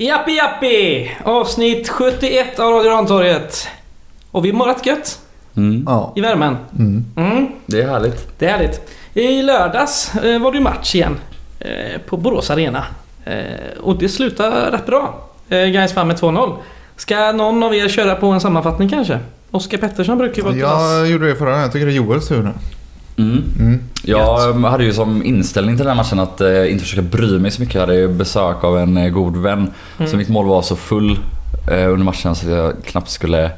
Jappi 0.00 0.36
jappi! 0.36 1.10
Avsnitt 1.24 1.88
71 1.88 2.58
av 2.60 2.72
Radio 2.72 2.90
Rantorget. 2.90 3.68
Och 4.30 4.44
vi 4.44 4.52
mår 4.52 4.66
rätt 4.66 4.86
gött 4.86 5.18
Mm. 5.56 5.84
Ja. 5.86 6.12
i 6.16 6.20
värmen. 6.20 6.56
Mm. 6.78 7.04
Mm, 7.16 7.46
Det 7.66 7.82
är 7.82 7.88
härligt. 7.88 8.38
det 8.38 8.46
är 8.46 8.50
härligt. 8.50 8.80
I 9.14 9.42
lördags 9.42 10.14
eh, 10.14 10.38
var 10.42 10.52
det 10.52 10.60
match 10.60 10.94
igen. 10.94 11.16
Eh, 11.60 12.00
på 12.06 12.16
Borås 12.16 12.50
Arena. 12.50 12.84
Eh, 13.24 13.78
och 13.80 13.98
det 13.98 14.08
slutade 14.08 14.70
rätt 14.76 14.86
bra. 14.86 15.28
Eh, 15.48 15.64
Gais 15.66 15.96
vann 15.96 16.06
med 16.06 16.16
2-0. 16.16 16.56
Ska 16.96 17.32
någon 17.32 17.62
av 17.62 17.74
er 17.74 17.88
köra 17.88 18.14
på 18.14 18.26
en 18.26 18.40
sammanfattning 18.40 18.88
kanske? 18.88 19.18
Oskar 19.50 19.78
Pettersson 19.78 20.18
brukar 20.18 20.36
ju 20.36 20.42
vara. 20.42 20.56
Jag 20.56 21.08
gjorde 21.10 21.28
det 21.28 21.34
förra 21.36 21.48
gången. 21.50 21.62
Jag 21.62 21.72
tycker 21.72 21.86
det 21.86 21.92
är 21.92 21.96
Joels 21.96 22.28
tur 22.28 22.42
nu. 22.42 22.50
Mm. 23.20 23.42
Mm. 23.58 23.80
Jag 24.02 24.52
hade 24.54 24.84
ju 24.84 24.92
som 24.92 25.24
inställning 25.24 25.76
till 25.76 25.86
den 25.86 25.96
här 25.96 26.02
matchen 26.04 26.18
att 26.20 26.40
eh, 26.40 26.72
inte 26.72 26.84
försöka 26.84 27.02
bry 27.02 27.38
mig 27.38 27.50
så 27.50 27.60
mycket. 27.60 27.74
Jag 27.74 27.80
hade 27.80 27.94
ju 27.94 28.08
besök 28.08 28.64
av 28.64 28.78
en 28.78 28.96
eh, 28.96 29.08
god 29.08 29.36
vän. 29.36 29.70
Mm. 29.98 30.10
Så 30.10 30.16
mitt 30.16 30.28
mål 30.28 30.46
var 30.46 30.62
så 30.62 30.76
full 30.76 31.18
eh, 31.70 31.92
under 31.92 32.04
matchen 32.04 32.34
så 32.34 32.48
jag 32.50 32.72
knappt 32.84 33.10
skulle 33.10 33.50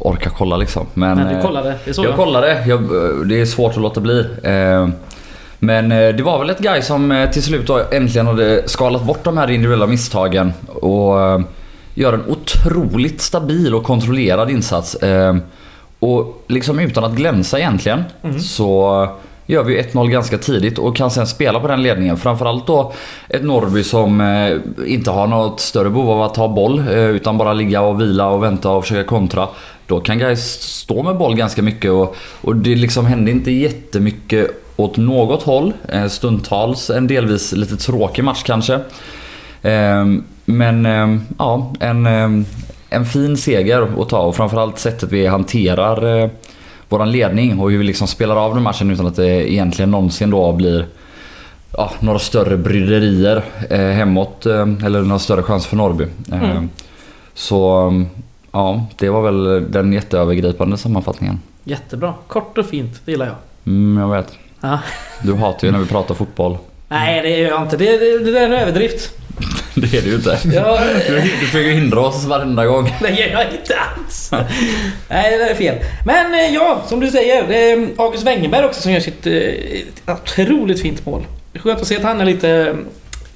orka 0.00 0.30
kolla 0.30 0.56
liksom. 0.56 0.86
Men, 0.94 1.18
Men 1.18 1.28
du 1.28 1.34
eh, 1.34 1.42
kollade, 1.42 1.74
det 1.84 1.94
såg 1.94 2.04
Jag 2.04 2.10
jag. 2.10 2.16
kollade. 2.18 2.64
Jag, 2.66 2.82
det 3.28 3.40
är 3.40 3.44
svårt 3.46 3.70
att 3.72 3.82
låta 3.82 4.00
bli. 4.00 4.26
Eh, 4.42 4.88
Men 5.58 5.92
eh, 5.92 6.08
det 6.14 6.22
var 6.22 6.38
väl 6.38 6.50
ett 6.50 6.58
guy 6.58 6.82
som 6.82 7.12
eh, 7.12 7.30
till 7.30 7.42
slut 7.42 7.70
äntligen 7.92 8.26
hade 8.26 8.68
skalat 8.68 9.02
bort 9.04 9.24
de 9.24 9.38
här 9.38 9.50
individuella 9.50 9.86
misstagen 9.86 10.52
och 10.68 11.20
eh, 11.22 11.40
gör 11.94 12.12
en 12.12 12.24
otroligt 12.28 13.20
stabil 13.20 13.74
och 13.74 13.84
kontrollerad 13.84 14.50
insats. 14.50 14.96
Och 16.12 16.44
liksom 16.48 16.78
utan 16.78 17.04
att 17.04 17.12
glänsa 17.14 17.58
egentligen 17.58 18.04
Mm. 18.22 18.40
så 18.40 19.08
gör 19.46 19.62
vi 19.62 19.82
1-0 19.82 20.08
ganska 20.10 20.38
tidigt 20.38 20.78
och 20.78 20.96
kan 20.96 21.10
sen 21.10 21.26
spela 21.26 21.60
på 21.60 21.68
den 21.68 21.82
ledningen. 21.82 22.16
Framförallt 22.16 22.66
då 22.66 22.92
ett 23.28 23.44
Norrby 23.44 23.84
som 23.84 24.20
eh, 24.20 24.56
inte 24.86 25.10
har 25.10 25.26
något 25.26 25.60
större 25.60 25.90
behov 25.90 26.10
av 26.10 26.22
att 26.22 26.34
ta 26.34 26.48
boll 26.48 26.78
eh, 26.78 26.94
utan 26.98 27.38
bara 27.38 27.52
ligga 27.52 27.80
och 27.80 28.00
vila 28.00 28.28
och 28.28 28.42
vänta 28.42 28.70
och 28.70 28.82
försöka 28.84 29.08
kontra. 29.08 29.48
Då 29.86 30.00
kan 30.00 30.18
guys 30.18 30.62
stå 30.62 31.02
med 31.02 31.16
boll 31.16 31.36
ganska 31.36 31.62
mycket 31.62 31.90
och, 31.90 32.16
och 32.40 32.56
det 32.56 32.74
liksom 32.74 33.06
hände 33.06 33.30
inte 33.30 33.50
jättemycket 33.50 34.50
åt 34.76 34.96
något 34.96 35.42
håll. 35.42 35.72
Eh, 35.88 36.06
Stundtals 36.06 36.90
en 36.90 37.06
delvis 37.06 37.52
lite 37.52 37.76
tråkig 37.76 38.24
match 38.24 38.42
kanske. 38.42 38.80
Ehm, 39.62 40.24
Men 40.44 40.86
ehm, 40.86 41.20
ja, 41.38 41.72
en, 41.80 42.06
ehm, 42.06 42.44
en 42.94 43.06
fin 43.06 43.36
seger 43.36 44.02
att 44.02 44.08
ta 44.08 44.18
och 44.18 44.36
framförallt 44.36 44.78
sättet 44.78 45.12
vi 45.12 45.26
hanterar 45.26 46.22
eh, 46.22 46.30
våran 46.88 47.12
ledning 47.12 47.60
och 47.60 47.70
hur 47.70 47.78
vi 47.78 47.84
liksom 47.84 48.06
spelar 48.06 48.36
av 48.36 48.54
den 48.54 48.62
matchen 48.62 48.90
utan 48.90 49.06
att 49.06 49.16
det 49.16 49.52
egentligen 49.52 49.90
någonsin 49.90 50.30
då 50.30 50.52
blir 50.52 50.86
ja, 51.76 51.90
några 52.00 52.18
större 52.18 52.56
bryderier 52.56 53.42
eh, 53.70 53.78
hemåt 53.80 54.46
eh, 54.46 54.68
eller 54.84 55.02
några 55.02 55.18
större 55.18 55.42
chanser 55.42 55.68
för 55.68 55.76
Norrby. 55.76 56.04
Eh, 56.32 56.42
Mm. 56.42 56.68
Så 57.36 57.92
ja, 58.52 58.86
det 58.96 59.08
var 59.08 59.22
väl 59.22 59.72
den 59.72 59.92
jätteövergripande 59.92 60.76
sammanfattningen. 60.76 61.40
Jättebra. 61.64 62.14
Kort 62.26 62.58
och 62.58 62.66
fint, 62.66 63.00
det 63.04 63.10
gillar 63.10 63.26
jag. 63.26 63.34
Mm, 63.66 64.02
jag 64.02 64.16
vet. 64.16 64.32
Ja. 64.60 64.78
Du 65.22 65.34
hatar 65.34 65.66
ju 65.66 65.72
när 65.72 65.78
vi 65.78 65.86
pratar 65.86 66.14
fotboll. 66.14 66.58
Nej, 66.88 67.22
det 67.22 67.28
gör 67.28 67.48
jag 67.48 67.62
inte. 67.62 67.76
Det, 67.76 67.98
det, 67.98 68.30
det 68.32 68.38
är 68.38 68.44
en 68.44 68.52
överdrift. 68.52 69.10
Det 69.80 69.96
är 69.98 70.02
det 70.02 70.08
ju 70.08 70.14
inte. 70.14 70.38
Ja, 70.54 70.78
Du, 71.06 71.20
du 71.20 71.46
försöker 71.46 71.70
hindra 71.70 72.00
oss 72.00 72.24
varenda 72.24 72.66
gång. 72.66 72.94
det 73.00 73.10
gör 73.10 73.28
jag 73.28 73.42
inte 73.42 73.74
alls. 73.78 74.30
Nej, 75.08 75.30
det 75.30 75.38
där 75.38 75.50
är 75.50 75.54
fel. 75.54 75.78
Men 76.06 76.34
eh, 76.34 76.54
ja, 76.54 76.82
som 76.86 77.00
du 77.00 77.10
säger. 77.10 77.48
Det 77.48 77.70
är 77.72 77.88
August 77.96 78.26
Wengerberg 78.26 78.64
också 78.64 78.80
som 78.82 78.92
gör 78.92 79.00
sitt 79.00 79.26
eh, 79.26 80.14
otroligt 80.14 80.82
fint 80.82 81.06
mål. 81.06 81.26
Skönt 81.54 81.80
att 81.80 81.86
se 81.86 81.96
att 81.96 82.02
han 82.02 82.20
är 82.20 82.24
lite 82.24 82.50
eh, 82.50 82.74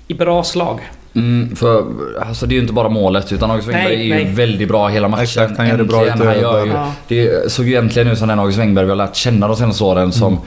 i 0.09 0.15
bra 0.15 0.45
slag. 0.45 0.81
Mm, 1.15 1.57
för 1.57 1.85
alltså, 2.21 2.47
det 2.47 2.53
är 2.53 2.57
ju 2.57 2.61
inte 2.61 2.73
bara 2.73 2.89
målet 2.89 3.33
utan 3.33 3.51
August 3.51 3.69
Wengberg 3.69 3.97
Nej, 3.97 4.13
är 4.13 4.19
ju 4.19 4.35
väldigt 4.35 4.69
bra 4.69 4.89
hela 4.89 5.09
matchen. 5.09 5.23
Exakt, 5.23 5.59
han 5.59 5.69
gör 5.69 5.77
det 5.79 5.85
bra 5.85 6.07
Äntligen, 6.07 6.27
han 6.33 6.41
gör 6.41 6.67
ju, 6.67 6.73
Ja. 6.73 6.93
Det 7.09 7.53
såg 7.53 7.67
ju 7.67 7.73
egentligen 7.73 8.09
ut 8.09 8.19
som 8.19 8.29
den 8.29 8.39
August 8.39 8.59
Wengberg 8.59 8.85
vi 8.85 8.91
har 8.91 8.97
lärt 8.97 9.17
känna 9.17 9.49
de 9.49 9.57
senaste 9.57 9.85
åren 9.85 10.13
som 10.13 10.41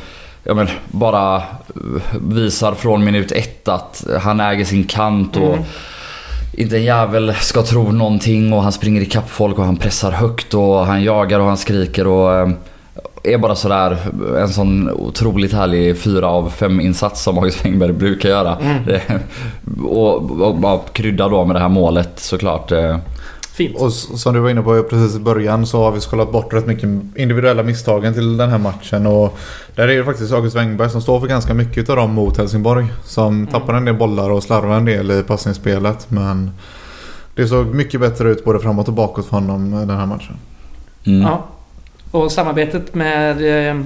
ja, 0.43 0.53
men, 0.53 0.67
bara 0.91 1.35
eh, 1.35 1.41
visar 2.21 2.73
från 2.73 3.03
minut 3.03 3.31
ett 3.31 3.67
att 3.67 4.05
han 4.21 4.39
äger 4.39 4.65
sin 4.65 4.83
kant 4.83 5.37
och 5.37 5.53
Mm. 5.53 5.63
inte 6.53 6.77
en 6.77 6.83
jävel 6.83 7.33
ska 7.35 7.61
tro 7.63 7.91
någonting 7.91 8.53
och 8.53 8.63
han 8.63 8.71
springer 8.71 9.01
ikapp 9.01 9.29
folk 9.29 9.57
och 9.59 9.65
han 9.65 9.77
pressar 9.77 10.11
högt 10.11 10.53
och 10.53 10.85
han 10.85 11.03
jagar 11.03 11.39
och 11.39 11.45
han 11.45 11.57
skriker 11.57 12.07
och 12.07 12.33
eh, 12.33 12.49
är 13.23 13.37
bara 13.37 13.55
sådär 13.55 13.97
en 14.37 14.49
sån 14.49 14.89
otroligt 14.91 15.53
härlig 15.53 15.97
fyra 15.97 16.27
av 16.27 16.49
fem 16.49 16.81
insats 16.81 17.23
som 17.23 17.37
August 17.37 17.65
Wengberg 17.65 17.93
brukar 17.93 18.29
göra. 18.29 18.57
Mm. 18.57 18.99
Och, 19.85 20.41
och 20.41 20.55
bara 20.55 20.79
krydda 20.93 21.27
då 21.29 21.45
med 21.45 21.55
det 21.55 21.59
här 21.59 21.69
målet 21.69 22.19
såklart. 22.19 22.71
Eh, 23.51 23.55
Fint. 23.55 23.77
Och 23.77 23.93
som 23.93 24.33
du 24.33 24.39
var 24.39 24.49
inne 24.49 24.61
på 24.61 24.83
precis 24.83 25.15
i 25.15 25.19
början 25.19 25.65
så 25.65 25.83
har 25.83 25.91
vi 25.91 26.01
skalat 26.01 26.31
bort 26.31 26.53
rätt 26.53 26.67
mycket 26.67 26.89
individuella 27.15 27.63
misstagen 27.63 28.13
till 28.13 28.37
den 28.37 28.49
här 28.49 28.57
matchen. 28.57 29.07
Och 29.07 29.37
där 29.75 29.87
är 29.87 29.97
det 29.97 30.05
faktiskt 30.05 30.33
August 30.33 30.55
Wengberg 30.55 30.89
som 30.89 31.01
står 31.01 31.19
för 31.19 31.27
ganska 31.27 31.53
mycket 31.53 31.89
av 31.89 31.95
dem 31.95 32.13
mot 32.13 32.37
Helsingborg. 32.37 32.85
Som 33.03 33.47
tappar 33.47 33.73
en 33.73 33.85
del 33.85 33.95
bollar 33.95 34.29
och 34.29 34.43
slarvar 34.43 34.77
en 34.77 34.85
del 34.85 35.11
i 35.11 35.23
passningsspelet. 35.23 36.11
Men 36.11 36.51
det 37.35 37.47
såg 37.47 37.65
mycket 37.65 37.99
bättre 37.99 38.29
ut 38.29 38.45
både 38.45 38.59
framåt 38.59 38.87
och 38.87 38.93
bakåt 38.93 39.25
för 39.25 39.35
honom 39.35 39.71
den 39.71 39.97
här 39.97 40.05
matchen. 40.05 40.37
Mm. 41.03 41.21
Ja. 41.21 41.45
Och 42.11 42.31
samarbetet 42.31 42.95
med 42.95 43.69
eh, 43.69 43.81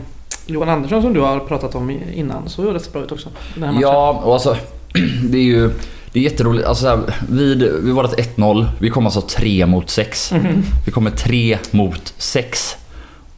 Johan 0.45 0.69
Andersson 0.69 1.01
som 1.01 1.13
du 1.13 1.21
har 1.21 1.39
pratat 1.39 1.75
om 1.75 1.89
innan 2.13 2.49
så 2.49 2.71
rätt 2.71 2.93
bra 2.93 3.01
ut 3.01 3.11
också. 3.11 3.29
Den 3.53 3.63
här 3.63 3.71
matchen. 3.71 3.81
Ja, 3.81 4.21
och 4.25 4.33
alltså 4.33 4.57
det 5.29 5.37
är 5.37 5.43
ju 5.43 5.71
det 6.15 6.19
är 6.19 6.23
jätteroligt. 6.23 6.67
Alltså, 6.67 6.83
så 6.83 6.89
här, 6.89 6.99
vid, 7.29 7.71
vårt 7.93 8.19
1-0, 8.19 8.65
vi 8.79 8.89
kom 8.89 9.05
alltså 9.05 9.21
3 9.21 9.65
mot 9.65 9.89
6. 9.89 10.31
Mhm. 10.31 10.63
Vi 10.85 10.91
kommer 10.91 11.11
3 11.11 11.57
mot 11.71 12.13
6 12.17 12.75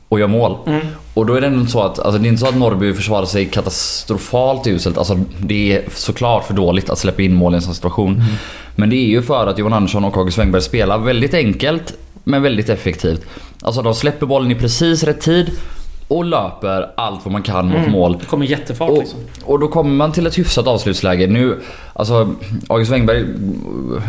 och 0.10 0.20
gör 0.20 0.28
mål. 0.28 0.58
Mm. 0.68 0.88
Och 1.14 1.26
då 1.26 1.34
är 1.34 1.42
det 1.42 1.48
inte 1.48 1.72
så 1.72 1.82
att, 1.82 2.00
alltså 2.00 2.22
det 2.22 2.28
är 2.28 2.30
inte 2.30 2.40
så 2.40 2.48
att 2.48 2.58
Norrby 2.58 2.94
försvarar 2.94 3.26
sig 3.26 3.46
katastrofalt 3.46 4.68
uselt. 4.68 4.98
Alltså 4.98 5.20
det 5.40 5.76
är 5.76 5.84
såklart 5.94 6.48
för 6.48 6.54
dåligt 6.54 6.90
att 6.90 7.00
släppa 7.00 7.22
in 7.22 7.34
mål 7.34 7.54
i 7.54 7.56
en 7.56 7.62
sån 7.62 7.76
situation. 7.76 8.24
Men 8.76 8.90
det 8.90 8.96
är 8.96 9.08
ju 9.08 9.22
för 9.22 9.48
att 9.48 9.58
Johan 9.58 9.74
Andersson 9.74 10.06
och 10.06 10.18
August 10.18 10.38
Wengberg 10.38 10.62
spelar 10.62 10.98
väldigt 10.98 11.34
enkelt 11.34 11.94
men 12.24 12.42
väldigt 12.42 12.70
effektivt. 12.70 13.26
Alltså 13.62 13.82
de 13.82 13.96
släpper 13.96 14.26
bollen 14.26 14.52
i 14.52 14.56
precis 14.56 15.04
rätt 15.04 15.22
tid 15.22 15.52
och 16.08 16.26
löper 16.26 16.90
allt 16.98 17.20
vad 17.26 17.32
man 17.32 17.42
kan 17.44 17.66
mot 17.68 17.78
Mm. 17.78 17.92
mål. 17.92 18.18
Det 18.20 18.26
kommer 18.26 18.46
jättefart 18.46 18.90
Och, 18.90 18.98
liksom. 18.98 19.20
och 19.46 19.60
då 19.60 19.68
kommer 19.68 19.92
man 19.92 20.12
till 20.12 20.28
ett 20.28 20.38
hyfsat 20.38 20.68
avslutsläge. 20.68 21.28
Nu, 21.28 21.62
alltså 21.94 22.30
August 22.70 22.92
Wengberg 22.92 23.26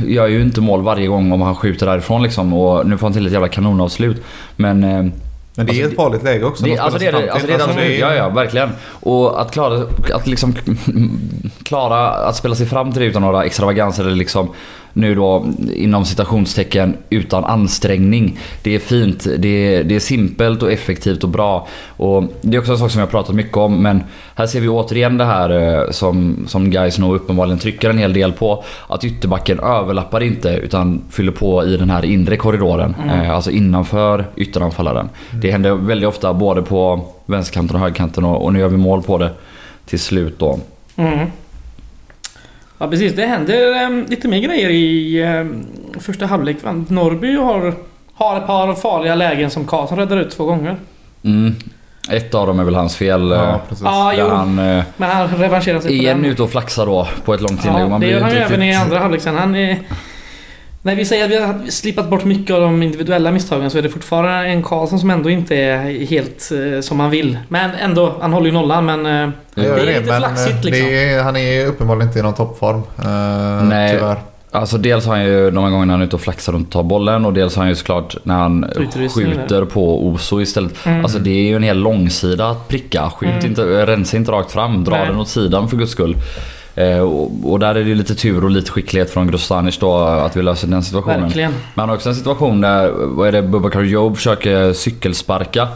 gör 0.06 0.26
ju 0.26 0.42
inte 0.42 0.60
mål 0.60 0.82
varje 0.82 1.06
gång 1.06 1.32
om 1.32 1.40
han 1.42 1.54
skjuter 1.54 1.86
därifrån 1.86 2.22
liksom. 2.22 2.52
Och 2.52 2.86
nu 2.86 2.98
får 2.98 3.06
han 3.06 3.12
till 3.12 3.26
ett 3.26 3.32
jävla 3.32 3.48
kanonavslut. 3.48 4.22
Men... 4.56 4.84
eh, 4.84 4.90
Men 4.90 5.12
det 5.54 5.62
Alltså, 5.72 5.82
är 5.82 5.88
ett 5.88 5.96
farligt 5.96 6.22
läge 6.24 6.44
också. 6.44 6.64
Det, 6.64 6.70
de 6.70 6.78
alltså 6.78 6.98
det 6.98 7.06
är 7.06 7.12
det, 7.12 7.32
alltså 7.32 7.46
det, 7.46 7.52
är 7.54 7.58
det 7.58 7.64
absolut. 7.64 7.98
Ja, 8.00 8.14
ja, 8.14 8.28
verkligen. 8.28 8.68
Och 9.00 9.40
att 9.40 9.50
klara, 9.52 9.82
att 10.14 10.26
liksom 10.26 10.54
klara 11.62 12.08
att 12.08 12.36
spela 12.36 12.54
sig 12.54 12.66
fram 12.66 12.92
till 12.92 13.02
det 13.02 13.08
utan 13.08 13.22
några 13.22 13.44
extravaganser 13.44 14.04
eller 14.04 14.16
liksom 14.16 14.48
nu 14.92 15.14
då 15.14 15.46
inom 15.74 16.04
citationstecken 16.04 16.96
utan 17.10 17.44
ansträngning. 17.44 18.38
Det 18.62 18.74
är 18.74 18.78
fint. 18.78 19.26
Det 19.38 19.74
är, 19.74 19.84
det 19.84 19.94
är 19.94 20.00
simpelt 20.00 20.62
och 20.62 20.72
effektivt 20.72 21.24
och 21.24 21.30
bra. 21.30 21.68
Och 21.86 22.24
det 22.40 22.56
är 22.56 22.60
också 22.60 22.72
en 22.72 22.78
sak 22.78 22.90
som 22.90 22.98
jag 22.98 23.06
har 23.06 23.10
pratat 23.10 23.34
mycket 23.34 23.56
om 23.56 23.82
men 23.82 24.02
här 24.34 24.46
ser 24.46 24.60
vi 24.60 24.68
återigen 24.68 25.18
det 25.18 25.24
här 25.24 25.50
eh, 25.50 25.90
som, 25.90 26.44
som 26.46 26.70
guys 26.70 26.98
nog 26.98 27.14
uppenbarligen 27.14 27.58
trycker 27.58 27.90
en 27.90 27.98
hel 27.98 28.12
del 28.12 28.32
på. 28.32 28.64
Att 28.86 29.04
ytterbacken 29.04 29.60
överlappar 29.60 30.22
inte 30.22 30.48
utan 30.48 31.02
fyller 31.10 31.32
på 31.32 31.64
i 31.64 31.76
den 31.76 31.90
här 31.90 32.04
inre 32.04 32.36
korridoren. 32.36 32.94
Eh, 33.10 33.30
alltså 33.30 33.50
innanför 33.50 34.24
ytteranfallaren. 34.36 35.08
Det 35.32 35.50
händer 35.50 35.74
väldigt 35.74 36.08
ofta 36.08 36.34
både 36.34 36.62
på 36.62 37.04
vänsterkanten 37.26 37.76
och 37.76 37.80
högerkanten 37.80 38.24
och, 38.24 38.44
och 38.44 38.52
nu 38.52 38.58
gör 38.58 38.68
vi 38.68 38.76
mål 38.76 39.02
på 39.02 39.18
det 39.18 39.30
till 39.86 39.98
slut 39.98 40.38
då. 40.38 40.58
Mm. 40.96 41.26
Ja 42.78 42.88
precis, 42.88 43.12
det 43.16 43.26
händer 43.26 43.82
eh, 43.82 43.90
lite 44.08 44.28
mer 44.28 44.38
grejer 44.40 44.70
i 44.70 45.20
eh, 45.22 46.00
första 46.00 46.26
halvlek. 46.26 46.56
Norrby 46.88 47.36
har, 47.36 47.74
har 48.14 48.36
ett 48.36 48.46
par 48.46 48.74
farliga 48.74 49.14
lägen 49.14 49.50
som 49.50 49.64
Karlsson 49.66 49.98
räddar 49.98 50.16
ut 50.16 50.30
två 50.30 50.44
gånger. 50.44 50.76
Mm. 51.24 51.54
Ett 52.10 52.34
av 52.34 52.46
dem 52.46 52.60
är 52.60 52.64
väl 52.64 52.74
hans 52.74 52.96
fel. 52.96 53.32
eh, 53.32 53.38
Ja, 53.38 53.60
precis. 53.68 53.84
Ja, 53.84 54.12
där 54.16 54.22
jo. 54.22 54.28
han 54.28 54.58
eh, 54.58 54.84
Men 54.96 55.10
han 55.10 55.28
revanscherar 55.28 55.80
sig 55.80 55.88
på 55.88 55.94
igen 55.94 56.22
den. 56.22 56.30
ute 56.30 56.42
och 56.42 56.50
flaxar 56.50 56.86
då 56.86 57.08
på 57.24 57.34
ett 57.34 57.40
långt 57.40 57.64
inlägg. 57.64 57.90
Ja, 57.90 57.98
det 57.98 58.06
gör 58.06 58.20
han 58.20 58.30
ju 58.30 58.36
även 58.38 58.62
i 58.62 58.74
andra 58.74 58.98
halvlek 58.98 59.20
sen. 59.22 59.36
Han 59.36 59.54
är... 59.54 59.78
När 60.88 60.94
vi 60.94 61.04
säger 61.04 61.24
att 61.24 61.30
vi 61.30 61.38
har 61.38 61.70
slipat 61.70 62.10
bort 62.10 62.24
mycket 62.24 62.54
av 62.54 62.60
de 62.60 62.82
individuella 62.82 63.30
misstagen 63.30 63.70
så 63.70 63.78
är 63.78 63.82
det 63.82 63.88
fortfarande 63.88 64.48
en 64.48 64.62
Karlsson 64.62 64.98
som 64.98 65.10
ändå 65.10 65.30
inte 65.30 65.56
är 65.56 66.06
helt 66.06 66.50
eh, 66.52 66.80
som 66.80 66.96
man 66.96 67.10
vill. 67.10 67.38
Men 67.48 67.70
ändå, 67.70 68.14
han 68.20 68.32
håller 68.32 68.46
ju 68.46 68.52
nollan 68.52 68.86
men... 68.86 69.06
Eh, 69.06 69.30
det 69.54 69.66
är 69.66 69.86
lite 69.86 70.00
men 70.00 70.20
flaxigt 70.20 70.62
det 70.62 70.70
liksom. 70.70 70.88
är, 70.88 71.22
han 71.22 71.36
är 71.36 71.66
uppenbarligen 71.66 72.08
inte 72.08 72.18
i 72.18 72.22
någon 72.22 72.34
toppform. 72.34 72.76
Uh, 72.76 73.68
Nej. 73.68 73.90
Tyvärr. 73.90 74.16
Alltså 74.50 74.78
dels 74.78 75.06
har 75.06 75.16
han 75.16 75.24
ju 75.24 75.50
de 75.50 75.64
här 75.64 75.70
gångerna 75.70 75.92
han 75.92 76.00
är 76.00 76.06
ute 76.06 76.16
och 76.16 76.22
flaxar 76.22 76.54
och 76.54 76.70
tar 76.70 76.82
bollen 76.82 77.24
och 77.24 77.32
dels 77.32 77.56
har 77.56 77.62
han 77.62 77.70
ju 77.70 77.76
såklart 77.76 78.16
när 78.22 78.34
han 78.34 78.64
Utrustning 78.64 79.34
skjuter 79.34 79.64
på 79.64 80.06
Oso 80.06 80.40
istället. 80.40 80.86
Mm. 80.86 81.04
Alltså 81.04 81.18
det 81.18 81.30
är 81.30 81.44
ju 81.44 81.56
en 81.56 81.62
hel 81.62 81.78
långsida 81.78 82.48
att 82.48 82.68
pricka. 82.68 83.10
Skjut 83.10 83.30
Mm. 83.30 83.46
inte, 83.46 83.86
rensa 83.86 84.16
inte 84.16 84.32
rakt 84.32 84.52
fram. 84.52 84.84
Dra 84.84 84.96
Nej. 84.96 85.06
den 85.06 85.16
åt 85.16 85.28
sidan 85.28 85.68
för 85.68 85.76
guds 85.76 85.92
skull. 85.92 86.16
Eh, 86.78 86.98
och, 86.98 87.30
och 87.52 87.58
där 87.58 87.74
är 87.74 87.84
det 87.84 87.94
lite 87.94 88.14
tur 88.14 88.44
och 88.44 88.50
lite 88.50 88.70
skicklighet 88.70 89.10
från 89.10 89.26
Grostanic 89.26 89.78
då 89.78 89.96
att 89.98 90.36
vi 90.36 90.42
löser 90.42 90.68
den 90.68 90.82
situationen. 90.82 91.22
Verkligen. 91.22 91.50
Men 91.50 91.60
han 91.74 91.88
har 91.88 91.96
också 91.96 92.08
en 92.08 92.14
situation 92.14 92.60
där, 92.60 92.90
vad 92.90 93.28
är 93.28 93.32
det, 93.32 93.42
Bubakar 93.42 93.82
Job 93.82 94.16
försöker 94.16 94.72
cykelsparka. 94.72 95.68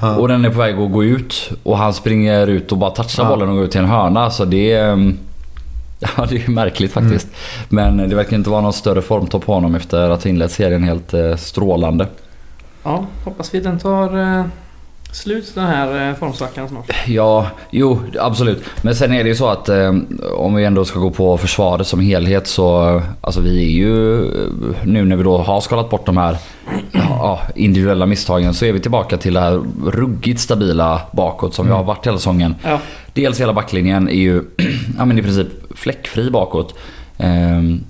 Ja. 0.00 0.16
Och 0.16 0.28
den 0.28 0.44
är 0.44 0.50
på 0.50 0.58
väg 0.58 0.78
att 0.78 0.92
gå 0.92 1.04
ut. 1.04 1.50
Och 1.62 1.78
han 1.78 1.94
springer 1.94 2.46
ut 2.46 2.72
och 2.72 2.78
bara 2.78 2.90
touchar 2.90 3.22
Ja. 3.22 3.28
bollen 3.28 3.48
och 3.48 3.54
går 3.54 3.64
ut 3.64 3.70
till 3.70 3.80
en 3.80 3.86
hörna. 3.86 4.30
Så 4.30 4.44
det 4.44 4.72
är... 4.72 4.92
ehm, 4.92 5.18
Ja 6.16 6.26
det 6.30 6.44
är 6.44 6.50
märkligt 6.50 6.92
faktiskt. 6.92 7.28
Men 7.68 7.96
det 8.08 8.16
verkar 8.16 8.36
inte 8.36 8.50
vara 8.50 8.60
någon 8.60 8.72
större 8.72 9.02
formtopp 9.02 9.46
på 9.46 9.54
honom 9.54 9.74
efter 9.74 10.10
att 10.10 10.22
ha 10.24 10.30
inlett 10.30 10.50
serien 10.52 10.84
helt 10.84 11.14
eh, 11.14 11.36
strålande. 11.36 12.06
Ja, 12.82 13.04
hoppas 13.24 13.54
vi 13.54 13.60
den 13.60 13.78
tar 13.78 14.18
eh, 14.38 14.44
slut 15.14 15.54
den 15.54 15.66
här 15.66 16.08
eh, 16.08 16.16
formsvackan 16.16 16.68
snart. 16.68 16.90
Ja, 17.06 17.46
jo 17.70 18.00
absolut. 18.20 18.64
Men 18.82 18.94
sen 18.94 19.12
är 19.12 19.22
det 19.24 19.28
ju 19.28 19.34
så 19.34 19.48
att 19.48 19.68
eh, 19.68 19.94
om 20.36 20.54
vi 20.54 20.64
ändå 20.64 20.84
ska 20.84 20.98
gå 20.98 21.10
på 21.10 21.38
försvaret 21.38 21.86
som 21.86 22.00
helhet 22.00 22.46
så 22.46 23.02
alltså 23.20 23.40
vi 23.40 23.64
är 23.64 23.70
ju 23.70 24.24
eh, 24.24 24.50
nu 24.84 25.04
när 25.04 25.16
vi 25.16 25.22
då 25.22 25.38
har 25.38 25.60
skalat 25.60 25.90
bort 25.90 26.06
de 26.06 26.16
här 26.16 26.36
ja, 26.92 27.40
individuella 27.54 28.06
misstagen 28.06 28.54
så 28.54 28.64
är 28.64 28.72
vi 28.72 28.80
tillbaka 28.80 29.16
till 29.16 29.34
det 29.34 29.40
här 29.40 29.62
ruggigt 29.86 30.40
stabila 30.40 31.00
bakåt 31.12 31.54
som 31.54 31.66
vi 31.66 31.72
har 31.72 31.84
varit 31.84 32.06
hela 32.06 32.18
säsongen. 32.18 32.54
Ja, 32.62 32.80
Dels 33.12 33.40
hela 33.40 33.52
backlinjen 33.52 34.08
är 34.08 34.12
ju 34.12 34.42
ja, 34.98 35.04
men 35.04 35.18
i 35.18 35.22
princip 35.22 35.48
fläckfri 35.74 36.30
bakåt. 36.30 36.74
Ehm, 37.18 37.84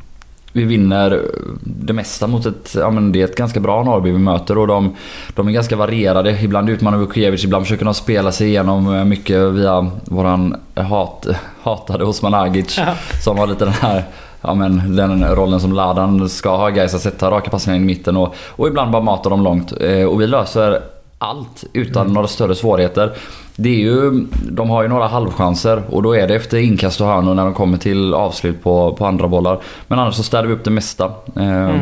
vi 0.54 0.64
vinner 0.64 1.22
det 1.60 1.92
mesta 1.92 2.26
mot 2.26 2.46
ett, 2.46 2.74
ja, 2.74 2.90
men 2.90 3.12
det 3.12 3.20
är 3.20 3.24
ett 3.24 3.36
ganska 3.36 3.60
bra 3.60 3.82
Norrby 3.82 4.10
vi 4.10 4.18
möter 4.18 4.58
och 4.58 4.66
de, 4.66 4.96
de 5.34 5.48
är 5.48 5.52
ganska 5.52 5.76
varierade. 5.76 6.42
Ibland 6.42 6.70
utmanar 6.70 6.98
Vukovic, 6.98 7.44
ibland 7.44 7.64
försöker 7.64 7.84
de 7.84 7.94
spela 7.94 8.32
sig 8.32 8.48
igenom 8.48 8.94
eh, 8.94 9.04
mycket 9.04 9.38
via 9.52 9.90
våran 10.04 10.56
hat, 10.74 11.26
hatade 11.62 12.04
Osman 12.04 12.34
Agic. 12.34 12.78
Ja. 12.78 12.94
Som 13.24 13.38
har 13.38 13.46
lite 13.46 13.64
den 13.64 13.74
här 13.74 14.04
Ja 14.46 14.54
men 14.54 14.96
den 14.96 15.24
rollen 15.34 15.60
som 15.60 15.72
Ladan 15.72 16.28
ska 16.28 16.56
ha, 16.56 16.68
guys 16.68 16.94
att 16.94 17.00
sätta 17.00 17.30
raka 17.30 17.50
passningar 17.50 17.76
in 17.76 17.82
i 17.82 17.86
mitten 17.86 18.16
och, 18.16 18.34
och 18.48 18.68
ibland 18.68 18.90
bara 18.90 19.02
mata 19.02 19.28
dem 19.28 19.42
långt. 19.42 19.72
Eh, 19.80 20.04
och 20.04 20.20
vi 20.20 20.26
löser 20.26 20.80
allt 21.24 21.64
utan 21.72 22.12
några 22.12 22.28
större 22.28 22.54
svårigheter. 22.54 23.12
Det 23.56 23.68
är 23.68 23.78
ju, 23.80 24.26
de 24.50 24.70
har 24.70 24.82
ju 24.82 24.88
några 24.88 25.06
halvchanser 25.06 25.82
och 25.90 26.02
då 26.02 26.16
är 26.16 26.28
det 26.28 26.34
efter 26.34 26.58
inkast 26.58 27.00
och 27.00 27.06
hörnor 27.06 27.34
när 27.34 27.44
de 27.44 27.54
kommer 27.54 27.78
till 27.78 28.14
avslut 28.14 28.62
på, 28.62 28.92
på 28.92 29.06
andra 29.06 29.28
bollar. 29.28 29.58
Men 29.88 29.98
annars 29.98 30.14
så 30.14 30.22
städar 30.22 30.44
vi 30.46 30.52
upp 30.52 30.64
det 30.64 30.70
mesta. 30.70 31.04
Eh, 31.36 31.42
Mm. 31.44 31.80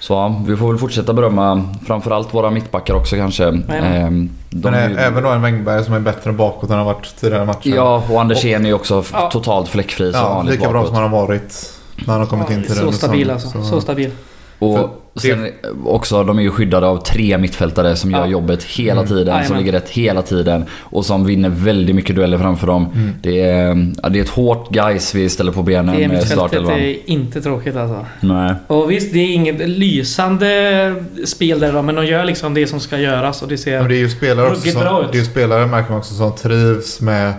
Så 0.00 0.12
ja, 0.14 0.40
vi 0.46 0.56
får 0.56 0.68
väl 0.68 0.78
fortsätta 0.78 1.12
berömma 1.12 1.62
framförallt 1.86 2.34
våra 2.34 2.50
mittbackar 2.50 2.94
också 2.94 3.16
kanske. 3.16 3.42
Jajamän. 3.42 4.30
Eh, 4.50 4.58
de 4.58 4.70
Men 4.70 4.90
ju- 4.90 4.96
även 4.98 5.22
då 5.22 5.28
en 5.28 5.42
Wängberg 5.42 5.84
som 5.84 5.94
är 5.94 6.00
bättre 6.00 6.32
bakåt 6.32 6.70
än 6.70 6.76
han 6.76 6.86
har 6.86 6.94
varit 6.94 7.16
tidigare 7.20 7.44
matcher. 7.44 7.72
Ja, 7.76 8.02
och 8.10 8.20
Andersén 8.20 8.64
är 8.64 8.68
ju 8.68 8.74
också 8.74 9.04
Ja. 9.12 9.30
totalt 9.32 9.68
fläckfri 9.68 10.12
som 10.12 10.20
ja 10.22 10.34
vanligt 10.34 10.54
lika 10.54 10.64
bra 10.70 10.72
bakåt. 10.72 10.86
som 10.88 11.02
han 11.02 11.10
har 11.12 11.20
varit 11.26 11.72
när 11.94 12.12
han 12.12 12.20
har 12.20 12.26
kommit 12.26 12.50
in 12.50 12.62
till 12.62 12.74
så 12.74 12.92
stabil 12.92 13.30
alltså. 13.30 13.62
Så 13.62 13.80
stabil. 13.80 14.10
Och 14.58 14.78
För 15.14 15.20
sen 15.28 15.48
också, 15.84 16.24
de 16.24 16.38
är 16.38 16.42
ju 16.42 16.50
skyddade 16.50 16.86
av 16.86 16.96
tre 16.96 17.38
mittfältare 17.38 17.96
som 17.96 18.10
gör 18.10 18.18
Ja. 18.18 18.26
jobbet 18.26 18.62
hela 18.64 18.92
Mm. 19.00 19.06
tiden. 19.06 19.24
Som 19.26 19.34
Jajamän. 19.36 19.58
ligger 19.58 19.72
rätt 19.72 19.88
hela 19.90 20.22
tiden. 20.22 20.64
Och 20.80 21.04
som 21.06 21.24
vinner 21.26 21.48
väldigt 21.48 21.94
mycket 21.96 22.16
dueller 22.16 22.38
framför 22.38 22.66
dem. 22.66 22.86
Mm. 22.94 23.10
Det, 23.22 23.40
är, 23.40 23.92
ja, 24.02 24.08
det 24.08 24.18
är 24.18 24.22
ett 24.22 24.28
hårt 24.28 24.70
guys 24.70 25.14
vi 25.14 25.28
ställer 25.28 25.52
på 25.52 25.62
benen 25.62 25.96
Det 25.96 26.08
med 26.08 26.22
startelvan. 26.26 26.72
är 26.72 27.10
inte 27.10 27.40
tråkigt 27.40 27.76
alltså. 27.76 28.06
Nej. 28.20 28.54
Och 28.66 28.90
visst, 28.90 29.12
det 29.12 29.18
är 29.18 29.32
inget 29.34 29.68
lysande 29.68 30.94
spel 31.24 31.60
där 31.60 31.72
då, 31.72 31.82
men 31.82 31.94
de 31.94 32.06
gör 32.06 32.24
liksom 32.24 32.54
det 32.54 32.66
som 32.66 32.80
ska 32.80 32.98
göras 32.98 33.42
och 33.42 33.48
det 33.48 33.58
ser... 33.58 33.78
Men 33.80 33.88
det 33.88 33.94
är 33.96 33.98
ju 33.98 34.10
spelare 34.10 34.50
också 34.50 34.70
som, 34.70 34.80
bra 34.80 35.02
ut. 35.04 35.12
det 35.12 35.18
är 35.18 35.22
spelare 35.24 35.66
märker 35.66 35.90
man 35.90 35.98
också 35.98 36.14
som 36.14 36.34
trivs 36.36 37.00
med 37.00 37.32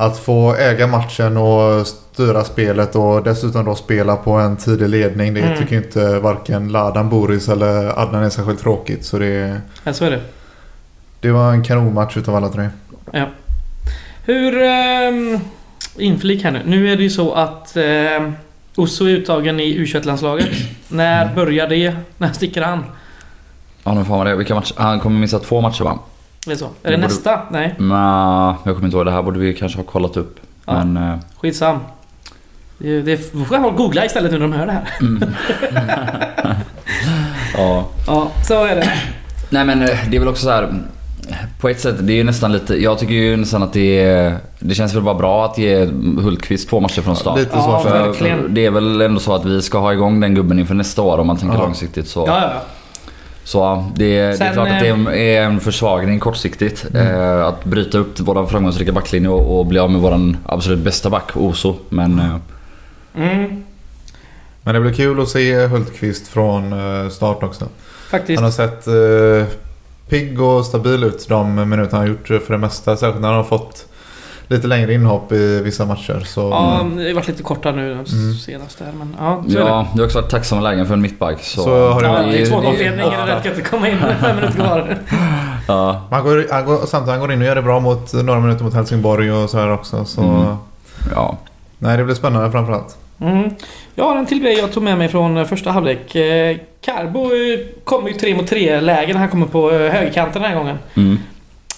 att 0.00 0.18
få 0.18 0.54
äga 0.54 0.86
matchen 0.86 1.36
och 1.36 1.86
styra 1.86 2.44
spelet 2.44 2.94
och 2.96 3.22
dessutom 3.22 3.64
då 3.64 3.74
spela 3.74 4.16
på 4.16 4.32
en 4.32 4.56
tidig 4.56 4.88
ledning. 4.88 5.34
Det 5.34 5.40
Mm. 5.40 5.58
tycker 5.58 5.76
inte 5.76 6.18
varken 6.18 6.68
Ladan, 6.72 7.08
Boris 7.08 7.48
eller 7.48 7.98
Adnan 8.02 8.22
är 8.24 8.30
särskilt 8.30 8.60
tråkigt. 8.60 9.04
Så 9.04 9.18
det, 9.18 9.60
Ja, 9.84 9.92
så 9.92 10.04
är 10.04 10.10
det. 10.10 10.20
det 11.20 11.30
var 11.30 11.52
en 11.52 11.64
kanonmatch 11.64 12.16
utav 12.16 12.34
alla 12.36 12.48
tre. 12.48 12.68
Hur... 14.24 14.62
Um, 15.08 15.40
inflik 15.98 16.44
här 16.44 16.50
nu. 16.50 16.62
Nu 16.66 16.92
är 16.92 16.96
det 16.96 17.02
ju 17.02 17.10
så 17.10 17.32
att 17.34 17.76
um, 18.20 18.32
Osso 18.76 19.04
är 19.04 19.08
uttagen 19.10 19.60
i 19.60 19.78
U21-landslaget. 19.78 20.48
När 20.88 21.34
börjar 21.34 21.68
det? 21.68 21.96
När 22.18 22.32
sticker 22.32 22.62
han? 22.62 22.84
Ja, 23.84 23.94
nu 23.94 24.04
får 24.04 24.16
man 24.16 24.26
det. 24.26 24.36
Vilka 24.36 24.54
matcher? 24.54 24.74
Han 24.76 25.00
kommer 25.00 25.20
missa 25.20 25.38
två 25.38 25.60
matcher 25.60 25.84
va? 25.84 25.98
Är 26.46 26.50
det 26.50 26.56
så? 26.56 26.64
Är 26.64 26.68
Det 26.82 26.90
det 26.90 26.96
borde- 26.96 27.06
nästa? 27.08 27.40
Nej, 27.50 27.74
Nja, 27.78 28.56
jag 28.64 28.74
kommer 28.74 28.86
inte 28.86 28.96
ihåg. 28.96 29.06
Det 29.06 29.12
här 29.12 29.22
borde 29.22 29.38
vi 29.38 29.54
kanske 29.54 29.78
ha 29.78 29.84
kollat 29.84 30.16
upp. 30.16 30.40
Ja. 30.66 30.84
Men... 30.84 30.96
eh, 31.10 31.18
skitsam. 31.40 31.78
Det, 32.78 33.02
det 33.02 33.16
får 33.16 33.46
jag 33.58 33.76
googla 33.76 34.04
istället 34.04 34.32
nu 34.32 34.38
när 34.38 34.48
de 34.48 34.52
hör 34.52 34.66
det 34.66 34.72
här. 34.72 34.88
Mm. 35.00 35.24
ja. 37.56 37.84
Ja, 38.06 38.28
så 38.48 38.64
är 38.64 38.76
det. 38.76 38.92
Nej 39.50 39.64
men 39.64 39.82
eh, 39.82 39.88
det 40.10 40.16
är 40.16 40.20
väl 40.20 40.28
också 40.28 40.42
så 40.44 40.50
här. 40.50 40.74
På 41.60 41.68
ett 41.68 41.80
sätt, 41.80 41.94
det 42.00 42.12
är 42.12 42.16
ju 42.16 42.24
nästan 42.24 42.52
lite... 42.52 42.82
Jag 42.82 42.98
tycker 42.98 43.14
ju 43.14 43.36
nästan 43.36 43.62
att 43.62 43.72
det 43.72 44.00
är... 44.00 44.36
Det 44.58 44.74
känns 44.74 44.94
väl 44.94 45.02
bara 45.02 45.14
bra 45.14 45.44
att 45.44 45.58
ge 45.58 45.84
Hultqvist 46.20 46.68
två 46.68 46.80
matcher 46.80 47.02
från 47.02 47.16
start. 47.16 47.38
Lite 47.38 47.50
Ja, 47.56 47.80
så. 47.82 47.88
För, 47.88 48.06
verkligen. 48.06 48.54
Det 48.54 48.66
är 48.66 48.70
väl 48.70 49.00
ändå 49.00 49.20
så 49.20 49.34
att 49.34 49.44
vi 49.44 49.62
ska 49.62 49.78
ha 49.78 49.92
igång 49.92 50.20
den 50.20 50.34
gubben 50.34 50.58
inför 50.58 50.74
nästa 50.74 51.02
år 51.02 51.18
om 51.18 51.26
man 51.26 51.36
tänker 51.36 51.56
Ja. 51.56 51.62
långsiktigt. 51.62 52.08
Så, 52.08 52.24
Ja, 52.26 52.40
ja, 52.40 52.50
ja. 52.54 52.60
Så 53.48 53.58
ja, 53.58 53.86
det, 53.96 54.04
det 54.04 54.18
är 54.20 54.32
Sen, 54.32 54.52
klart 54.52 54.68
att 54.68 54.80
det 54.80 54.88
är- 54.88 55.10
är 55.12 55.42
en 55.42 55.60
försvagning 55.60 56.18
kortsiktigt. 56.20 56.86
Eh, 56.94 57.44
att 57.46 57.64
bryta 57.64 57.98
upp 57.98 58.20
vår 58.20 58.46
framgångsrika 58.46 58.92
backlinje 58.92 59.28
och, 59.28 59.58
och 59.58 59.66
bli 59.66 59.78
av 59.78 59.90
med 59.90 60.00
vår 60.00 60.34
absolut 60.46 60.78
bästa 60.78 61.10
back, 61.10 61.36
Oso. 61.36 61.76
Men 61.88 62.18
eh, 62.18 62.36
Mm, 63.14 63.64
men 64.62 64.74
det 64.74 64.80
blir 64.80 64.92
kul 64.92 65.20
att 65.20 65.28
se 65.28 65.66
Hultqvist 65.66 66.28
från 66.28 66.72
eh, 66.72 67.08
start 67.10 67.42
också. 67.42 67.64
faktiskt. 68.10 68.40
Han 68.40 68.44
har 68.44 68.50
sett 68.50 68.86
eh, 68.86 69.54
pigg 70.08 70.40
och 70.42 70.64
stabil 70.64 71.04
ut 71.04 71.28
de 71.28 71.54
minuter 71.70 71.92
han 71.96 72.00
har 72.00 72.06
gjort 72.08 72.26
för 72.26 72.52
det 72.52 72.58
mesta. 72.58 72.96
Särskilt 72.96 73.20
när 73.20 73.28
han 73.28 73.36
har 73.36 73.44
fått 73.44 73.86
lite 74.48 74.66
längre 74.66 74.94
inhopp 74.94 75.32
i 75.32 75.60
vissa 75.62 75.86
matcher. 75.86 76.20
Så, 76.26 76.40
Ja, 76.40 76.86
det 76.96 77.06
har 77.08 77.14
varit 77.14 77.28
lite 77.28 77.42
korta 77.42 77.72
nu 77.72 77.92
Mm. 77.92 78.06
senast 78.34 78.78
där 78.78 78.92
men 78.98 79.16
ja, 79.18 79.42
så 79.48 79.58
är 79.58 79.60
det. 79.62 79.68
ja, 79.68 79.86
det 79.94 79.98
har 80.00 80.06
också 80.06 80.20
varit 80.20 80.30
tacksamma 80.30 80.60
lägen 80.62 80.86
för 80.86 80.94
en 80.94 81.00
mittback. 81.00 81.42
Så, 81.42 81.62
Så 81.62 81.88
har 81.92 82.00
det 82.00 82.06
Ja, 82.06 82.12
varit. 82.12 82.32
det 82.32 82.42
är 82.42 82.46
två 82.46 82.60
det- 82.60 83.48
gött 83.48 83.58
att 83.58 83.70
komma 83.70 83.88
in 83.88 83.96
fem 84.20 84.36
minuter 84.36 84.54
kvar. 84.56 84.98
Ja, 85.68 86.02
Han 86.10 86.24
går, 86.24 86.46
han 86.50 86.64
går, 86.64 86.86
samtidigt 86.86 87.10
han 87.10 87.20
går 87.20 87.32
in 87.32 87.40
och 87.40 87.46
gör 87.46 87.54
det 87.54 87.62
bra 87.62 87.80
mot 87.80 88.12
några 88.12 88.40
minuter 88.40 88.64
mot 88.64 88.74
Helsingborg 88.74 89.32
och 89.32 89.50
så 89.50 89.58
här 89.58 89.72
också. 89.72 90.04
Så, 90.04 90.20
Mm. 90.22 90.56
ja. 91.14 91.36
Nej, 91.78 91.96
det 91.96 92.04
blir 92.04 92.14
spännande 92.14 92.50
framförallt. 92.50 92.96
Mm. 93.20 93.50
Jag 93.94 94.04
har 94.04 94.16
en 94.16 94.26
till 94.26 94.40
grej 94.42 94.58
jag 94.58 94.72
tog 94.72 94.82
med 94.82 94.98
mig 94.98 95.08
från 95.08 95.46
första 95.46 95.70
halvlek. 95.70 96.16
Carbo 96.80 97.24
eh, 97.24 97.58
kommer 97.84 98.08
ju 98.08 98.14
tre 98.14 98.34
mot 98.34 98.46
tre 98.46 98.80
lägen 98.80 99.12
när 99.12 99.20
han 99.20 99.28
kommer 99.28 99.46
på 99.46 99.70
eh, 99.70 99.92
högerkanten 99.92 100.42
den 100.42 100.50
här 100.50 100.58
gången. 100.58 100.78
Mm. 100.94 101.18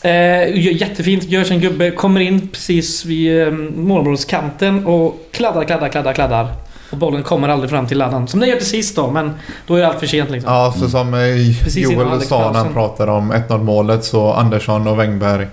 Eh, 0.03 0.73
jättefint, 0.77 1.25
gör 1.25 1.45
sin 1.45 1.61
gubbe, 1.61 1.91
kommer 1.91 2.21
in 2.21 2.49
precis 2.49 3.05
vid 3.05 3.43
eh, 3.43 3.53
målområdeskanten 3.77 4.87
och 4.87 5.29
kladdar, 5.31 5.65
kladdar, 5.65 5.89
kladdar, 5.89 6.13
kladdar. 6.13 6.49
Och 6.91 6.99
bollen 6.99 7.23
kommer 7.23 7.49
aldrig 7.49 7.71
fram 7.71 7.87
till 7.87 7.99
laddan. 7.99 8.29
Som 8.29 8.41
den 8.41 8.49
gör 8.49 8.57
till 8.57 8.67
sist 8.67 8.97
då, 8.97 9.11
men 9.11 9.33
då 9.67 9.75
är 9.75 9.81
det 9.81 9.87
allt 9.87 10.01
för 10.01 10.07
sent 10.07 10.31
liksom. 10.31 10.53
Ja, 10.53 10.75
så 10.79 10.89
som 10.89 11.15
eh, 11.15 11.79
Joel 11.79 12.21
sa 12.21 12.53
när 12.53 12.59
han 12.59 12.73
pratade 12.73 13.13
om 13.13 13.33
1-0 13.33 13.63
målet 13.63 14.05
så 14.05 14.33
Andersson 14.33 14.87
och 14.87 14.99
Wängberg 14.99 15.47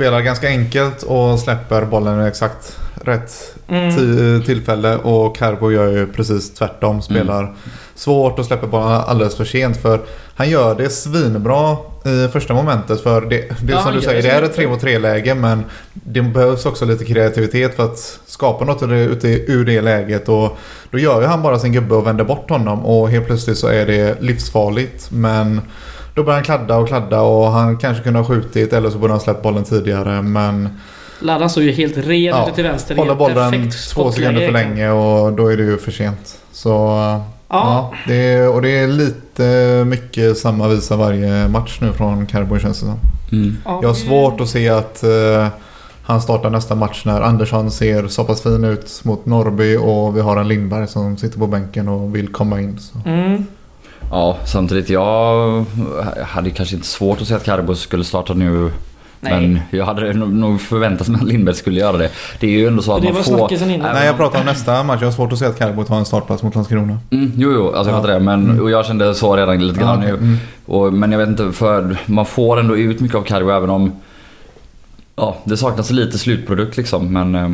spelar 0.00 0.20
ganska 0.20 0.48
enkelt 0.48 1.02
och 1.02 1.38
släpper 1.38 1.84
bollen 1.84 2.24
i 2.24 2.28
exakt 2.28 2.78
rätt 3.04 3.54
Mm. 3.68 3.90
ti- 3.90 4.44
tillfälle. 4.46 4.96
Och 4.96 5.36
Carbo 5.36 5.70
gör 5.72 5.88
ju 5.88 6.06
precis 6.06 6.54
tvärtom. 6.54 7.02
Spelar 7.02 7.54
svårt 7.94 8.38
och 8.38 8.44
släpper 8.44 8.66
bollen 8.66 8.88
alldeles 8.88 9.36
för 9.36 9.44
sent. 9.44 9.76
För 9.76 10.00
han 10.34 10.50
gör 10.50 10.74
det 10.74 10.90
svinbra 10.90 11.76
i 12.04 12.28
första 12.32 12.54
momentet. 12.54 13.00
För 13.00 13.20
det, 13.20 13.36
det 13.62 13.72
Ja, 13.72 13.82
som 13.82 13.94
du 13.94 14.00
säger, 14.00 14.22
det 14.22 14.28
är 14.30 14.42
ett 14.42 14.54
3 14.56 14.68
mot 14.68 14.80
3 14.80 14.98
läge 14.98 15.34
men 15.34 15.64
det 15.92 16.22
behövs 16.22 16.66
också 16.66 16.84
lite 16.84 17.04
kreativitet 17.04 17.76
för 17.76 17.84
att 17.84 18.18
skapa 18.26 18.64
något 18.64 18.82
ur 18.82 18.86
det, 18.88 19.00
ute 19.00 19.28
ur 19.28 19.64
det 19.64 19.80
läget. 19.80 20.28
Och 20.28 20.58
då 20.90 20.98
gör 20.98 21.20
ju 21.20 21.26
han 21.26 21.42
bara 21.42 21.58
sin 21.58 21.72
gubbe 21.72 21.94
och 21.94 22.06
vänder 22.06 22.24
bort 22.24 22.50
honom. 22.50 22.86
Och 22.86 23.10
helt 23.10 23.26
plötsligt 23.26 23.58
så 23.58 23.66
är 23.68 23.86
det 23.86 24.20
livsfarligt. 24.22 25.10
Men 25.10 25.60
då 26.14 26.22
börjar 26.22 26.36
han 26.36 26.44
kladda 26.44 26.76
och 26.76 26.88
kladda 26.88 27.20
och 27.20 27.50
han 27.50 27.76
kanske 27.78 28.02
kunde 28.02 28.18
ha 28.18 28.26
skjutit 28.26 28.72
eller 28.72 28.90
så 28.90 28.98
borde 28.98 29.12
han 29.12 29.20
släppt 29.20 29.42
bollen 29.42 29.64
tidigare 29.64 30.22
men 30.22 30.68
Laddan 31.22 31.50
står 31.50 31.62
ju 31.62 31.72
helt 31.72 31.96
ren 31.96 32.22
Ja, 32.22 32.42
ute 32.46 32.54
till 32.54 32.64
vänster. 32.64 32.96
håller 32.96 33.14
bollen 33.14 33.70
två 33.94 34.12
sekunder 34.12 34.46
för 34.46 34.52
länge 34.52 34.90
och 34.90 35.32
då 35.32 35.52
är 35.52 35.56
det 35.56 35.62
ju 35.62 35.76
för 35.78 35.90
sent. 35.90 36.38
Så 36.52 36.68
Ja. 36.68 37.20
ja, 37.48 37.92
det 38.06 38.14
är, 38.14 38.48
och 38.54 38.62
det 38.62 38.68
är 38.78 38.88
lite 38.88 39.84
mycket 39.86 40.38
samma 40.38 40.68
visa 40.68 40.96
varje 40.96 41.48
match 41.48 41.78
nu 41.80 41.92
från 41.92 42.26
Carbo 42.26 42.58
känns 42.58 42.80
det 42.80 42.86
som. 42.86 42.98
Mm. 43.32 43.56
Ja, 43.64 43.78
Jag 43.82 43.88
har 43.88 43.94
svårt 43.94 44.40
att 44.40 44.48
se 44.48 44.68
att 44.68 45.02
eh, 45.02 45.46
han 46.02 46.20
startar 46.22 46.50
nästa 46.50 46.74
match 46.74 47.02
när 47.04 47.20
Andersson 47.20 47.70
ser 47.70 48.08
så 48.08 48.24
pass 48.24 48.42
fin 48.42 48.64
ut 48.64 49.00
mot 49.04 49.26
Norrby 49.26 49.76
och 49.76 50.16
vi 50.16 50.20
har 50.20 50.36
en 50.36 50.48
Lindberg 50.48 50.88
som 50.88 51.16
sitter 51.16 51.38
på 51.38 51.46
bänken 51.46 51.88
och 51.88 52.16
vill 52.16 52.28
komma 52.28 52.60
in. 52.60 52.78
Så. 52.78 53.08
Mm. 53.08 53.46
Ja, 54.10 54.36
samtidigt 54.44 54.90
jag 54.90 55.64
hade 56.26 56.50
kanske 56.50 56.74
inte 56.76 56.88
svårt 56.88 57.20
att 57.20 57.26
säga 57.26 57.36
att 57.36 57.44
Carbo 57.44 57.74
skulle 57.74 58.04
starta 58.04 58.34
nu 58.34 58.70
Nej. 59.22 59.32
Men 59.48 59.60
jag 59.70 59.84
hade 59.84 60.12
nog- 60.12 60.60
förväntat 60.60 61.08
mig 61.08 61.20
att 61.20 61.26
Lindberg 61.28 61.54
skulle 61.56 61.80
göra 61.80 61.96
det. 61.96 62.10
Det 62.40 62.46
är 62.46 62.50
ju 62.50 62.66
ändå 62.66 62.82
så 62.82 62.96
att 62.96 63.02
Det 63.02 63.12
man 63.12 63.24
får... 63.24 63.52
innan. 63.52 63.94
Nej 63.94 64.06
jag 64.06 64.16
pratar 64.16 64.40
om 64.40 64.46
nästa 64.46 64.82
match. 64.82 65.00
Jag 65.00 65.06
har 65.06 65.12
svårt 65.12 65.32
att 65.32 65.38
se 65.38 65.44
att 65.44 65.58
Carbo 65.58 65.84
tar 65.84 65.96
en 65.96 66.04
startplats 66.04 66.42
mot 66.42 66.54
Landskrona. 66.54 66.98
Mm, 67.10 67.32
jo, 67.36 67.52
jo, 67.52 67.66
alltså 67.66 67.90
jag 67.92 67.98
Ja. 67.98 68.00
fattar 68.02 68.14
det. 68.14 68.20
Men, 68.20 68.60
och 68.60 68.70
jag 68.70 68.86
kände 68.86 69.14
så 69.14 69.36
redan 69.36 69.66
lite 69.66 69.80
grann 69.80 69.88
Ja, 70.02 70.08
okej. 70.08 70.10
nu. 70.20 70.26
Mm. 70.26 70.38
Och, 70.66 70.92
men 70.92 71.12
jag 71.12 71.18
vet 71.18 71.28
inte, 71.28 71.52
för 71.52 71.96
man 72.06 72.26
får 72.26 72.60
ändå 72.60 72.76
ut 72.76 73.00
mycket 73.00 73.16
av 73.16 73.22
Cargo 73.22 73.50
även 73.50 73.70
om 73.70 73.92
ja, 75.16 75.36
det 75.44 75.56
saknas 75.56 75.90
lite 75.90 76.18
slutprodukt 76.18 76.76
liksom. 76.76 77.12
Men 77.12 77.34
eh, 77.34 77.48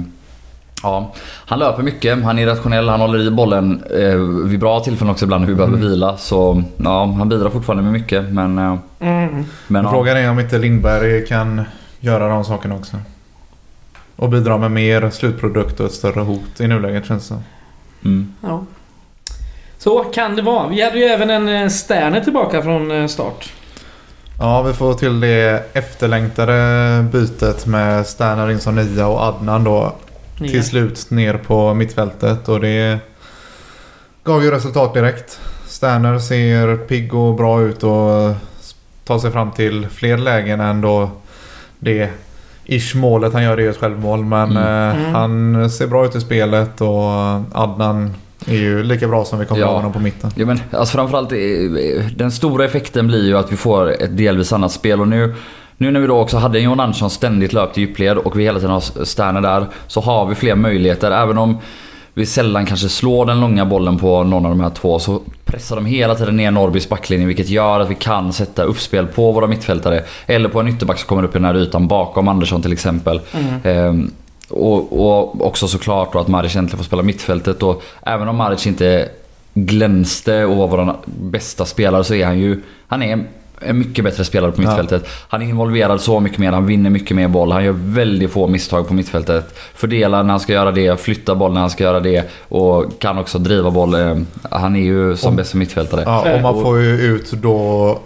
ja, 0.83 1.13
han 1.47 1.59
löper 1.59 1.83
mycket, 1.83 2.25
han 2.25 2.39
är 2.39 2.47
rationell, 2.47 2.89
han 2.89 3.01
håller 3.01 3.19
i 3.27 3.31
bollen 3.31 3.83
eh, 3.99 4.17
vid 4.49 4.61
bra 4.61 4.81
tillfällen 4.81 5.11
också 5.13 5.25
ibland 5.25 5.41
när 5.41 5.49
vi 5.49 5.55
behöver 5.55 5.77
Mm. 5.77 5.89
vila. 5.91 6.17
Så 6.17 6.63
ja, 6.77 7.05
han 7.19 7.29
bidrar 7.29 7.51
fortfarande 7.51 7.83
med 7.83 7.93
mycket. 7.93 8.25
Men, 8.33 8.59
eh, 8.59 8.77
Mm. 9.01 9.45
men 9.67 9.85
ja. 9.85 9.91
Frågan 9.91 10.17
är 10.17 10.31
om 10.31 10.41
inte 10.41 10.59
Lindberg 10.59 11.27
kan 11.27 11.63
göra 12.01 12.29
de 12.29 12.45
sakerna 12.45 12.75
också. 12.75 12.97
Och 14.17 14.29
bidra 14.29 14.59
med 14.59 14.71
mer 14.71 15.11
slutprodukt 15.11 15.81
och 15.81 15.87
ett 15.87 15.93
större 15.93 16.21
hot 16.21 16.61
i 16.61 16.67
nuläget 16.67 17.07
känns 17.07 17.29
det. 17.29 17.39
Mm. 18.05 18.33
Ja. 18.41 18.65
Så 19.79 19.99
kan 20.05 20.37
det 20.37 20.43
vara. 20.43 20.69
Vi 20.69 20.83
hade 20.85 20.99
ju 20.99 21.05
även 21.05 21.31
en 21.31 21.49
eh, 21.49 21.69
Sterner 21.69 22.21
tillbaka 22.21 22.63
från 22.63 22.91
eh, 22.91 23.07
start. 23.07 23.53
Ja, 24.39 24.63
vi 24.63 24.73
får 24.73 24.95
till 24.95 25.21
det 25.21 25.63
efterlängtade 25.73 26.53
bytet 27.13 27.67
med 27.67 28.07
Sterner 28.07 28.51
in 28.51 28.59
som 28.61 28.75
nia 28.75 29.07
och 29.07 29.21
Adnan 29.21 29.65
då 29.65 29.93
Nia. 30.39 30.51
till 30.51 30.65
slut 30.65 31.11
ner 31.11 31.35
på 31.35 31.75
mittfältet 31.75 32.49
och 32.49 32.61
det 32.61 32.99
gav 34.25 34.45
ju 34.45 34.51
resultat 34.51 34.95
direkt. 34.95 35.41
Sterner 35.67 36.19
ser 36.19 36.77
pigg 36.77 37.15
och 37.15 37.35
bra 37.35 37.63
ut 37.63 37.83
och 37.83 38.35
tar 39.05 39.19
sig 39.19 39.31
fram 39.31 39.51
till 39.51 39.87
fler 39.89 40.19
lägen 40.19 40.61
än 40.61 40.81
då 40.81 41.11
det 41.79 42.11
ish 42.65 42.95
målet 42.95 43.33
han 43.33 43.43
gör 43.43 43.57
det 43.57 43.63
är 43.63 43.71
ett 43.71 43.77
självmål 43.77 44.25
men 44.25 44.51
Mm. 44.51 44.63
eh, 44.63 45.01
Mm. 45.01 45.15
han 45.15 45.71
ser 45.71 45.87
bra 45.87 46.05
ut 46.07 46.15
i 46.17 46.21
spelet 46.21 46.81
och 46.81 47.05
Adnan 47.53 48.15
är 48.47 48.55
ju 48.55 48.83
lika 48.83 49.09
bra 49.09 49.25
som 49.25 49.39
vi 49.39 49.47
kommer 49.47 49.61
Ja. 49.61 49.67
ha 49.67 49.75
honom 49.75 49.93
på 49.93 49.99
mitten. 49.99 50.31
Ja, 50.35 50.47
men, 50.47 50.61
alltså 50.71 50.93
framförallt, 50.97 51.33
eh, 51.33 51.39
den 52.17 52.31
stora 52.33 52.65
effekten 52.65 53.07
blir 53.07 53.27
ju 53.27 53.37
att 53.39 53.53
vi 53.53 53.57
får 53.57 54.03
ett 54.03 54.17
delvis 54.17 54.53
annat 54.53 54.73
spel 54.73 55.01
och 55.01 55.09
nu 55.09 55.35
nu 55.79 55.91
när 55.91 56.01
vi 56.01 56.07
då 56.07 56.19
också 56.19 56.37
hade 56.37 56.59
en 56.59 56.65
Johan 56.65 56.81
Andersson 56.81 57.11
ständigt 57.11 57.53
löpt 57.53 57.79
i 57.79 57.81
djupled 57.81 58.19
och 58.19 58.39
vi 58.39 58.45
hela 58.45 58.59
tiden 58.59 58.71
har 58.71 59.05
Sterner 59.05 59.41
där 59.41 59.67
så 59.87 60.01
har 60.01 60.27
vi 60.27 60.35
fler 60.35 60.55
möjligheter. 60.55 61.11
Även 61.11 61.39
om 61.39 61.59
vi 62.15 62.27
sällan 62.27 62.67
kanske 62.67 62.89
slår 62.89 63.27
den 63.27 63.41
långa 63.41 63.65
bollen 63.65 63.99
på 63.99 64.25
någon 64.25 64.47
av 64.47 64.51
de 64.51 64.61
här 64.61 64.71
två 64.71 64.99
så 64.99 65.21
pressar 65.45 65.77
de 65.77 65.87
hela 65.87 66.15
tiden 66.15 66.37
ner 66.37 66.51
Norrbys 66.51 66.89
backlinje 66.89 67.27
vilket 67.27 67.49
gör 67.49 67.81
att 67.81 67.91
vi 67.91 67.95
kan 67.95 68.33
sätta 68.33 68.63
uppspel 68.63 69.07
på 69.07 69.33
våra 69.33 69.47
mittfältare. 69.47 70.03
Eller 70.27 70.49
på 70.49 70.61
en 70.61 70.69
ytterback 70.69 70.99
som 70.99 71.09
kommer 71.09 71.23
upp 71.23 71.31
i 71.31 71.39
den 71.39 71.45
här 71.45 71.57
ytan 71.57 71.89
bakom 71.89 72.29
Andersson 72.29 72.63
till 72.63 72.73
exempel. 72.73 73.21
Mm. 73.33 73.61
Ehm, 73.65 74.11
och, 74.49 75.07
och 75.07 75.47
också 75.47 75.69
såklart 75.69 76.13
då 76.13 76.19
att 76.19 76.29
Maric 76.29 76.57
äntligen 76.57 76.79
får 76.79 76.85
spela 76.85 77.03
mittfältet 77.03 77.63
och 77.63 77.83
även 78.03 78.29
om 78.29 78.37
Maric 78.37 78.67
inte 78.67 79.09
glänste 79.55 80.45
och 80.45 80.57
var 80.57 80.69
vår 80.69 80.95
bästa 81.05 81.65
spelare 81.65 82.05
så 82.05 82.15
är 82.15 82.27
han 82.27 82.39
ju... 82.39 82.63
Han 82.89 83.03
är 83.03 83.25
en 83.61 83.79
mycket 83.79 84.05
bättre 84.05 84.25
spelare 84.25 84.53
på 84.53 84.63
Ja. 84.63 84.69
mittfältet. 84.69 85.09
Han 85.29 85.43
är 85.43 85.47
involverad 85.47 86.01
så 86.01 86.21
mycket 86.21 86.39
mer, 86.39 86.53
han 86.53 86.67
vinner 86.67 86.91
mycket 86.91 87.17
mer 87.17 87.29
boll. 87.29 87.53
Han 87.53 87.65
gör 87.65 87.73
väldigt 87.77 88.31
få 88.31 88.47
misstag 88.49 88.89
på 88.89 88.95
mittfältet. 88.95 89.59
Fördelar 89.75 90.23
när 90.23 90.31
han 90.31 90.41
ska 90.41 90.53
göra 90.53 90.73
det, 90.73 91.01
flyttar 91.01 91.35
boll 91.35 91.53
när 91.53 91.61
han 91.61 91.71
ska 91.71 91.85
göra 91.85 92.01
det 92.01 92.25
och 92.49 93.01
kan 93.01 93.19
också 93.19 93.39
driva 93.39 93.71
boll. 93.71 93.95
Eh, 93.95 94.17
Han 94.51 94.77
är 94.77 94.81
ju 94.81 95.17
som 95.17 95.29
Om- 95.31 95.37
bästa 95.37 95.59
mittfältare. 95.59 96.03
Ja, 96.07 96.35
och 96.35 96.43
man 96.43 96.55
Och- 96.55 96.63
får 96.63 96.81
ju 96.81 96.91
ut 97.01 97.33
då... 97.33 97.99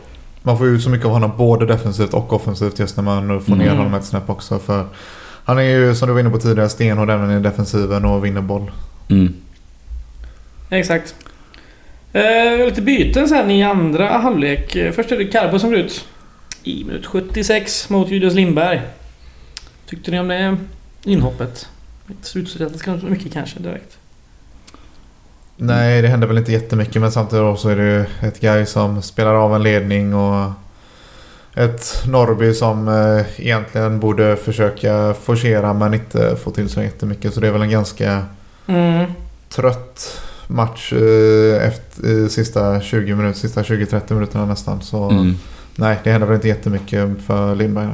Man 0.42 0.59
får 0.59 0.66
ut 0.66 0.83
så 0.83 0.90
mycket 0.90 1.07
av 1.07 1.12
honom 1.12 1.30
både 1.38 1.66
defensivt 1.66 2.14
och 2.14 2.33
offensivt 2.33 2.78
just 2.78 2.97
när 2.97 3.04
man 3.04 3.40
får 3.40 3.57
ner 3.57 3.64
Mm. 3.66 3.76
honom 3.78 3.95
ett 3.95 4.04
snäpp 4.04 4.30
också. 4.30 4.59
För 4.59 4.85
han 5.45 5.59
är 5.59 5.62
ju 5.62 5.95
som 5.95 6.09
du 6.09 6.14
var 6.14 6.21
inne 6.21 6.30
på 6.30 6.38
tidigare 6.38 6.69
stenhård 6.69 7.11
även 7.11 7.30
i 7.30 7.40
defensiven 7.40 8.04
och 8.04 8.25
vinner 8.25 8.40
boll. 8.40 8.71
Mm. 9.11 9.35
Exakt. 10.71 11.14
Eh, 12.12 12.64
lite 12.67 12.83
byten 12.83 13.29
sen 13.29 13.50
i 13.50 13.62
andra 13.62 14.09
halvlek. 14.09 14.76
Eh, 14.76 14.93
Först 14.93 15.12
är 15.12 15.19
det 15.19 15.25
Carbo 15.25 15.59
som 15.59 15.71
går 15.71 15.79
ut. 15.79 16.05
I 16.62 16.85
minut 16.85 17.07
76 17.07 17.88
mot 17.90 18.09
Julius 18.09 18.35
Lindberg. 18.35 18.81
Tyckte 19.87 20.11
ni 20.11 20.21
om 20.21 20.29
det 20.29 20.57
inhoppet? 21.05 21.69
Inte 22.11 22.29
slutsättet 22.29 22.83
ganska 22.83 23.07
mycket 23.09 23.33
kanske 23.33 23.59
direkt. 23.61 23.97
Nej, 25.57 26.02
det 26.02 26.09
händer 26.09 26.26
väl 26.26 26.38
inte 26.38 26.52
jättemycket 26.52 27.00
men 27.02 27.12
samtidigt 27.12 27.59
så 27.59 27.69
är 27.69 27.76
det 27.76 27.83
ju 27.85 28.29
ett 28.29 28.40
guy 28.40 28.67
som 28.67 29.02
spelar 29.02 29.35
av 29.35 29.55
en 29.55 29.62
ledning 29.62 30.14
och 30.14 30.50
ett 31.57 32.02
Norrby 32.09 32.55
som 32.55 32.88
eh, 32.88 33.40
egentligen 33.47 34.00
borde 34.00 34.37
försöka 34.37 35.14
forcera 35.23 35.73
men 35.75 35.95
inte 35.95 36.37
få 36.45 36.50
till 36.50 36.69
så 36.69 36.83
jättemycket. 36.83 37.35
Så 37.35 37.40
det 37.40 37.47
är 37.49 37.52
väl 37.52 37.62
en 37.62 37.71
ganska 37.71 38.25
Mm. 38.67 39.12
trött 39.49 40.21
match 40.50 40.92
eh, 40.92 41.66
efter 41.69 42.07
i 42.09 42.28
sista 42.28 42.80
20 42.80 43.14
minuter, 43.14 43.38
sista 43.38 43.62
20-30 43.62 44.14
minuterna 44.14 44.47
nästan. 44.47 44.83
Så 44.83 45.11
Mm. 45.11 45.35
nej, 45.76 45.97
det 46.04 46.11
händer 46.11 46.26
väl 46.28 46.35
inte 46.35 46.49
jättemycket 46.49 47.09
för 47.26 47.54
Lindberg. 47.54 47.88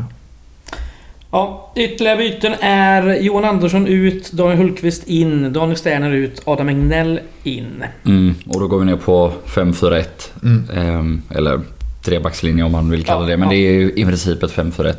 Ja, 1.31 1.73
ytterligare 1.77 2.17
byten 2.19 2.53
är 2.61 3.15
Johan 3.21 3.45
Andersson 3.45 3.87
ut, 3.87 4.33
Daniel 4.33 4.59
Hultqvist 4.59 5.09
in, 5.09 5.53
Daniel 5.53 5.77
Sterner 5.77 6.11
ut, 6.11 6.43
Adam 6.45 6.69
Egnell 6.69 7.21
in. 7.43 7.85
Mm. 8.05 8.35
Och 8.49 8.61
då 8.61 8.67
går 8.69 8.79
vi 8.79 8.85
ner 8.85 8.97
på 8.97 9.33
5-4-1. 9.47 10.05
Mm. 10.43 10.69
Ehm, 10.75 11.23
eller 11.35 11.61
trebackslinje 12.05 12.65
om 12.65 12.73
man 12.73 12.91
vill 12.91 13.05
kalla 13.05 13.21
Ja, 13.25 13.29
det. 13.31 13.37
Men 13.37 13.49
ja. 13.49 13.55
det 13.55 13.69
är 13.69 13.73
ju 13.73 13.93
i 13.97 14.05
princip 14.05 14.43
ett 14.43 14.53
5-4-1. 14.53 14.95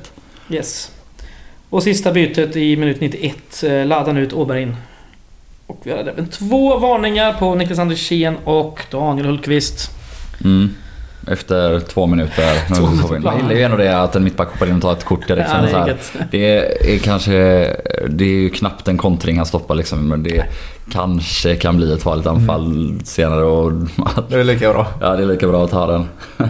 Yes. 0.49 0.91
Och 1.69 1.83
sista 1.83 2.11
bytet 2.11 2.55
i 2.55 2.77
minut 2.77 3.01
91. 3.01 3.63
eh, 3.63 3.85
Ladan 3.85 4.17
ut, 4.17 4.33
Åberg 4.33 4.61
in. 4.61 4.75
Och 5.67 5.79
vi 5.83 5.91
hade 5.91 6.11
även 6.11 6.27
två 6.27 6.77
varningar 6.77 7.33
på 7.33 7.55
Niklas 7.55 7.79
Andersén 7.79 8.37
och 8.43 8.79
Daniel 8.91 9.25
Hultqvist. 9.25 9.91
Mm. 10.43 10.69
Efter 11.27 11.79
två 11.79 12.07
minuter. 12.07 12.75
Två 12.75 13.19
Man 13.19 13.37
gillar 13.37 13.51
ju 13.51 13.61
ändå 13.61 13.77
det 13.77 14.01
att 14.01 14.15
en 14.15 14.23
mittback 14.23 14.47
hoppar 14.51 14.67
in 14.67 14.75
och 14.75 14.81
tar 14.81 14.93
ett 14.93 15.03
kort 15.03 15.27
direkt. 15.27 15.49
Ja, 15.53 15.61
det 15.61 15.69
så 16.01 16.17
är. 16.19 16.27
Det 16.31 16.93
är 16.95 16.97
kanske... 16.99 17.31
Det 18.09 18.23
är 18.23 18.39
ju 18.39 18.49
knappt 18.49 18.87
en 18.87 18.97
kontring 18.97 19.37
han 19.37 19.45
stoppar 19.45 19.75
liksom. 19.75 20.07
Men 20.07 20.23
det 20.23 20.45
kanske 20.91 21.55
kan 21.55 21.77
bli 21.77 21.93
ett 21.93 22.03
farligt 22.03 22.27
anfall 22.27 22.99
senare. 23.03 23.43
Och, 23.43 23.71
Det 24.29 24.39
är 24.39 24.43
lika 24.43 24.73
bra. 24.73 24.87
ja, 25.01 25.15
det 25.15 25.23
är 25.23 25.27
lika 25.27 25.47
bra 25.47 25.63
att 25.63 25.71
ta 25.71 25.87
den. 25.87 26.05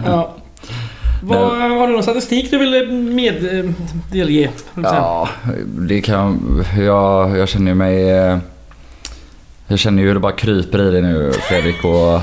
Ja. 0.06 0.34
Vad, 1.22 1.38
har 1.58 1.86
du 1.86 1.92
någon 1.92 2.02
statistik 2.02 2.50
du 2.50 2.58
vill 2.58 2.92
med, 2.92 3.58
eh, 3.58 3.70
delge? 4.12 4.50
Ja. 4.74 5.28
Det 5.66 6.00
kan... 6.00 6.64
Jag, 6.78 7.38
jag 7.38 7.48
känner 7.48 7.74
mig... 7.74 8.38
eh, 9.68 9.72
Jag 9.72 9.78
känner 9.78 10.02
ju 10.02 10.08
hur 10.08 10.14
det 10.14 10.20
bara 10.20 10.32
kryper 10.32 10.88
i 10.88 10.90
dig 10.90 11.02
nu 11.02 11.32
Fredrik 11.48 11.84
och 11.84 12.20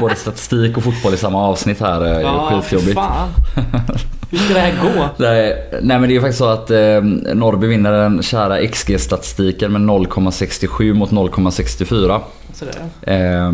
både 0.00 0.14
statistik 0.14 0.76
och 0.76 0.82
fotboll 0.82 1.14
i 1.14 1.16
samma 1.16 1.46
avsnitt 1.48 1.80
här 1.80 2.00
är 2.00 2.20
Ja, 2.20 2.60
skitjobbigt. 2.62 2.94
fan. 2.94 3.28
Hur 4.30 4.38
ska 4.38 4.54
det 4.54 4.60
här 4.60 4.74
gå? 4.82 5.08
Nej, 5.16 5.64
nej 5.82 5.98
men 5.98 6.02
det 6.02 6.08
är 6.08 6.14
ju 6.14 6.20
faktiskt 6.20 6.38
så 6.38 6.48
att 6.48 6.70
eh, 6.70 7.00
Norrby 7.34 7.66
vinner 7.66 7.92
den 7.92 8.22
kära 8.22 8.58
XG-statistiken 8.66 9.72
med 9.72 9.80
0,67 9.80 10.94
mot 10.94 11.10
0,64. 11.10 12.20
Sådär. 12.54 12.74
Eh, 13.02 13.52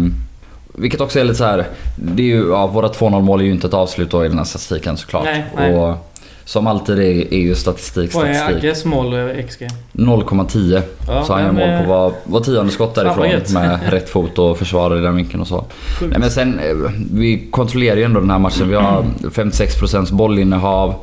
vilket 0.75 1.01
också 1.01 1.21
är 1.21 1.25
lite 1.25 1.35
så 1.39 1.45
här. 1.45 1.65
Det 1.97 2.23
är 2.23 2.27
ju, 2.27 2.49
ja, 2.51 2.67
våra 2.67 2.89
2-0 2.89 3.21
mål 3.23 3.41
är 3.41 3.45
ju 3.45 3.51
inte 3.51 3.67
ett 3.67 3.75
avslut 3.75 4.11
då 4.11 4.25
i 4.25 4.29
den 4.29 4.39
här 4.39 4.45
statistiken 4.45 4.97
såklart. 4.97 5.25
Nej, 5.25 5.45
nej. 5.57 5.75
Och 5.75 6.08
som 6.49 6.67
alltid 6.67 6.99
är, 6.99 7.35
är 7.35 7.39
ju 7.39 7.55
statistik 7.55 8.15
Vad 8.15 8.29
är 8.29 8.35
statistik. 8.35 8.65
Agges 8.65 8.85
mål 8.85 9.15
eh, 9.15 9.47
XG? 9.47 9.67
0,10. 9.93 10.83
Ja, 11.09 11.25
så 11.25 11.33
han 11.33 11.43
gör 11.45 11.53
mål 11.53 11.79
på 11.79 11.83
eh, 11.83 11.89
var, 11.89 12.13
var 12.25 12.41
tionde 12.41 12.73
skott 12.73 12.95
därifrån 12.95 13.55
med 13.55 13.81
rätt 13.93 14.09
fot 14.09 14.39
och 14.39 14.59
försvarar 14.59 14.99
i 14.99 15.01
den 15.01 15.17
vinkeln 15.17 15.41
och 15.41 15.47
så. 15.47 15.65
Sjukt. 15.99 16.11
Nej, 16.11 16.21
men 16.21 16.31
sen, 16.31 16.59
eh, 16.59 16.91
vi 17.13 17.49
kontrollerar 17.51 17.97
ju 17.97 18.03
ändå 18.03 18.21
den 18.21 18.31
här 18.31 18.39
matchen. 18.39 18.69
Vi 18.69 18.75
har 18.75 19.03
56% 19.23 20.13
bollinnehav. 20.13 20.95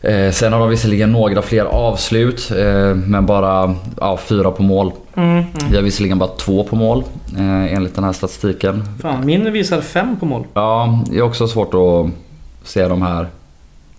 Eh, 0.00 0.30
sen 0.30 0.52
har 0.52 0.60
de 0.60 0.70
visserligen 0.70 1.12
några 1.12 1.42
fler 1.42 1.64
avslut, 1.64 2.50
eh, 2.50 2.94
men 2.94 3.26
bara 3.26 3.74
ja, 4.00 4.16
fyra 4.16 4.50
på 4.50 4.62
mål. 4.62 4.92
Mm, 5.16 5.30
mm. 5.30 5.46
Vi 5.70 5.76
har 5.76 5.82
visserligen 5.82 6.18
bara 6.18 6.30
två 6.30 6.64
på 6.64 6.76
mål, 6.76 7.04
eh, 7.36 7.74
enligt 7.74 7.94
den 7.94 8.04
här 8.04 8.12
statistiken. 8.12 8.84
Fan, 9.02 9.26
min 9.26 9.52
visar 9.52 9.80
fem 9.80 10.16
på 10.20 10.26
mål. 10.26 10.44
Ja, 10.54 11.00
det 11.10 11.16
är 11.16 11.22
också 11.22 11.48
svårt 11.48 11.74
att 11.74 12.10
se 12.68 12.88
de 12.88 13.02
här 13.02 13.26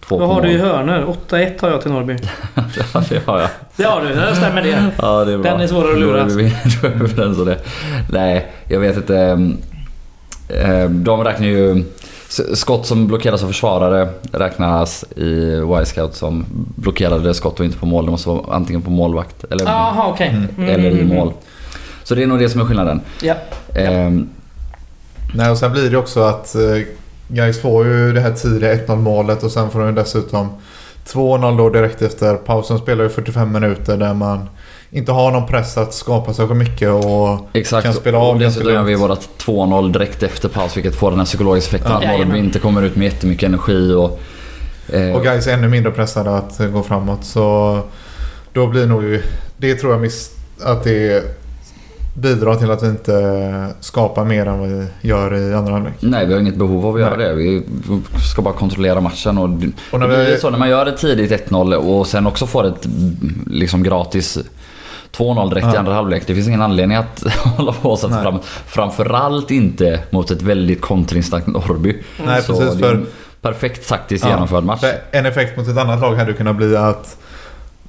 två 0.08 0.18
Vad 0.18 0.28
har 0.28 0.36
mål. 0.36 0.44
du 0.44 0.52
i 0.52 0.58
hörnor? 0.58 1.16
8-1 1.30 1.62
har 1.62 1.70
jag 1.70 1.82
till 1.82 1.92
Norrby. 1.92 2.18
ja, 2.94 3.04
det 3.10 3.26
har 3.26 3.40
jag. 3.40 3.50
Det 3.76 3.84
har 3.84 4.02
du, 4.02 4.08
det 4.08 4.36
stämmer 4.36 4.62
det. 4.64 4.92
Ja, 5.02 5.26
det 5.26 5.34
är 5.34 5.38
bra. 5.38 5.52
Den 5.52 5.62
är 5.62 5.68
svårare 5.68 5.94
att 5.94 6.00
lura. 6.00 6.24
Då 6.28 6.34
är 6.34 6.36
vi, 6.36 6.54
överens 7.04 7.40
om 7.40 7.46
det. 7.46 7.58
Nej, 8.12 8.52
jag 8.68 8.80
vet 8.80 8.98
inte. 8.98 9.18
ehm, 9.18 9.58
ehm, 10.50 11.04
De 11.04 11.24
räknar 11.24 11.48
ju... 11.48 11.84
Skott 12.54 12.86
som 12.86 13.08
blockeras 13.08 13.44
av 13.44 13.48
försvarare 13.48 14.10
räknas 14.32 15.06
i 15.16 15.62
Y-scout 15.82 16.16
som 16.16 16.46
blockerade 16.76 17.34
skott 17.34 17.60
och 17.60 17.66
inte 17.66 17.78
på 17.78 17.86
mål. 17.86 18.06
Det 18.06 18.12
måste 18.12 18.30
vara 18.30 18.56
antingen 18.56 18.82
på 18.82 18.90
målvakt 18.92 19.44
eller, 19.44 19.66
Jaha, 19.66 20.08
okej. 20.08 20.28
Mm. 20.30 20.48
Mm, 20.58 20.70
eller 20.70 20.90
i 20.90 21.02
mm, 21.02 21.16
mål. 21.16 21.34
Så 22.04 22.16
det 22.16 22.24
är 22.24 22.28
nog 22.28 22.40
det 22.40 22.50
som 22.50 22.62
är 22.62 22.66
skillnaden. 22.66 23.02
Ja. 23.22 23.36
Ehm, 23.76 24.30
Nej, 25.36 25.52
och 25.52 25.58
sen 25.58 25.72
blir 25.72 25.90
det 25.90 25.98
också 25.98 26.24
att 26.24 26.56
eh, 26.56 26.62
Gais 27.28 27.62
får 27.62 27.86
ju 27.86 28.14
det 28.14 28.22
här 28.22 28.32
tidiga 28.32 28.74
1-0 28.76 28.96
målet 28.96 29.44
och 29.44 29.52
sen 29.52 29.70
får 29.70 29.80
de 29.80 29.96
dessutom 29.96 30.50
2-0 31.08 31.58
då 31.58 31.70
direkt 31.70 32.02
efter 32.02 32.36
pausen 32.36 32.78
spelar 32.78 33.04
ju 33.04 33.10
45 33.10 33.52
minuter 33.52 33.98
där 33.98 34.14
man 34.14 34.50
inte 34.92 35.12
har 35.12 35.32
någon 35.32 35.48
press 35.48 35.78
att 35.78 35.94
skapa 35.94 36.34
för 36.34 36.54
mycket 36.54 36.90
och 36.90 37.40
Exakt. 37.54 37.84
kan 37.86 37.94
spela 37.94 38.18
av 38.18 38.40
ganska 38.40 38.60
dessutom 38.60 38.74
gör 38.74 38.84
vi 38.84 38.92
lugnt. 38.92 39.04
vårat 39.04 39.30
2-0 39.46 39.92
direkt 39.94 40.24
efter 40.24 40.50
paus 40.50 40.78
vilket 40.78 40.96
får 40.96 41.10
den 41.10 41.20
här 41.20 41.26
psykologiska 41.26 41.70
effekten 41.76 41.92
Ja. 41.92 41.98
att 41.98 42.04
Norrby 42.04 42.18
Jajamän. 42.22 42.38
inte 42.46 42.60
kommer 42.60 42.82
ut 42.84 42.96
med 42.96 43.06
jättemycket 43.06 43.48
energi 43.48 43.94
och... 43.94 44.20
eh, 44.96 45.16
Och 45.16 45.24
guys 45.24 45.48
är 45.48 45.54
ännu 45.54 45.68
mindre 45.68 45.92
pressade 45.92 46.38
att 46.38 46.60
gå 46.74 46.84
framåt 46.84 47.26
så 47.26 47.80
då 48.54 48.68
blir 48.68 48.86
nog 48.86 49.20
det 49.58 49.76
tror 49.76 49.92
jag 49.92 50.02
miss, 50.02 50.32
att 50.64 50.84
det 50.84 51.24
bidrar 52.16 52.56
till 52.56 52.72
att 52.72 52.84
vi 52.84 52.88
inte 52.88 53.68
skapar 53.80 54.26
mer 54.26 54.46
än 54.46 54.62
vi 54.80 54.88
gör 55.10 55.36
i 55.36 55.54
andra 55.54 55.74
halvlek. 55.74 55.94
Nej, 56.00 56.26
vi 56.26 56.34
har 56.34 56.40
inget 56.42 56.56
behov 56.56 56.86
av 56.86 56.96
att 56.96 57.02
göra 57.02 57.18
Nej. 57.18 57.28
det. 57.28 57.34
Vi 57.34 57.64
ska 58.32 58.42
bara 58.42 58.54
kontrollera 58.54 59.02
matchen. 59.02 59.38
Och, 59.38 59.50
Och 59.92 60.00
när 60.00 60.08
vi- 60.08 60.38
så 60.40 60.50
när 60.50 60.58
man 60.58 60.70
gör 60.70 60.86
det 60.86 60.98
tidigt 60.98 61.32
1-0 61.32 61.74
och 61.76 62.08
sen 62.08 62.28
också 62.28 62.48
får 62.48 62.66
ett 62.68 62.88
liksom 63.48 63.84
gratis 63.84 64.38
2-0 65.12 65.50
direkt 65.50 65.68
i 65.68 65.70
Ja. 65.74 65.80
andra 65.80 65.94
halvlek. 65.94 66.24
Det 66.28 66.36
finns 66.36 66.48
ingen 66.48 66.62
anledning 66.62 66.98
att 66.98 67.24
hålla 67.44 67.72
på 67.72 67.94
att 67.94 68.10
Nej. 68.10 68.24
fram, 68.24 68.40
Framförallt 68.66 69.52
inte 69.52 70.00
mot 70.10 70.32
ett 70.32 70.42
väldigt 70.42 70.82
kontringsstarkt 70.82 71.48
Norrby. 71.48 72.02
Nej 72.26 72.42
så 72.42 72.54
precis 72.60 72.80
för 72.80 73.04
perfekt 73.42 73.90
taktiskt 73.90 74.24
Ja. 74.26 74.30
genomförd 74.32 74.64
match. 74.64 74.84
En 75.12 75.26
effekt 75.26 75.58
mot 75.58 75.68
ett 75.68 75.78
annat 75.78 76.02
lag 76.02 76.16
hade 76.16 76.34
kunnat 76.34 76.56
bli 76.56 76.76
att 76.78 77.18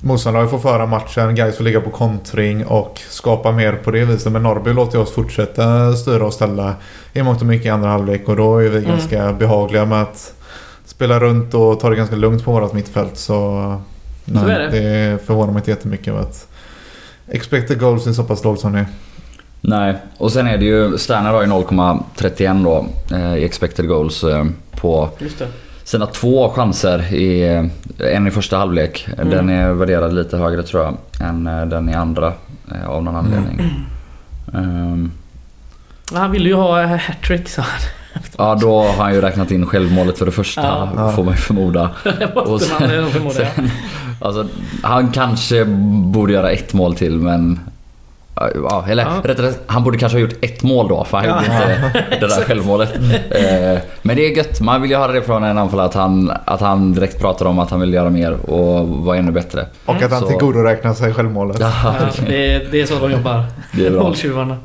motståndarlaget 0.01 0.51
får 0.51 0.59
föra 0.59 0.87
matchen, 0.87 1.35
guys 1.35 1.57
får 1.57 1.65
ligga 1.65 1.81
på 1.81 1.91
kontring 1.91 2.67
och 2.67 3.01
skapa 3.09 3.53
mer 3.53 3.73
på 3.73 3.91
det 3.91 4.05
viset. 4.05 4.33
Men 4.33 4.43
Norrby 4.43 4.73
låter 4.73 4.99
oss 4.99 5.13
fortsätta 5.15 5.93
styra 5.93 6.27
och 6.27 6.33
ställa 6.33 6.75
i 7.13 7.23
mångt 7.23 7.41
och 7.41 7.47
mycket 7.47 7.67
i 7.67 7.69
andra 7.69 7.89
halvlek 7.89 8.29
och 8.29 8.37
då 8.37 8.59
är 8.59 8.69
vi 8.69 8.79
Mm. 8.79 8.91
ganska 8.91 9.33
behagliga 9.33 9.85
med 9.85 10.03
att 10.03 10.35
spela 10.85 11.21
runt 11.21 11.55
och 11.55 11.81
ta 11.81 11.91
det 11.91 11.97
ganska 11.97 12.17
lugnt 12.17 12.45
på 12.45 12.53
vårt 12.53 12.73
mittfält. 12.73 13.17
Så, 13.19 13.33
Så 14.43 14.47
är 14.49 14.59
det. 14.59 14.69
det 14.71 15.27
förvånar 15.27 15.53
mig 15.53 15.61
inte 15.61 15.71
jättemycket 15.71 16.15
att 16.15 16.49
expected 17.29 17.81
goals 17.81 18.07
är 18.07 18.13
så 18.13 18.25
pass 18.25 18.45
lågt 18.45 18.61
som 18.61 18.73
det 18.73 18.79
är. 18.79 18.87
Nej, 19.61 19.97
och 20.19 20.33
sen 20.33 20.47
är 20.47 20.59
det 20.59 20.65
ju 20.65 20.99
Sterner 20.99 21.31
har 21.33 21.43
ju 21.43 21.49
0,31 21.49 22.65
då 22.65 22.87
eh, 23.17 23.37
i 23.37 23.45
expected 23.45 23.89
goals 23.89 24.25
eh, 24.25 24.45
på 24.81 25.09
Just 25.19 25.39
det. 25.39 25.49
Sina 25.87 26.07
två 26.07 26.49
chanser. 26.51 27.15
I, 27.15 27.55
eh, 27.99 28.15
en 28.15 28.27
i 28.27 28.31
första 28.31 28.57
halvlek. 28.59 29.09
Mm. 29.19 29.31
Den 29.31 29.49
är 29.49 29.73
värderad 29.73 30.13
lite 30.15 30.37
högre 30.37 30.63
tror 30.63 30.83
jag 30.83 30.97
än 31.29 31.47
eh, 31.47 31.67
den 31.67 31.89
i 31.89 31.95
andra 31.95 32.33
eh, 32.75 32.89
av 32.89 33.05
någon 33.05 33.17
anledning. 33.17 33.61
Ehm, 34.55 35.13
Men 36.13 36.21
Han 36.21 36.31
ville 36.31 36.49
ju 36.49 36.55
ha 36.55 36.87
hattrick 36.97 37.49
sa 37.49 37.63
han. 37.63 37.81
ja, 38.39 38.55
då 38.61 38.83
har 38.83 39.05
han 39.05 39.15
ju 39.15 39.21
räknat 39.21 39.51
in 39.51 39.67
självmålet 39.67 40.19
för 40.19 40.27
det 40.27 40.33
första 40.33 40.89
Ja. 40.97 41.13
får 41.17 41.25
man 41.25 41.35
ju 41.35 41.39
förmoda. 41.41 41.91
Det 42.05 42.35
måste 42.35 42.67
sen- 42.69 43.01
man 43.03 43.11
förmoda. 43.11 43.35
ja. 43.43 43.49
Sen, 43.57 43.71
alltså, 44.21 44.47
han 44.83 45.11
kanske 45.13 45.65
borde 46.05 46.33
göra 46.33 46.51
ett 46.51 46.73
mål 46.75 46.95
till 46.97 47.13
men... 47.19 47.61
Ja, 48.71 48.85
eller 48.89 49.03
Ja. 49.03 49.11
rättare 49.25 49.53
han 49.67 49.85
borde 49.85 49.99
kanske 49.99 50.17
ha 50.19 50.21
gjort 50.23 50.35
ett 50.45 50.63
mål 50.63 50.89
då 50.89 51.05
för 51.05 51.17
han 51.19 51.27
Ja. 51.27 51.35
gjorde 51.43 51.47
inte 51.87 52.05
det 52.21 52.27
där 52.27 52.45
självmålet. 52.47 52.95
Eh, 53.31 53.83
men 54.03 54.17
det 54.17 54.27
är 54.27 54.37
gött, 54.37 54.61
man 54.61 54.83
vill 54.83 54.91
ju 54.91 54.97
höra 54.97 55.13
det 55.13 55.23
från 55.23 55.45
en 55.45 55.59
anfallare 55.59 55.87
att 55.87 55.95
han, 55.95 56.33
att 56.45 56.61
han 56.61 56.93
direkt 56.93 57.21
pratar 57.21 57.47
om 57.47 57.59
att 57.59 57.71
han 57.71 57.81
vill 57.81 57.95
göra 57.95 58.11
mer 58.11 58.33
och 58.51 58.89
vara 58.89 59.17
ännu 59.17 59.33
bättre. 59.33 59.67
Och 59.85 60.03
att 60.03 60.11
han 60.11 60.21
Så- 60.21 60.27
tillgodoräknar 60.27 60.95
sig 60.95 61.15
självmålet. 61.15 61.57
Ja, 61.61 61.73
det, 62.27 62.53
är, 62.55 62.69
det 62.71 62.81
är 62.81 62.87
så 62.87 62.99
de 62.99 63.13
jobbar. 63.13 63.45
Det 63.73 63.87
är 63.87 63.91
bra. 63.91 64.03
Måltjuvarna. 64.03 64.57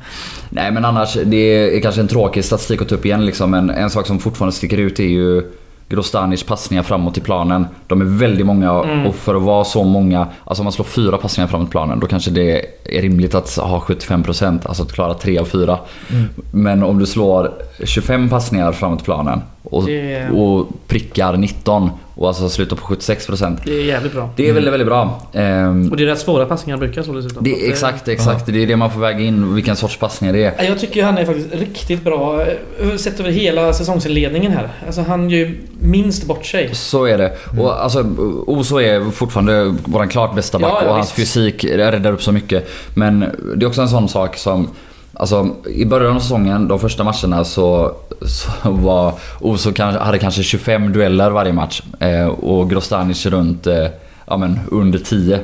Nej 0.50 0.72
men 0.72 0.86
annars, 0.86 1.18
det 1.26 1.38
är 1.78 1.82
kanske 1.82 2.02
en 2.02 2.08
tråkig 2.08 2.46
statistik 2.46 2.82
att 2.82 2.90
ta 2.90 2.96
upp 2.96 3.06
igen 3.06 3.26
liksom. 3.26 3.52
Men 3.52 3.70
en 3.70 3.90
sak 3.90 4.08
som 4.08 4.20
fortfarande 4.20 4.56
sticker 4.56 4.78
ut 4.78 5.00
är 5.00 5.04
ju 5.04 5.44
Grostanic 5.92 6.44
passningar 6.44 6.84
framåt 6.84 7.18
i 7.18 7.22
planen. 7.22 7.68
De 7.88 8.02
är 8.02 8.06
väldigt 8.06 8.46
många 8.46 8.72
Mm. 8.72 9.06
och 9.08 9.16
för 9.16 9.36
att 9.36 9.42
vara 9.42 9.64
så 9.64 9.84
många, 9.84 10.28
alltså 10.46 10.62
om 10.62 10.66
man 10.66 10.72
slår 10.72 10.86
fyra 10.86 11.18
passningar 11.18 11.48
framåt 11.48 11.72
planen 11.72 12.00
då 12.00 12.08
kanske 12.08 12.32
det 12.32 12.66
är 12.86 13.02
rimligt 13.02 13.36
att 13.36 13.56
ha 13.56 13.80
75% 13.80 14.68
alltså 14.68 14.84
att 14.84 14.94
klara 14.94 15.14
tre 15.14 15.38
av 15.40 15.46
fyra. 15.46 15.80
Mm. 16.10 16.26
Men 16.52 16.84
om 16.84 17.00
du 17.00 17.06
slår 17.06 17.52
25 17.84 18.30
passningar 18.30 18.72
framåt 18.72 19.02
i 19.02 19.04
planen 19.04 19.42
och, 19.64 19.86
Det- 19.86 20.30
och 20.30 20.68
prickar 20.88 21.38
19 21.38 21.90
och 22.16 22.28
alltså 22.28 22.50
slutar 22.50 22.76
på 22.76 22.82
76%. 22.96 23.58
Det 23.66 23.72
är 23.82 23.86
jävligt 23.86 24.14
bra. 24.14 24.30
Det 24.36 24.50
är 24.50 24.54
väldigt, 24.54 24.74
väldigt 24.74 24.88
bra. 24.88 25.22
Ehm, 25.34 25.90
Och 25.92 25.98
det 25.98 26.04
är 26.04 26.08
rätt 26.08 26.20
svåra 26.20 26.46
passningar 26.46 26.78
brukar 26.78 27.04
så 27.04 27.14
dessutom. 27.14 27.44
det 27.44 27.66
är 27.66 27.70
exakt, 27.70 28.08
exakt. 28.08 28.46
Det 28.46 28.64
är 28.64 28.68
det 28.68 28.76
man 28.76 28.92
får 28.92 29.00
väga 29.00 29.20
in, 29.20 29.56
vilken 29.56 29.76
sorts 29.76 29.98
passningar 29.98 30.34
det 30.34 30.44
är. 30.44 30.54
Ja, 30.58 30.64
Jag 30.64 30.80
tycker 30.80 31.04
han 31.04 31.18
är 31.18 31.26
faktiskt 31.26 31.48
riktigt 31.54 32.04
bra 32.04 32.42
eh, 32.42 32.96
sett 32.98 33.20
över 33.20 33.32
hela 33.32 33.74
säsongsinledningen 33.74 34.52
här. 34.52 34.70
Alltså 34.86 35.02
han 35.02 35.30
gör 35.30 35.38
ju 35.40 35.58
minst 35.80 36.26
bort 36.26 36.46
sig. 36.46 36.76
Så 36.76 37.06
är 37.06 37.18
det. 37.18 37.34
Och 37.62 37.84
alltså, 37.84 38.06
Oso 38.48 38.78
är 38.82 39.12
fortfarande 39.12 39.76
vår 39.86 40.06
klart 40.08 40.36
bästa 40.36 40.60
back 40.60 40.72
Ja, 40.72 40.82
ja, 40.84 40.90
och 40.90 40.96
hans 40.96 41.20
visst. 41.20 41.34
fysik 41.34 41.64
räddar 41.66 42.12
upp 42.12 42.24
så 42.24 42.32
mycket. 42.32 42.70
Men 42.94 43.20
det 43.56 43.66
är 43.66 43.68
också 43.68 43.82
en 43.82 43.90
sån 43.90 44.10
sak 44.10 44.38
som... 44.38 44.68
Alltså 45.14 45.56
i 45.70 45.86
början 45.86 46.16
av 46.16 46.20
säsongen, 46.20 46.68
de 46.68 46.80
första 46.80 47.04
matcherna 47.04 47.44
så, 47.44 47.96
så 48.22 48.72
var 48.72 49.14
Oso 49.40 49.74
kanske, 49.74 50.02
hade 50.02 50.20
kanske 50.20 50.44
25 50.44 50.94
dueller 50.94 51.30
varje 51.30 51.54
match. 51.54 51.82
Eh, 52.00 52.28
och 52.28 52.70
Grostanic 52.70 53.26
runt 53.26 53.68
eh, 53.68 53.88
ja, 54.26 54.38
men 54.38 54.60
under 54.72 55.00
10. 55.00 55.40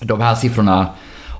De 0.00 0.20
här 0.20 0.34
siffrorna 0.34 0.86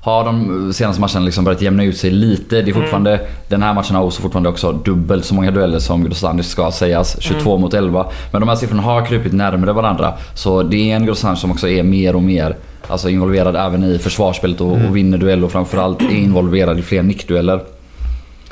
har 0.05 0.25
de 0.25 0.73
senaste 0.73 1.01
matcherna 1.01 1.19
liksom 1.25 1.43
börjat 1.43 1.61
jämna 1.61 1.83
ut 1.83 1.97
sig 1.97 2.11
lite. 2.11 2.61
Det 2.61 2.71
är 2.71 2.73
fortfarande, 2.73 3.19
Den 3.47 3.63
här 3.63 3.73
matchen 3.73 3.95
har 3.95 4.03
Oso 4.03 4.21
fortfarande 4.21 4.49
också 4.49 4.71
dubbelt 4.71 5.25
så 5.25 5.35
många 5.35 5.51
dueller 5.51 5.79
som 5.79 6.03
Grostanic 6.03 6.47
ska 6.47 6.71
sägas. 6.71 7.17
22 7.19 7.57
mot 7.57 7.73
11. 7.73 8.05
Men 8.31 8.41
de 8.41 8.49
här 8.49 8.55
siffrorna 8.55 8.81
har 8.81 9.05
krupit 9.05 9.33
närmare 9.33 9.73
varandra. 9.73 10.13
Så 10.33 10.63
det 10.63 10.91
är 10.91 10.95
en 10.95 11.05
Grostanic 11.05 11.39
som 11.39 11.51
också 11.51 11.67
är 11.67 11.83
mer 11.83 12.15
och 12.15 12.23
mer 12.23 12.55
alltså 12.87 13.09
involverad 13.09 13.55
även 13.55 13.83
i 13.83 13.99
försvarsspelet 13.99 14.61
och, 14.61 14.71
och 14.71 14.95
vinner 14.95 15.17
dueller 15.17 15.45
och 15.45 15.51
framförallt 15.51 16.01
är 16.01 16.15
involverad 16.15 16.79
i 16.79 16.81
fler 16.81 17.03
nickdueller. 17.03 17.59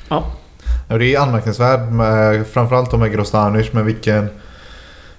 Ja. 0.09 0.23
Det 0.87 1.15
är 1.15 1.19
anmärkningsvärt 1.19 1.91
med, 1.91 2.47
framförallt 2.47 2.99
med 2.99 3.11
Grostanic 3.11 3.73
med 3.73 3.85
vilken 3.85 4.29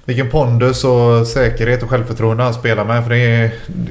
vilken 0.04 0.30
pondus 0.30 0.84
och 0.84 1.26
säkerhet 1.26 1.82
och 1.82 1.90
självförtroende 1.90 2.42
han 2.42 2.54
spelar 2.54 2.84
med. 2.84 3.02
För 3.02 3.10
det 3.10 3.16
är 3.16 3.50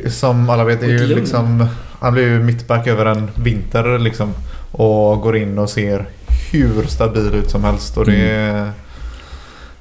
som 0.09 0.49
alla 0.49 0.63
vet, 0.63 0.79
det 0.79 0.85
är 0.85 1.07
liksom, 1.07 1.67
han 1.99 2.13
blir 2.13 2.23
ju 2.23 2.39
mittback 2.39 2.87
över 2.87 3.05
en 3.05 3.29
vinter 3.35 3.99
liksom. 3.99 4.33
Och 4.71 5.21
går 5.21 5.37
in 5.37 5.57
och 5.59 5.69
ser 5.69 6.05
hur 6.51 6.83
stabil 6.87 7.35
ut 7.35 7.49
som 7.49 7.63
helst. 7.63 7.97
Och 7.97 8.05
det, 8.05 8.71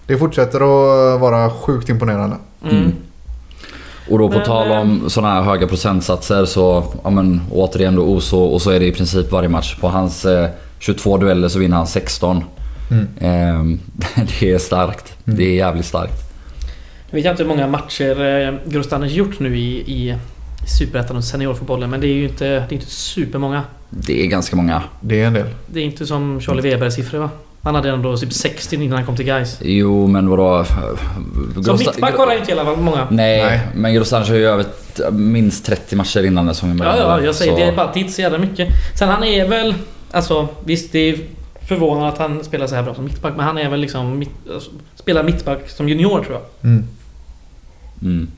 det 0.06 0.18
fortsätter 0.18 0.56
att 0.56 1.20
vara 1.20 1.50
sjukt 1.50 1.88
imponerande. 1.88 2.36
Mm. 2.64 2.76
Mm. 2.76 2.92
Och 4.10 4.18
då 4.18 4.28
på 4.28 4.34
Men, 4.34 4.46
tal 4.46 4.70
om 4.72 5.10
sådana 5.10 5.34
här 5.34 5.42
höga 5.42 5.66
procentsatser 5.66 6.44
så, 6.44 6.84
ja 7.04 7.10
men 7.10 7.40
återigen 7.50 7.94
då 7.94 8.02
Oso 8.02 8.38
och 8.38 8.62
så 8.62 8.70
är 8.70 8.80
det 8.80 8.86
i 8.86 8.92
princip 8.92 9.32
varje 9.32 9.48
match. 9.48 9.76
På 9.80 9.88
hans 9.88 10.24
eh, 10.24 10.48
22 10.78 11.16
dueller 11.16 11.48
så 11.48 11.58
vinner 11.58 11.76
han 11.76 11.86
16. 11.86 12.44
Mm. 12.90 13.08
Ehm, 13.20 13.80
det 14.40 14.52
är 14.52 14.58
starkt. 14.58 15.14
Mm. 15.26 15.38
Det 15.38 15.44
är 15.44 15.54
jävligt 15.54 15.86
starkt. 15.86 16.21
Jag 17.12 17.22
vet 17.22 17.31
inte 17.31 17.42
hur 17.42 17.48
många 17.48 17.66
matcher 17.66 18.25
eh, 18.25 18.55
Grostanic 18.72 19.12
gjort 19.12 19.40
nu 19.40 19.59
i, 19.59 19.70
i 19.79 20.16
Superettan 20.79 21.16
och 21.16 21.25
seniorfotbollen 21.25 21.90
men 21.90 22.01
det 22.01 22.07
är 22.07 22.14
ju 22.14 22.25
inte, 22.25 22.44
det 22.44 22.55
är 22.55 22.72
inte 22.72 22.87
supermånga. 22.87 23.62
Det 23.90 24.22
är 24.22 24.27
ganska 24.27 24.57
många. 24.57 24.83
Det 25.01 25.20
är 25.20 25.27
en 25.27 25.33
del. 25.33 25.46
Det 25.66 25.81
är 25.81 25.85
inte 25.85 26.07
som 26.07 26.40
Charlie 26.40 26.62
Webergs 26.62 26.94
siffror 26.94 27.18
va? 27.18 27.31
Han 27.62 27.75
hade 27.75 27.90
ändå 27.90 28.16
typ 28.16 28.33
60 28.33 28.77
innan 28.77 28.92
han 28.92 29.07
kom 29.07 29.16
till 29.16 29.25
Gais. 29.25 29.59
Jo 29.62 30.07
men 30.07 30.29
vadå? 30.29 30.64
Som 31.64 31.79
mittback 31.79 32.16
har 32.16 32.27
han 32.27 32.35
ju 32.35 32.40
inte 32.40 32.53
hela 32.53 32.77
många. 32.77 33.07
Nej, 33.11 33.42
Nej. 33.42 33.61
men 33.75 33.94
Grostanic 33.94 34.29
har 34.29 34.37
ju 34.37 34.46
över 34.46 34.64
minst 35.11 35.66
30 35.66 35.96
matcher 35.96 36.25
innan 36.25 36.46
det 36.46 36.55
som 36.55 36.72
vi 36.77 36.85
Ja, 36.85 36.96
ja, 36.96 37.20
jag 37.20 37.35
säger 37.35 37.53
så- 37.53 37.59
det 37.59 37.64
är 37.64 37.77
bara 37.77 37.92
titt 37.92 38.12
så 38.12 38.20
jävla 38.22 38.38
mycket. 38.38 38.68
Sen 38.98 39.09
han 39.09 39.25
är 39.25 39.48
väl... 39.48 39.75
Alltså 40.11 40.48
visst, 40.64 40.92
det 40.92 40.98
är 40.98 41.18
förvånande 41.68 42.09
att 42.09 42.18
han 42.18 42.44
spelar 42.44 42.66
så 42.66 42.75
här 42.75 42.83
bra 42.83 42.94
som 42.94 43.05
mittback 43.05 43.33
men 43.37 43.44
han 43.46 43.59
är 43.59 43.70
väl 43.70 43.81
liksom... 43.81 44.18
Mitt, 44.18 44.31
alltså, 44.55 44.70
spelar 44.94 45.22
mittback 45.22 45.70
som 45.70 45.88
junior 45.88 46.25
tror 46.25 46.33
jag. 46.33 46.70
Mm. 46.70 46.85
Mm. 48.02 48.28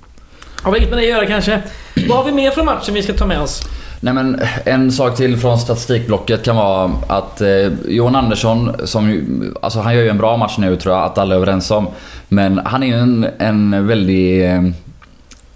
Har 0.63 0.77
inget 0.77 0.91
med 0.91 0.99
det 0.99 1.03
att 1.03 1.09
göra 1.11 1.27
kanske. 1.27 1.63
Vad 2.09 2.19
har 2.19 2.25
vi 2.25 2.33
mer 2.33 2.51
från 2.51 2.65
matchen 2.65 2.95
vi 2.95 3.03
ska 3.03 3.13
ta 3.13 3.27
med 3.27 3.41
oss? 3.41 3.63
Nej 4.01 4.15
men 4.15 4.41
en 4.65 4.93
sak 4.93 5.17
till 5.17 5.37
från 5.37 5.59
statistikblocket 5.59 6.45
kan 6.45 6.57
vara 6.57 6.91
att 7.07 7.41
eh, 7.41 7.49
Johan 7.89 8.17
Andersson, 8.17 8.73
som 8.85 9.55
alltså 9.63 9.81
han 9.81 9.95
gör 9.95 10.03
ju 10.03 10.09
en 10.09 10.19
bra 10.19 10.37
match 10.37 10.55
nu 10.59 10.77
tror 10.77 10.95
jag 10.95 11.05
att 11.05 11.19
alla 11.19 11.35
är 11.35 11.37
överens 11.37 11.71
om. 11.71 11.89
Men 12.29 12.61
han 12.65 12.83
är 12.83 12.87
ju 12.87 12.95
en, 12.95 13.27
en 13.39 13.87
väldigt 13.87 14.45
eh, 14.45 14.63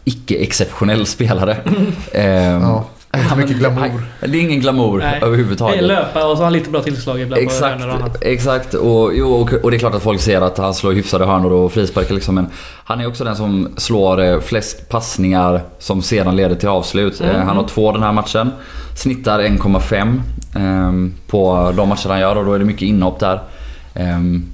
icke-exceptionell 0.05 1.07
spelare. 1.07 1.57
Eh, 2.13 2.25
Ja. 2.63 2.85
Inte 3.15 3.29
han- 3.29 3.39
mycket 3.39 3.57
glamour. 3.57 4.03
Det 4.21 4.27
är 4.27 4.35
ingen 4.41 4.61
glamour 4.61 4.99
Nej. 4.99 5.11
Det 5.21 5.27
är 5.27 5.29
överhuvudtaget. 5.29 5.83
löpa 5.85 6.25
och 6.27 6.31
så 6.37 6.37
har 6.37 6.45
han 6.45 6.53
lite 6.53 6.71
bra 6.71 6.83
tillslag 6.83 7.21
ibland 7.21 7.43
på 7.43 7.47
Exakt, 7.51 7.81
hörnor 7.81 7.89
och 7.95 7.95
annat. 8.03 8.17
exakt. 8.23 8.75
Och, 8.75 9.11
jo, 9.15 9.33
och, 9.35 9.53
och 9.53 9.71
det 9.71 9.77
är 9.77 9.79
klart 9.79 9.95
att 9.95 10.03
folk 10.03 10.21
ser 10.21 10.41
att 10.41 10.59
han 10.59 10.75
slår 10.75 10.93
hyfsade 10.93 11.25
hörnor 11.27 11.53
och 11.53 11.73
frisparkar 11.73 12.15
liksom. 12.15 12.35
Men 12.35 12.47
han 12.85 13.01
är 13.01 13.07
också 13.07 13.25
den 13.25 13.37
som 13.37 13.69
slår 13.77 14.21
eh, 14.21 14.41
flest 14.41 14.89
passningar 14.89 15.61
som 15.79 16.03
sedan 16.03 16.37
leder 16.37 16.55
till 16.57 16.69
avslut. 16.69 17.21
Eh, 17.21 17.29
Mm. 17.31 17.47
Han 17.47 17.57
har 17.57 17.65
två 17.69 17.93
den 17.93 18.03
här 18.03 18.13
matchen. 18.13 18.51
Snittar 18.97 19.39
1,5 19.41 20.21
ehm, 20.57 21.15
på 21.27 21.73
de 21.77 21.89
matcher 21.89 22.09
han 22.09 22.21
gör 22.21 22.37
och 22.37 22.45
då 22.45 22.53
är 22.55 22.59
det 22.59 22.65
mycket 22.65 22.83
inhopp 22.83 23.21
där. 23.21 23.41
Ehm, 23.95 24.45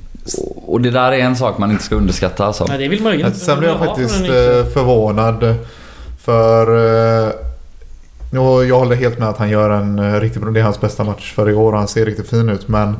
Och- 0.67 0.81
det 0.81 0.91
där 0.91 1.13
är 1.13 1.19
en 1.19 1.37
sak 1.37 1.59
man 1.59 1.71
inte 1.71 1.85
ska 1.85 1.95
underskatta 1.95 2.47
alltså. 2.47 2.65
Nej, 2.69 2.79
det 2.79 2.89
vill 2.89 3.03
man 3.03 3.13
ju 3.19 3.19
inte. 3.27 3.39
Sen 3.39 3.59
blev 3.59 3.71
jag 3.71 3.79
faktiskt 3.79 4.21
eh, 4.21 4.65
förvånad. 4.75 5.55
För 6.25 6.67
jo, 8.35 8.65
jag 8.65 8.79
håller 8.79 8.97
helt 8.97 9.19
med 9.19 9.29
att 9.29 9.39
han 9.39 9.51
gör 9.51 9.71
en 9.71 9.99
eh, 9.99 10.21
riktigt 10.21 10.43
bra, 10.43 10.51
det 10.51 10.61
är 10.61 10.65
hans 10.65 10.81
bästa 10.81 11.05
match 11.05 11.33
för 11.35 11.51
i 11.51 11.55
år 11.55 11.73
och 11.73 11.79
han 11.79 11.89
ser 11.89 12.05
riktigt 12.07 12.31
fin 12.31 12.49
ut. 12.49 12.69
Men 12.69 12.97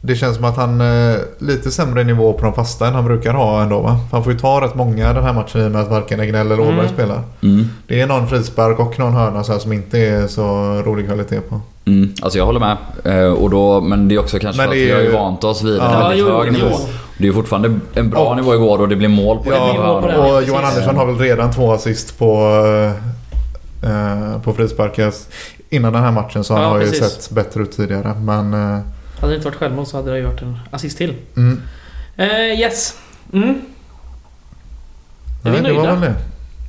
det 0.00 0.14
känns 0.16 0.36
som 0.36 0.44
att 0.44 0.56
han 0.56 0.80
eh, 0.80 1.16
lite 1.38 1.70
sämre 1.70 2.04
nivå 2.04 2.32
på 2.32 2.44
de 2.44 2.54
fasta 2.54 2.86
än 2.86 2.94
han 2.94 3.04
brukar 3.04 3.32
ha 3.34 3.62
ändå 3.62 3.80
va? 3.80 3.98
För 4.10 4.16
han 4.16 4.24
får 4.24 4.32
ju 4.32 4.38
ta 4.38 4.60
rätt 4.60 4.74
många 4.74 5.12
den 5.12 5.24
här 5.24 5.32
matchen 5.32 5.60
i 5.60 5.66
och 5.66 5.70
med 5.70 5.80
att 5.80 5.90
varken 5.90 6.20
Egnell 6.20 6.46
eller 6.52 6.60
Åberg 6.60 6.72
Mm. 6.78 6.88
spelar. 6.88 7.22
Mm. 7.42 7.68
Det 7.86 8.00
är 8.00 8.06
någon 8.06 8.28
frispark 8.28 8.78
och 8.80 8.98
någon 8.98 9.12
hörna 9.14 9.44
så 9.44 9.52
här 9.52 9.58
som 9.58 9.72
inte 9.72 9.98
är 9.98 10.26
så 10.26 10.42
rolig 10.86 11.06
kvalitet 11.06 11.40
på. 11.40 11.60
Mm. 11.86 12.14
Alltså 12.22 12.38
jag 12.38 12.46
håller 12.46 12.60
med. 12.60 12.76
Eh, 13.04 13.32
och 13.32 13.50
då, 13.50 13.80
men 13.80 14.08
det 14.08 14.14
är 14.14 14.18
också 14.18 14.38
kanske 14.38 14.62
Men 14.62 14.68
för 14.68 14.74
att 14.74 14.78
det 14.78 14.82
är 14.82 14.86
vi 14.86 14.92
har 14.92 15.00
ju 15.00 15.12
vant 15.12 15.44
oss 15.44 15.62
vid 15.62 15.74
en 15.74 15.90
Ja, 15.92 15.98
väldigt 16.08 16.26
jo, 16.28 16.38
hög 16.38 16.52
nivå. 16.52 16.68
Det 17.18 17.24
är 17.24 17.26
ju 17.28 17.32
fortfarande 17.32 17.78
en 17.94 18.10
bra 18.10 18.20
Och- 18.20 18.36
nivå 18.36 18.54
igår 18.54 18.80
och 18.80 18.88
det 18.88 18.96
blir 18.96 19.08
mål 19.08 19.38
på 19.38 19.50
Ja, 19.52 19.68
en 19.68 19.72
nivå 20.12 20.22
och. 20.22 20.42
Johan 20.42 20.64
Andersson 20.64 20.96
har 20.96 21.06
väl 21.06 21.18
redan 21.18 21.52
två 21.52 21.72
assist 21.72 22.18
på, 22.18 22.52
eh, 23.82 24.40
på 24.42 24.52
frisparkar. 24.54 25.12
Innan 25.70 25.92
den 25.92 26.02
här 26.02 26.12
matchen 26.12 26.44
så 26.44 26.54
han 26.54 26.62
Ja, 26.62 26.68
har 26.68 26.80
ju 26.80 26.90
precis. 26.90 27.12
sett 27.12 27.30
bättre 27.30 27.62
ut 27.62 27.72
tidigare. 27.76 28.14
Men 28.20 28.54
eh, 28.54 28.80
Hade 29.20 29.32
det 29.32 29.36
inte 29.36 29.48
varit 29.48 29.58
självmål 29.58 29.86
så 29.86 29.96
hade 29.96 30.10
det 30.10 30.18
ju 30.18 30.24
varit 30.24 30.42
en 30.42 30.58
assist 30.70 30.98
till. 30.98 31.14
mm, 31.36 31.62
Eh, 32.16 32.60
yes. 32.60 32.98
Mm. 33.32 33.48
Är 35.44 35.50
vi 35.50 35.60
nej, 35.60 35.62
det 35.62 35.72
var 35.78 35.82
nöjda? 35.86 36.00
väl 36.00 36.00
det. 36.00 36.14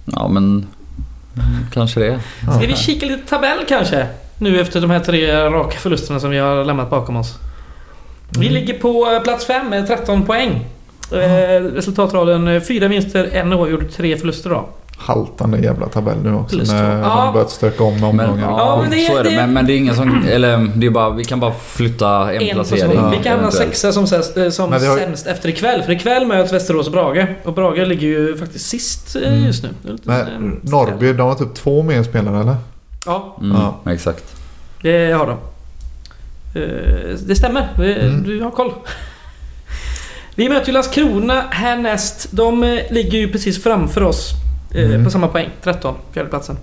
Ja 0.06 0.28
men 0.28 0.44
mm, 0.44 1.66
kanske 1.74 2.00
det. 2.00 2.20
Ja. 2.48 2.52
Ska 2.58 2.68
vi 2.68 2.76
kika 2.76 3.06
lite 3.06 3.28
tabell 3.30 3.58
kanske? 3.68 4.08
Nu 4.38 4.60
efter 4.62 4.82
de 4.82 4.90
här 4.90 5.00
tre 5.00 5.50
raka 5.50 5.78
förlusterna 5.78 6.20
som 6.20 6.30
vi 6.30 6.38
har 6.38 6.66
lämnat 6.66 6.90
bakom 6.90 7.16
oss. 7.18 7.36
Vi 8.30 8.48
Mm. 8.48 8.54
ligger 8.54 8.74
på 8.80 9.12
eh, 9.12 9.20
plats 9.24 9.46
5 9.46 9.70
med 9.70 9.88
13 9.88 10.26
poäng. 10.26 10.66
Eh, 11.12 11.62
resultatraden 11.64 12.48
eh, 12.48 12.62
fyra 12.62 12.88
vinster, 12.88 13.30
en 13.34 13.54
oavgjord, 13.54 13.92
tre 13.92 14.18
förluster 14.18 14.50
då. 14.50 14.70
Haltande 14.98 15.58
jävla 15.60 15.88
tabell 15.88 16.18
nu 16.24 16.34
också. 16.34 16.56
Plus 16.56 16.70
två. 16.70 16.76
När 16.76 17.02
Ja. 17.02 17.24
de 17.26 17.34
börjat 17.34 17.50
stöka 17.52 17.84
om 17.84 17.94
med 17.94 18.04
omgångar. 18.04 18.42
ja, 18.50 18.58
Ja, 18.58 18.82
men 18.82 18.92
det- 18.92 18.98
så 19.06 19.18
är 19.18 19.24
det. 19.24 19.30
det- 19.30 19.36
Men, 19.36 19.54
men 19.54 19.66
det 19.66 19.74
är 19.74 19.78
ingen 19.78 19.96
som... 19.96 20.26
Eller 20.30 20.70
det 20.76 20.88
är 20.88 20.92
bara, 20.92 21.10
vi 21.10 21.24
kan 21.24 21.40
bara 21.40 21.54
flytta 21.54 22.34
en, 22.34 22.42
En 22.42 22.54
placering. 22.56 22.84
position. 22.88 23.12
Vi 23.12 23.18
kan 23.24 23.40
eventuellt. 23.40 23.76
sexa 23.78 23.92
som, 23.92 24.04
eh, 24.44 24.50
som 24.50 24.72
har- 24.72 24.98
sämst 24.98 25.28
efter 25.28 25.50
ikväll. 25.50 25.82
För 25.84 25.92
ikväll 25.92 26.26
möts 26.28 26.54
Västerås 26.54 26.86
och 26.88 26.94
Brage. 26.94 27.26
Och 27.44 27.54
Brage 27.54 27.88
ligger 27.88 28.08
ju 28.08 28.38
faktiskt 28.38 28.66
sist 28.70 29.16
eh, 29.16 29.28
Mm. 29.34 29.46
just 29.46 29.64
nu. 29.64 29.70
Men 30.04 30.60
Norrby, 30.64 31.14
de 31.14 31.28
har 31.28 31.36
typ 31.36 31.54
två 31.56 31.84
mer 31.84 32.04
spelare 32.04 32.42
eller? 32.42 32.56
Ja, 33.06 33.38
Mm, 33.42 33.58
Ja. 33.86 33.92
exakt. 33.92 34.24
det 34.82 35.12
har 35.12 35.26
de. 35.28 35.38
Eh, 36.62 37.16
Det 37.28 37.36
stämmer. 37.36 37.68
Vi- 37.80 37.94
Mm. 38.00 38.24
Du 38.24 38.42
har 38.42 38.52
koll. 38.52 38.72
Vi 40.36 40.50
möter 40.50 40.68
ju 40.68 40.74
Landskrona 40.74 41.44
härnäst. 41.50 42.28
De 42.32 42.80
ligger 42.90 43.18
ju 43.18 43.32
precis 43.32 43.64
framför 43.64 44.04
oss. 44.04 44.32
Eh, 44.72 44.86
Mm. 44.90 45.04
På 45.04 45.10
samma 45.12 45.28
poäng. 45.28 45.50
13, 45.64 45.96
fjärdeplatsen. 46.12 46.58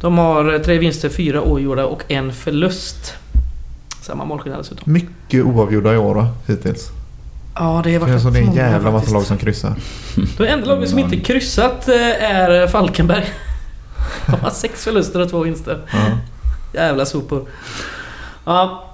De 0.00 0.18
har 0.18 0.58
tre 0.58 0.78
vinster, 0.78 1.08
fyra 1.08 1.40
oavgjorda 1.42 1.84
och 1.84 2.02
en 2.08 2.32
förlust. 2.32 3.14
Samma 4.02 4.24
målskillnad 4.24 4.60
dessutom. 4.60 4.92
Mycket 4.92 5.44
oavgjorda 5.44 5.94
i 5.94 5.96
år 5.96 6.14
va? 6.14 6.28
Hittills. 6.46 6.88
Ja, 7.54 7.80
det 7.84 7.92
har 7.92 8.00
varit 8.00 8.10
känns 8.12 8.22
som 8.22 8.32
det 8.32 8.38
är 8.38 8.42
en 8.42 8.52
jävla 8.54 8.78
massa 8.78 8.92
faktiskt. 8.92 9.12
lag 9.12 9.22
som 9.24 9.38
kryssar. 9.38 9.74
Det 10.38 10.46
enda 10.48 10.66
laget 10.66 10.90
som 10.90 10.98
inte 10.98 11.16
kryssat 11.16 11.88
eh, 11.88 11.94
är 12.34 12.66
Falkenberg. 12.66 13.24
De 14.26 14.40
har 14.40 14.50
sex 14.50 14.84
förluster 14.84 15.20
och 15.20 15.30
två 15.30 15.40
vinster. 15.40 15.78
Ja. 15.92 15.98
Jävla 16.74 17.06
sopor. 17.06 17.46
Ja. 18.44 18.84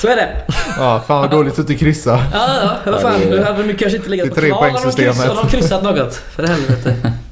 Så 0.00 0.08
är 0.08 0.16
det. 0.16 0.36
ja, 0.78 1.02
fan 1.06 1.20
vad 1.20 1.30
dåligt 1.30 1.58
att 1.58 1.66
du 1.66 1.76
kryssar. 1.76 2.22
Ja, 2.32 2.48
ja. 2.84 2.92
Vad 2.92 3.00
fan. 3.02 3.20
Du 3.30 3.44
hade 3.44 3.62
mycket 3.64 3.80
kanske 3.80 3.96
inte 3.96 4.10
legat 4.10 4.34
Det 4.34 4.34
på 4.34 4.40
kval 4.40 4.72
de 4.96 5.08
om 5.30 5.36
de 5.36 5.48
kryssat 5.48 5.82
något. 5.82 6.14
För 6.14 6.46
helvete. 6.46 7.12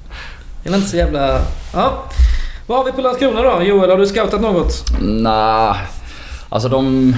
Det 0.62 0.70
är 0.70 0.74
inte 0.76 0.88
så 0.88 0.96
jävla... 0.96 1.40
Ja. 1.74 2.04
Vad 2.66 2.78
har 2.78 2.84
vi 2.84 2.92
på 2.92 3.00
Landskrona 3.00 3.42
då? 3.42 3.62
Joel, 3.62 3.90
har 3.90 3.96
du 3.98 4.06
scoutat 4.06 4.40
något? 4.40 4.84
Nah, 5.00 5.76
alltså 6.48 6.68
de... 6.68 7.14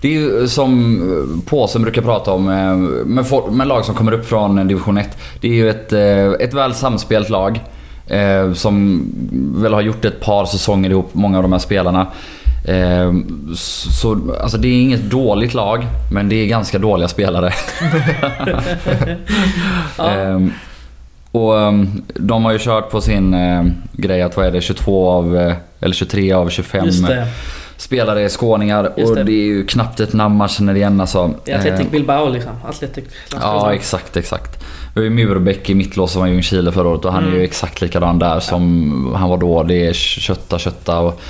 Det 0.00 0.08
är 0.08 0.12
ju 0.12 0.48
som 0.48 1.42
Påsen 1.48 1.82
brukar 1.82 2.02
prata 2.02 2.32
om 2.32 2.48
eh, 2.48 2.74
med, 3.06 3.26
for- 3.26 3.50
med 3.50 3.66
lag 3.66 3.84
som 3.84 3.94
kommer 3.94 4.12
upp 4.12 4.26
från 4.28 4.68
division 4.68 4.98
1. 4.98 5.18
Det 5.40 5.48
är 5.48 5.52
ju 5.52 5.70
ett, 5.70 5.92
eh, 5.92 6.46
ett 6.46 6.54
väl 6.54 6.74
samspelt 6.74 7.28
lag. 7.30 7.60
eh, 8.06 8.52
Som 8.52 9.02
väl 9.56 9.74
har 9.74 9.80
gjort 9.80 10.04
ett 10.04 10.20
par 10.20 10.46
säsonger 10.46 10.90
ihop, 10.90 11.10
många 11.12 11.36
av 11.36 11.42
de 11.42 11.52
här 11.52 11.58
spelarna. 11.58 12.06
Så 13.56 14.18
alltså 14.42 14.58
det 14.58 14.68
är 14.68 14.80
inget 14.82 15.02
dåligt 15.10 15.54
lag, 15.54 15.86
men 16.12 16.28
det 16.28 16.34
är 16.36 16.46
ganska 16.46 16.78
dåliga 16.78 17.08
spelare. 17.08 17.52
Ja. 19.98 20.10
Och 21.36 21.60
ehm, 21.60 22.02
de 22.14 22.44
har 22.44 22.52
ju 22.52 22.58
kört 22.58 22.90
på 22.90 23.00
sin 23.00 23.34
eh, 23.34 23.64
grej 23.92 24.22
att 24.22 24.36
vad 24.36 24.46
är 24.46 24.50
det, 24.50 24.60
22 24.60 25.08
av, 25.10 25.36
eh, 25.36 25.54
eller 25.80 25.94
23 25.94 26.32
av 26.32 26.48
25 26.48 26.84
Just 26.86 27.06
det. 27.06 27.26
spelare 27.76 28.22
är 28.22 28.28
skåningar. 28.28 28.92
Just 28.96 29.10
och 29.10 29.16
det. 29.16 29.22
det 29.22 29.32
är 29.32 29.46
ju 29.46 29.66
knappt 29.66 30.00
ett 30.00 30.12
namn 30.12 30.36
man 30.36 30.48
känner 30.48 30.74
igen 30.74 31.00
alltså. 31.00 31.34
Det 31.44 31.52
är 31.52 31.58
Athletic 31.58 31.80
Ehm, 31.80 31.90
Bilbao 31.90 32.28
liksom. 32.28 32.52
Athletic 32.68 33.04
Ja 33.40 33.74
exakt, 33.74 34.16
exakt. 34.16 34.64
Vi 34.94 35.00
har 35.00 35.04
ju 35.04 35.10
Murbeck 35.10 35.70
i 35.70 35.74
mittlås 35.74 36.12
som 36.12 36.20
var 36.20 36.28
i 36.28 36.42
Chile 36.42 36.72
förra 36.72 36.88
året 36.88 37.04
och 37.04 37.12
han 37.12 37.22
är 37.22 37.26
Mm. 37.28 37.38
ju 37.38 37.44
exakt 37.44 37.80
likadan 37.80 38.18
där 38.18 38.40
som 38.40 39.14
han 39.16 39.28
var 39.30 39.38
då. 39.38 39.62
Det 39.62 39.86
är 39.86 39.92
kötta, 39.92 40.58
kötta 40.58 40.98
och... 40.98 41.20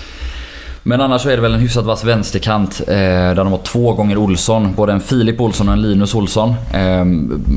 Men 0.88 1.00
annars 1.00 1.22
så 1.22 1.28
är 1.28 1.36
det 1.36 1.42
väl 1.42 1.54
en 1.54 1.60
hyfsat 1.60 1.84
vass 1.84 2.04
vänsterkant 2.04 2.80
eh, 2.80 2.94
där 2.94 3.34
de 3.34 3.48
har 3.48 3.58
två 3.58 3.92
gånger 3.92 4.16
Olsson. 4.16 4.74
Både 4.74 4.92
en 4.92 5.00
Filip 5.00 5.40
Olsson 5.40 5.68
och 5.68 5.74
en 5.74 5.82
Linus 5.82 6.14
Olsson. 6.14 6.54
Eh, 6.74 7.04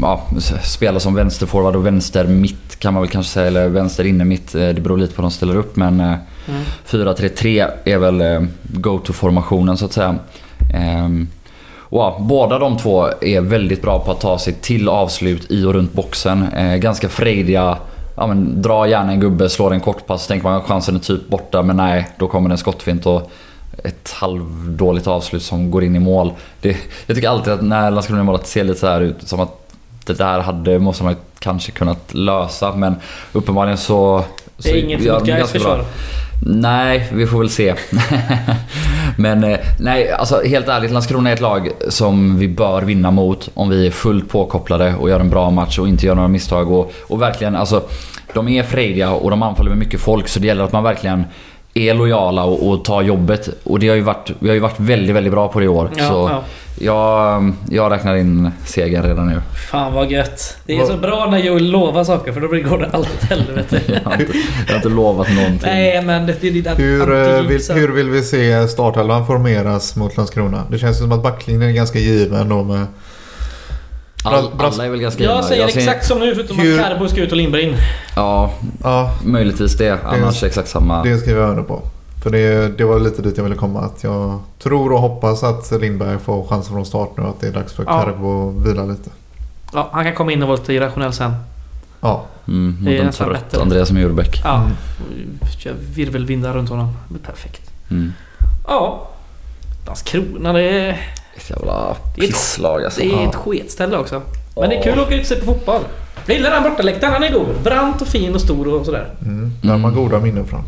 ja, 0.01 0.27
spelar 0.63 0.99
som 0.99 1.15
vänsterforward 1.15 1.75
och 1.75 1.85
vänster 1.85 2.27
mitt 2.27 2.79
kan 2.79 2.93
man 2.93 3.03
väl 3.03 3.11
kanske 3.11 3.31
säga. 3.31 3.47
Eller 3.47 3.67
vänster 3.67 4.05
inne 4.05 4.25
mitt. 4.25 4.55
Eh, 4.55 4.67
det 4.69 4.81
beror 4.81 4.97
lite 4.97 5.15
på 5.15 5.21
hur 5.21 5.29
de 5.29 5.31
ställer 5.31 5.55
upp 5.55 5.75
men 5.75 5.99
eh, 5.99 6.15
Mm. 6.47 6.61
4-3-3 6.87 7.69
är 7.83 7.97
väl 7.97 8.21
eh, 8.21 8.41
go-to-formationen 8.63 9.77
så 9.77 9.85
att 9.85 9.93
säga. 9.93 10.15
Ehm, 10.73 11.27
och 11.79 12.01
ja, 12.01 12.17
båda 12.19 12.59
de 12.59 12.77
två 12.77 13.09
är 13.21 13.41
väldigt 13.41 13.81
bra 13.81 13.99
på 13.99 14.11
att 14.11 14.21
ta 14.21 14.39
sig 14.39 14.53
till 14.53 14.89
avslut 14.89 15.51
i 15.51 15.63
och 15.65 15.73
runt 15.73 15.93
boxen. 15.93 16.47
Eh, 16.53 16.75
ganska 16.75 17.09
frejdiga. 17.09 17.77
Ja, 18.19 18.27
men, 18.27 18.61
dra 18.61 18.87
gärna 18.87 19.11
en 19.11 19.19
gubbe, 19.19 19.49
slår 19.49 19.73
en 19.73 19.79
kortpass. 19.79 20.27
Tänker 20.27 20.49
man 20.49 20.61
chansen 20.61 20.95
är 20.95 20.99
typ 20.99 21.27
borta 21.27 21.61
men 21.61 21.77
nej, 21.77 22.09
då 22.17 22.27
kommer 22.27 22.49
det 22.49 22.53
en 22.53 22.57
skottfint 22.57 23.05
och 23.05 23.31
ett 23.83 24.11
halvdåligt 24.11 25.07
avslut 25.07 25.43
som 25.43 25.71
går 25.71 25.83
in 25.83 25.95
i 25.95 25.99
mål. 25.99 26.31
Det, 26.61 26.77
jag 27.05 27.15
tycker 27.15 27.29
alltid 27.29 27.53
att 27.53 27.61
när 27.61 27.91
Landskrona 27.91 28.23
målet 28.23 28.47
ser 28.47 28.63
lite 28.63 28.79
så 28.79 28.87
här 28.87 29.01
ut 29.01 29.27
som 29.27 29.39
att 29.39 29.73
det 30.05 30.13
där 30.13 30.39
hade, 30.39 30.79
måste 30.79 31.03
man 31.03 31.15
kanske 31.39 31.71
kunnat 31.71 32.13
lösa 32.13 32.75
men 32.75 32.95
uppenbarligen 33.31 33.77
så... 33.77 34.23
Det 34.57 34.69
är 34.69 34.83
inget 34.83 35.01
gör 35.01 35.19
mot 35.19 35.27
Gais 35.27 35.51
försvar. 35.51 35.85
Nej, 36.45 37.09
vi 37.13 37.27
får 37.27 37.39
väl 37.39 37.49
se. 37.49 37.75
Men 39.17 39.43
eh, 39.43 39.59
nej, 39.79 40.11
alltså 40.11 40.41
helt 40.45 40.67
ärligt. 40.67 40.91
Landskrona 40.91 41.29
är 41.29 41.33
ett 41.33 41.41
lag 41.41 41.69
som 41.89 42.39
vi 42.39 42.47
bör 42.47 42.81
vinna 42.81 43.11
mot 43.11 43.49
om 43.53 43.69
vi 43.69 43.87
är 43.87 43.91
fullt 43.91 44.29
påkopplade 44.29 44.95
och 44.95 45.09
gör 45.09 45.19
en 45.19 45.29
bra 45.29 45.49
match 45.49 45.79
och 45.79 45.87
inte 45.87 46.05
gör 46.05 46.15
några 46.15 46.27
misstag. 46.27 46.71
Och, 46.71 46.93
och 47.07 47.21
verkligen, 47.21 47.55
alltså 47.55 47.83
de 48.33 48.47
är 48.47 48.63
frejdiga 48.63 49.11
och 49.11 49.29
de 49.29 49.43
anfaller 49.43 49.69
med 49.69 49.79
mycket 49.79 49.99
folk 50.01 50.27
så 50.27 50.39
det 50.39 50.47
gäller 50.47 50.63
att 50.63 50.71
man 50.71 50.83
verkligen 50.83 51.23
är 51.73 51.93
lojala 51.93 52.43
och, 52.43 52.69
och 52.69 52.85
tar 52.85 53.01
jobbet. 53.01 53.49
Och 53.63 53.79
det 53.79 53.87
har 53.87 53.95
ju 53.95 54.01
varit, 54.01 54.31
vi 54.39 54.47
har 54.47 54.53
ju 54.55 54.59
varit 54.59 54.79
väldigt, 54.79 55.15
väldigt 55.15 55.33
bra 55.33 55.47
på 55.47 55.59
det 55.59 55.65
i 55.65 55.67
år. 55.67 55.89
Ja, 55.97 56.07
så 56.07 56.29
ja. 56.31 56.43
jag, 56.79 57.53
jag 57.69 57.91
räknar 57.91 58.15
in 58.15 58.51
segern 58.65 59.03
redan 59.03 59.27
nu. 59.27 59.41
Fan 59.71 59.93
vad 59.93 60.11
gött. 60.11 60.57
Det 60.65 60.73
är 60.73 60.77
Vad- 60.77 60.87
så 60.87 60.97
bra 60.97 61.27
när 61.31 61.37
Joel 61.37 61.71
lovar 61.71 62.03
saker 62.03 62.31
för 62.31 62.41
då 62.41 62.47
går 62.47 62.77
det 62.77 62.89
alltid 62.91 63.13
åt 63.13 63.29
helvete. 63.29 63.81
Jag 63.87 64.11
har 64.11 64.21
inte, 64.21 64.33
jag 64.67 64.73
har 64.73 64.75
inte 64.75 64.89
lovat 64.89 65.29
någonting. 65.35 65.69
Nej 65.69 66.01
men 66.05 66.25
det 66.25 66.43
är 66.43 66.51
dina 66.51 66.73
Hur, 66.73 67.11
eh, 67.11 67.41
vill, 67.41 67.61
hur 67.73 67.89
vill 67.89 68.09
vi 68.09 68.23
se 68.23 68.67
startelvan 68.67 69.27
formeras 69.27 69.95
mot 69.95 70.17
Landskrona? 70.17 70.63
Det 70.71 70.77
känns 70.77 70.97
som 70.97 71.11
att 71.11 71.23
backlinjen 71.23 71.69
är 71.69 71.73
ganska 71.73 71.99
given 71.99 72.49
då 72.49 72.63
med... 72.63 72.85
All, 74.23 74.49
alla 74.59 74.85
är 74.85 74.89
väl 74.89 74.99
ganska 74.99 75.23
Jag 75.23 75.31
givna. 75.31 75.47
säger 75.47 75.67
ser- 75.67 75.79
exakt 75.79 76.05
som 76.05 76.19
nu 76.19 76.35
förutom 76.35 76.59
Hur- 76.59 76.79
att 76.79 76.85
Carbo 76.87 77.07
ska 77.07 77.21
ut 77.21 77.31
och 77.31 77.37
limba 77.37 77.59
in. 77.59 77.75
Ja, 78.15 78.51
Ja, 78.83 79.15
möjligtvis 79.25 79.77
det. 79.77 79.99
Annars 80.05 80.43
exakt 80.43 80.67
samma. 80.69 81.03
det 81.03 81.17
skriver 81.17 81.41
jag 81.41 81.49
under 81.49 81.63
på. 81.63 81.81
För 82.23 82.29
det, 82.29 82.77
det 82.77 82.83
var 82.83 82.99
lite 82.99 83.21
dit 83.21 83.37
jag 83.37 83.43
ville 83.43 83.55
komma. 83.55 83.79
Att 83.81 84.03
jag 84.03 84.39
tror 84.63 84.91
och 84.93 84.99
hoppas 85.01 85.43
att 85.43 85.71
Lindberg 85.81 86.17
får 86.19 86.47
chansen 86.47 86.73
från 86.73 86.85
start 86.85 87.09
nu. 87.17 87.23
Att 87.23 87.41
det 87.41 87.47
är 87.47 87.51
dags 87.51 87.73
för 87.73 87.83
Ja. 87.87 88.01
Carbo 88.03 88.49
att 88.59 88.67
vila 88.67 88.83
lite. 88.85 89.09
Ja, 89.73 89.89
han 89.91 90.03
kan 90.03 90.15
komma 90.15 90.31
in 90.31 90.41
och 90.41 90.47
vara 90.47 90.57
lite 90.59 90.73
irrationell 90.73 91.13
sen. 91.13 91.33
Ja, 92.01 92.25
Mm, 92.47 92.77
Det 92.81 92.91
är 92.97 92.97
mot 92.97 93.05
en 93.05 93.11
trött 93.27 93.49
bättre. 93.49 93.61
Andreas 93.61 93.91
Murbeck. 93.91 94.41
Ja. 94.43 94.55
Mm. 94.55 94.71
Kör 95.59 95.73
virvelvindar 95.93 96.53
runt 96.53 96.69
honom. 96.69 96.87
Det 97.07 97.13
blir 97.13 97.23
perfekt. 97.23 97.71
Mm. 97.91 98.13
Ja. 98.67 99.07
Landskrona 99.87 100.53
det 100.53 100.61
är, 100.63 100.99
jävla 101.49 101.95
Det 102.15 102.21
är 102.21 102.25
ett- 102.25 102.29
pisslag 102.31 102.83
alltså. 102.85 103.01
det 103.01 103.07
är 103.07 103.11
Ja. 103.23 103.29
ett 103.29 103.35
sketställe 103.35 103.97
också. 103.97 104.21
Men 104.55 104.69
det 104.69 104.75
är 104.75 104.77
Ja. 104.77 104.83
kul 104.83 104.93
att 104.99 105.05
åka 105.07 105.15
ut 105.15 105.21
och 105.21 105.27
se 105.27 105.35
på 105.35 105.45
fotboll. 105.45 105.81
Jag 106.25 106.35
gillar 106.37 106.51
den 106.51 106.63
bortaläktaren, 106.63 107.13
han 107.13 107.23
är 107.23 107.31
god. 107.31 107.47
Brant 107.63 108.01
och 108.01 108.07
fin 108.07 108.35
och 108.35 108.41
stor 108.41 108.67
och 108.67 108.85
sådär. 108.85 109.07
mm. 109.21 109.51
där 109.61 109.69
har 109.69 109.77
man 109.77 109.91
Mm. 109.91 110.03
goda 110.03 110.19
minnen 110.19 110.45
från. 110.47 110.63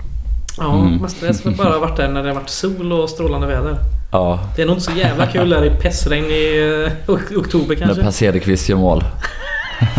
Ja, 0.58 0.74
Mm. 0.80 0.96
mestadels 0.98 1.44
har 1.46 1.52
bara 1.52 1.80
varit 1.80 1.98
där 1.98 2.08
när 2.08 2.24
det 2.24 2.30
har 2.30 2.36
varit 2.36 2.50
sol 2.50 2.92
och 2.94 3.10
strålande 3.10 3.48
väder. 3.48 3.78
Ja, 4.12 4.40
Det 4.56 4.62
är 4.62 4.66
nog 4.66 4.76
inte 4.76 4.86
så 4.86 4.98
jävla 4.98 5.28
kul 5.28 5.50
där 5.50 5.66
i 5.66 5.70
pestregn 5.70 6.26
i 6.26 6.86
eh, 7.08 7.14
ok- 7.14 7.38
oktober 7.38 7.76
när 7.76 7.86
kanske. 7.86 8.04
Per 8.04 8.12
Cederqvist 8.12 8.70
gör 8.70 8.78
mål. 8.78 9.04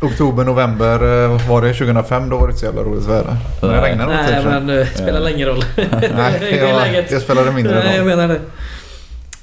Oktober, 0.00 0.44
november 0.44 1.24
eh, 1.24 1.48
var 1.48 1.62
det 1.62 1.74
2005 1.74 2.28
då 2.30 2.36
var 2.38 2.46
det 2.46 2.50
inte 2.50 2.60
så 2.60 2.66
jävla 2.66 2.82
roligt 2.82 3.06
väder. 3.06 3.36
Men 3.60 3.70
det 3.70 3.80
regnade 3.82 4.12
Nej 4.14 4.44
men 4.44 4.66
det 4.66 4.86
spelar 4.86 5.28
ingen 5.34 5.48
roll. 5.48 5.64
Nej, 5.76 6.36
det 6.40 6.50
ja, 6.56 6.76
läget. 6.78 7.08
det 7.08 7.20
spelade 7.20 7.50
mindre 7.52 7.74
Nej, 7.74 7.86
jag 7.96 7.98
roll. 8.00 8.06
menar 8.06 8.28
det. 8.28 8.40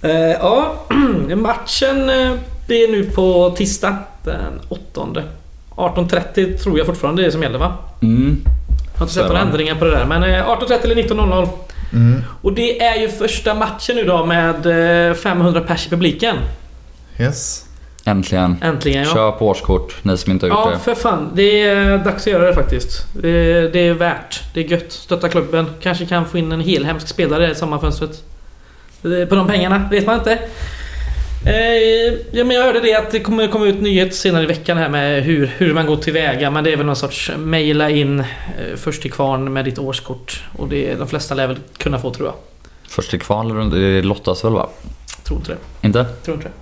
Eh, 0.05 0.31
ja, 0.31 0.75
matchen 1.35 2.09
eh, 2.09 2.31
det 2.67 2.83
är 2.83 2.91
nu 2.91 3.03
på 3.03 3.53
tisdag 3.57 3.97
den 4.23 4.61
8. 4.69 5.07
18.30 5.75 6.57
tror 6.57 6.77
jag 6.77 6.87
fortfarande 6.87 7.21
det 7.21 7.25
är 7.27 7.31
som 7.31 7.43
gäller 7.43 7.59
va? 7.59 7.73
Mm. 8.01 8.41
Jag 8.93 8.99
har 8.99 9.05
inte 9.05 9.13
sett 9.13 9.27
några 9.27 9.41
ändringar 9.41 9.75
på 9.75 9.85
det 9.85 9.91
där 9.91 10.05
men 10.05 10.23
eh, 10.23 10.49
18.30 10.49 10.83
eller 10.83 10.95
19.00. 10.95 11.47
Mm. 11.93 12.23
Och 12.41 12.53
det 12.53 12.83
är 12.83 13.01
ju 13.01 13.09
första 13.09 13.53
matchen 13.53 13.95
nu 13.95 14.03
då 14.03 14.25
med 14.25 14.65
eh, 15.09 15.13
500 15.15 15.61
pers 15.61 15.87
i 15.87 15.89
publiken. 15.89 16.35
Yes. 17.19 17.65
Äntligen. 18.05 18.57
Äntligen 18.61 19.03
ja. 19.03 19.13
Köp 19.13 19.41
årskort, 19.41 19.95
ni 20.03 20.17
som 20.17 20.31
inte 20.31 20.45
har 20.45 20.49
gjort 20.49 20.59
Ja, 20.65 20.71
det. 20.71 20.79
för 20.79 20.95
fan. 20.95 21.31
Det 21.33 21.61
är 21.61 21.97
dags 21.97 22.27
att 22.27 22.33
göra 22.33 22.47
det 22.47 22.53
faktiskt. 22.53 23.05
Det, 23.13 23.69
det 23.73 23.87
är 23.87 23.93
värt. 23.93 24.43
Det 24.53 24.59
är 24.59 24.63
gött. 24.71 24.91
Stötta 24.91 25.29
klubben. 25.29 25.65
Kanske 25.81 26.05
kan 26.05 26.25
få 26.25 26.37
in 26.37 26.51
en 26.51 26.61
helhemsk 26.61 27.07
spelare 27.07 27.51
i 27.51 27.55
sommarfönstret. 27.55 28.23
På 29.29 29.35
de 29.35 29.47
pengarna 29.47 29.87
vet 29.91 30.05
man 30.05 30.17
inte. 30.19 30.39
Eh, 31.45 32.13
ja, 32.31 32.43
men 32.43 32.51
jag 32.51 32.63
hörde 32.63 32.79
det 32.79 32.95
att 32.95 33.11
det 33.11 33.19
kommer 33.19 33.47
komma 33.47 33.65
ut 33.65 33.81
nyhet 33.81 34.15
senare 34.15 34.43
i 34.43 34.45
veckan 34.45 34.77
här 34.77 34.89
med 34.89 35.23
hur, 35.23 35.45
hur 35.57 35.73
man 35.73 35.85
går 35.85 35.97
tillväga. 35.97 36.51
Men 36.51 36.63
det 36.63 36.73
är 36.73 36.77
väl 36.77 36.85
någon 36.85 36.95
sorts 36.95 37.31
mejla 37.37 37.89
in 37.89 38.19
eh, 38.19 38.25
först 38.75 39.01
till 39.01 39.11
kvarn 39.11 39.53
med 39.53 39.65
ditt 39.65 39.79
årskort. 39.79 40.43
Och 40.57 40.67
det, 40.67 40.95
de 40.95 41.07
flesta 41.07 41.35
lär 41.35 41.47
väl 41.47 41.57
kunna 41.77 41.99
få 41.99 42.11
tror 42.11 42.27
jag. 42.27 42.35
Först 42.87 43.09
till 43.09 43.19
kvarn, 43.19 43.69
det 43.69 44.01
lottas 44.01 44.45
väl 44.45 44.53
va? 44.53 44.69
Tror 45.23 45.39
inte 45.39 45.51
det. 45.51 45.87
Inte? 45.87 46.05
Tror 46.05 46.35
inte 46.37 46.47
det. 46.47 46.53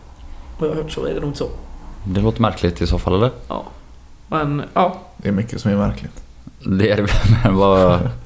Vad 0.59 0.69
jag 0.69 0.75
har 0.75 0.83
hört 0.83 0.91
så 0.91 1.05
är 1.05 1.13
det 1.13 1.19
nog 1.19 1.29
inte 1.29 1.39
så. 1.39 1.49
Det 2.05 2.21
låter 2.21 2.41
märkligt 2.41 2.81
i 2.81 2.87
så 2.87 2.99
fall 2.99 3.15
eller? 3.15 3.29
Ja. 3.47 3.65
Men 4.27 4.63
ja. 4.73 5.01
Det 5.17 5.27
är 5.27 5.31
mycket 5.31 5.61
som 5.61 5.71
är 5.71 5.75
märkligt. 5.75 6.23
Det 6.59 6.91
är 6.91 6.97
det 6.97 7.07
men 7.43 7.55
vad... 7.55 7.99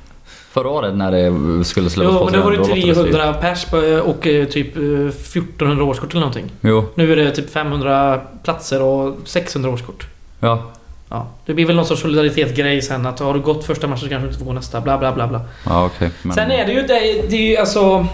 Förra 0.57 0.69
året 0.69 0.95
när 0.95 1.11
det 1.11 1.63
skulle 1.65 1.89
släppas 1.89 2.13
Jo, 2.19 2.25
men 2.25 2.33
då 2.33 2.41
var 2.41 2.51
det 2.51 2.57
lottades 2.57 2.83
300 2.83 3.33
pers 3.33 3.65
på, 3.65 3.77
och 4.05 4.27
eh, 4.27 4.45
typ 4.47 4.75
eh, 4.77 4.81
1400 4.83 5.83
årskort 5.83 6.11
eller 6.11 6.19
någonting. 6.19 6.51
Jo, 6.61 6.85
Nu 6.95 7.11
är 7.11 7.15
det 7.15 7.31
typ 7.31 7.49
500 7.49 8.21
platser 8.43 8.81
och 8.81 9.15
600 9.25 9.69
årskort. 9.69 10.07
ja. 10.39 10.71
Ja, 11.09 11.27
det 11.45 11.53
blir 11.53 11.65
väl 11.65 11.75
någon 11.75 11.85
sorts 11.85 12.01
solidaritetsgrej 12.01 12.81
sen 12.81 13.05
att 13.05 13.19
har 13.19 13.33
du 13.33 13.39
gått 13.39 13.65
första 13.65 13.87
matchen 13.87 13.99
så 13.99 14.09
kanske 14.09 14.25
du 14.25 14.27
inte 14.27 14.39
får 14.39 14.45
gå 14.45 14.53
nästa. 14.53 14.81
Bla 14.81 14.97
bla 14.97 15.11
bla 15.13 15.27
bla. 15.27 15.41
Ja 15.65 15.85
okej. 15.85 16.09
men- 16.21 16.33
Sen 16.35 16.51
är 16.51 16.65
det 16.65 16.71
ju 16.71 16.81
det, 16.81 17.27
det 17.29 17.35
är 17.35 17.49
ju 17.51 17.57
alltså... 17.57 18.07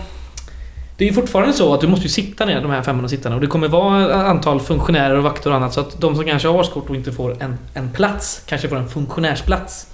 Det 0.97 1.03
är 1.06 1.08
ju 1.08 1.13
fortfarande 1.13 1.53
så 1.53 1.73
att 1.73 1.82
du 1.82 1.88
måste 1.88 2.03
ju 2.03 2.10
sitta 2.10 2.45
ner 2.45 2.62
de 2.62 2.71
här 2.71 2.82
500 2.82 3.10
sittarna 3.10 3.36
och 3.36 3.41
det 3.41 3.47
kommer 3.47 3.67
vara 3.67 4.13
antal 4.23 4.60
funktionärer 4.60 5.17
och 5.17 5.23
vakter 5.23 5.49
och 5.49 5.56
annat 5.56 5.73
så 5.73 5.79
att 5.79 6.01
de 6.01 6.15
som 6.15 6.25
kanske 6.25 6.47
har 6.47 6.56
årskort 6.56 6.89
och 6.89 6.95
inte 6.95 7.12
får 7.12 7.38
en, 7.39 7.58
en 7.73 7.89
plats 7.91 8.41
kanske 8.45 8.67
får 8.67 8.75
en 8.75 8.89
funktionärsplats. 8.89 9.88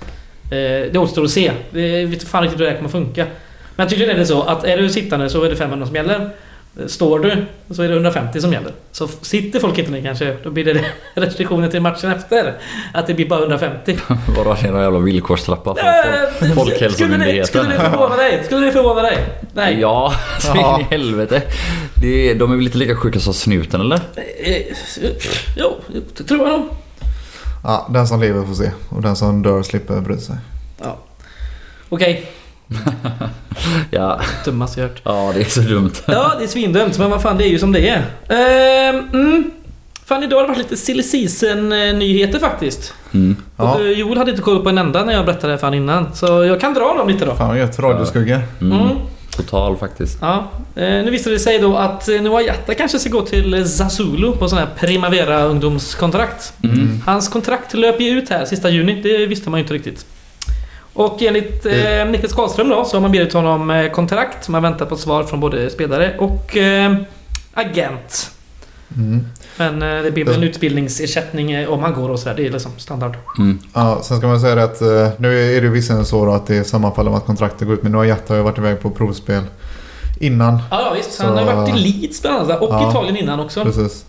Eh, 0.51 0.91
det 0.91 0.95
återstår 0.97 1.23
att 1.23 1.31
se. 1.31 1.51
Det 1.71 2.05
vet 2.05 2.23
fan 2.23 2.43
riktigt 2.43 2.59
hur 2.59 2.65
det 2.65 2.71
här 2.71 2.77
kommer 2.77 2.89
funka. 2.89 3.25
Men 3.75 3.88
tydligen 3.88 4.15
är 4.15 4.19
det 4.19 4.25
så 4.25 4.41
att 4.43 4.63
är 4.63 4.77
du 4.77 4.89
sittande 4.89 5.29
så 5.29 5.43
är 5.43 5.49
det 5.49 5.55
500 5.55 5.85
som 5.88 5.95
gäller. 5.95 6.29
Eh, 6.79 6.85
Står 6.88 7.19
du 7.19 7.45
så 7.75 7.81
är 7.83 7.88
det 7.88 7.93
150 7.93 8.41
som 8.41 8.53
gäller. 8.53 8.71
Så 8.91 9.07
sitter 9.07 9.59
folk 9.59 9.77
inte 9.77 9.91
ner 9.91 10.01
kanske, 10.01 10.35
då 10.43 10.49
blir 10.49 10.65
det 10.65 10.81
restriktioner 11.21 11.67
till 11.69 11.81
matchen 11.81 12.12
efter. 12.12 12.53
Att 12.93 13.07
det 13.07 13.13
blir 13.13 13.29
bara 13.29 13.39
150. 13.39 13.97
Vadå, 14.38 14.57
det 14.62 14.67
är 14.67 14.71
någon 14.71 14.81
jävla 14.81 14.99
villkorstrappa 14.99 15.75
från 16.39 16.49
Folkhälsomyndigheten? 16.55 17.45
skulle 17.47 17.69
det 17.73 17.79
förvåna 17.79 18.15
dig? 18.15 18.41
Skulle 18.45 18.65
det 18.65 18.71
förvåna 18.71 19.01
dig? 19.01 19.17
Nej. 19.53 19.77
Ja, 19.81 20.13
så 20.39 20.57
in 20.79 20.81
i 20.81 20.88
helvete. 20.91 21.41
Det 22.01 22.33
de 22.33 22.51
är 22.51 22.55
väl 22.55 22.63
lite 22.63 22.77
lika 22.77 22.95
sjuka 22.95 23.19
som 23.19 23.33
snuten 23.33 23.81
eller? 23.81 23.99
Eh, 24.15 24.62
Jo, 25.57 25.75
det 26.17 26.23
tror 26.23 26.47
jag 26.49 26.59
nog. 26.59 26.69
Ja, 27.63 27.88
den 27.89 28.08
som 28.08 28.22
lever 28.22 28.45
får 28.45 28.54
se. 28.54 28.72
Och 28.89 29.02
den 29.02 29.15
som 29.15 29.41
dör 29.41 29.63
slipper 29.63 30.02
bry 30.02 30.17
sig. 30.17 30.36
Ja. 30.82 30.98
Okej, 31.89 32.32
Ja, 33.91 34.22
dummaste 34.45 34.82
jag 34.82 34.88
hört. 34.88 35.02
ja 35.04 35.32
det 35.36 35.41
är 35.41 35.45
så 35.45 35.62
dumt. 35.62 35.91
Ja, 36.06 36.32
det 36.38 36.43
är 36.43 36.48
svindumt, 36.48 36.98
men 37.00 37.10
vad 37.10 37.22
fan, 37.22 37.38
det 37.38 37.43
är 37.43 37.50
ju 37.50 37.60
som 37.60 37.72
det 37.72 37.89
är. 37.89 38.06
Ehm, 38.30 39.10
mm. 39.13 39.52
Fan, 40.06 40.24
idag 40.24 40.38
har 40.38 40.41
det 40.43 40.48
varit 40.48 40.58
lite 40.58 40.78
silly 40.78 41.04
season-nyheter 41.04 42.39
faktiskt. 42.39 42.93
Mm. 43.12 43.36
Ja. 43.58 43.74
Och, 43.74 43.82
eh, 43.82 43.91
Joel 43.91 44.17
hade 44.17 44.32
inte 44.32 44.43
koll 44.43 44.63
på 44.63 44.69
en 44.69 44.78
enda 44.78 45.06
när 45.06 45.13
jag 45.13 45.26
berättade 45.26 45.54
det 45.54 45.60
för 45.60 45.76
innan. 45.76 46.15
Så 46.15 46.26
jag 46.43 46.62
kan 46.62 46.74
dra 46.74 46.93
dem 46.98 47.08
lite 47.08 47.26
då. 47.26 47.36
Fan 47.36 47.48
vad 47.48 47.58
gött. 47.58 47.80
Radioskugga. 47.80 48.41
Mm. 48.62 48.80
Mm. 48.80 48.98
Total 49.43 49.78
faktiskt. 49.78 50.17
Ja, 50.21 50.47
eh, 50.75 50.84
nu 50.84 51.12
visade 51.12 51.36
det 51.36 51.39
sig 51.39 51.60
då 51.60 51.78
att 51.78 52.10
eh, 52.10 52.21
Noah 52.21 52.45
Jatta 52.45 52.73
kanske 52.73 52.99
ska 52.99 53.10
gå 53.10 53.21
till 53.21 53.69
Zazulu 53.69 54.32
på 54.32 54.49
sån 54.49 54.58
här 54.58 54.67
Primavera 54.80 55.43
ungdomskontrakt. 55.43 56.54
Mm. 56.63 57.02
Hans 57.06 57.30
kontrakt 57.30 57.73
löper 57.73 58.04
ju 58.04 58.10
ut 58.10 58.30
här 58.30 58.45
sista 58.45 58.69
juni, 58.69 59.02
det 59.02 59.25
visste 59.25 59.49
man 59.49 59.60
ju 59.60 59.62
inte 59.62 59.73
riktigt. 59.73 60.06
Och 60.93 61.21
enligt 61.21 61.65
eh, 61.65 62.06
Niklas 62.10 62.34
Karlström 62.34 62.69
då 62.69 62.86
så 62.86 62.95
har 62.97 63.02
man 63.02 63.12
bjudit 63.12 63.34
honom 63.34 63.89
kontrakt. 63.93 64.49
Man 64.49 64.62
väntar 64.62 64.86
på 64.86 64.95
svar 64.95 65.23
från 65.23 65.39
både 65.39 65.69
spelare 65.69 66.17
och 66.17 66.58
eh, 66.58 66.95
agent. 67.54 68.32
Mm. 68.97 69.25
Men 69.58 69.82
eh, 69.82 70.04
det 70.04 70.12
blir 70.12 70.25
väl 70.25 70.36
en 70.36 70.43
utbildningsersättning 70.43 71.52
eh, 71.52 71.69
om 71.69 71.84
han 71.84 71.93
går 71.93 72.10
och 72.10 72.19
sådär. 72.19 72.36
Det 72.36 72.47
är 72.47 72.52
liksom 72.52 72.71
standard. 72.78 73.17
Mm. 73.38 73.60
Ja, 73.73 73.99
sen 74.04 74.17
ska 74.17 74.28
man 74.28 74.39
säga 74.39 74.63
att 74.63 74.82
eh, 74.82 75.08
nu 75.17 75.58
är 75.58 75.62
det 75.62 75.67
visserligen 75.69 76.06
så 76.06 76.34
att 76.34 76.47
det 76.47 76.63
sammanfaller 76.63 77.10
med 77.12 77.17
att 77.17 77.25
kontraktet 77.25 77.67
går 77.67 77.73
ut. 77.75 77.84
Men 77.84 78.08
Jatta 78.08 78.34
har 78.34 78.38
ju 78.38 78.43
varit 78.43 78.58
iväg 78.58 78.82
på 78.82 78.89
provspel 78.89 79.43
innan. 80.19 80.54
Ja, 80.71 80.82
ja 80.82 80.93
visst. 80.97 81.12
Så- 81.13 81.23
Han 81.23 81.38
har 81.38 81.56
varit 81.56 81.75
i 81.75 81.80
Leeds 81.80 82.21
bland 82.21 82.38
annat 82.52 82.62
och 82.62 82.69
Ja. 82.73 82.89
Italien 82.89 83.17
innan 83.17 83.39
också. 83.39 83.63
Precis. 83.63 84.06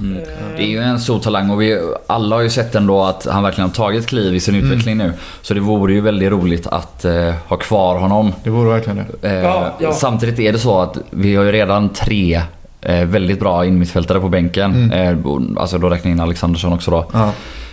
Mm. 0.00 0.18
Det 0.56 0.62
är 0.62 0.66
ju 0.66 0.78
en 0.78 1.00
stor 1.00 1.18
talang 1.20 1.50
och 1.50 1.62
vi 1.62 1.80
alla 2.06 2.36
har 2.36 2.42
ju 2.42 2.50
sett 2.50 2.74
ändå 2.74 3.02
att 3.04 3.24
han 3.26 3.42
verkligen 3.42 3.68
har 3.70 3.74
tagit 3.74 4.06
kliv 4.06 4.34
i 4.34 4.40
sin 4.40 4.54
Mm. 4.54 4.66
utveckling 4.66 4.96
nu. 4.98 5.12
Så 5.42 5.54
det 5.54 5.60
vore 5.60 5.92
ju 5.92 6.00
väldigt 6.00 6.30
roligt 6.30 6.66
att 6.66 7.04
eh, 7.04 7.34
ha 7.48 7.56
kvar 7.56 7.98
honom. 7.98 8.32
Det 8.44 8.50
vore 8.50 8.68
verkligen 8.68 9.04
det. 9.20 9.28
Eh, 9.28 9.34
Ja, 9.44 9.72
ja. 9.80 9.92
Samtidigt 9.92 10.38
är 10.38 10.52
det 10.52 10.58
så 10.58 10.80
att 10.80 10.98
vi 11.10 11.36
har 11.36 11.44
ju 11.44 11.52
redan 11.52 11.88
tre 11.88 12.42
eh, 12.82 13.04
väldigt 13.04 13.40
bra 13.40 13.66
innermittfältare 13.66 14.20
på 14.20 14.28
bänken. 14.28 14.90
Mm. 14.90 15.24
Eh, 15.24 15.60
alltså 15.60 15.78
då 15.78 15.88
räknar 15.88 16.10
jag 16.10 16.16
in 16.16 16.20
Alexandersson 16.20 16.72
också 16.72 16.90
då. 16.90 17.06
Ja. 17.12 17.32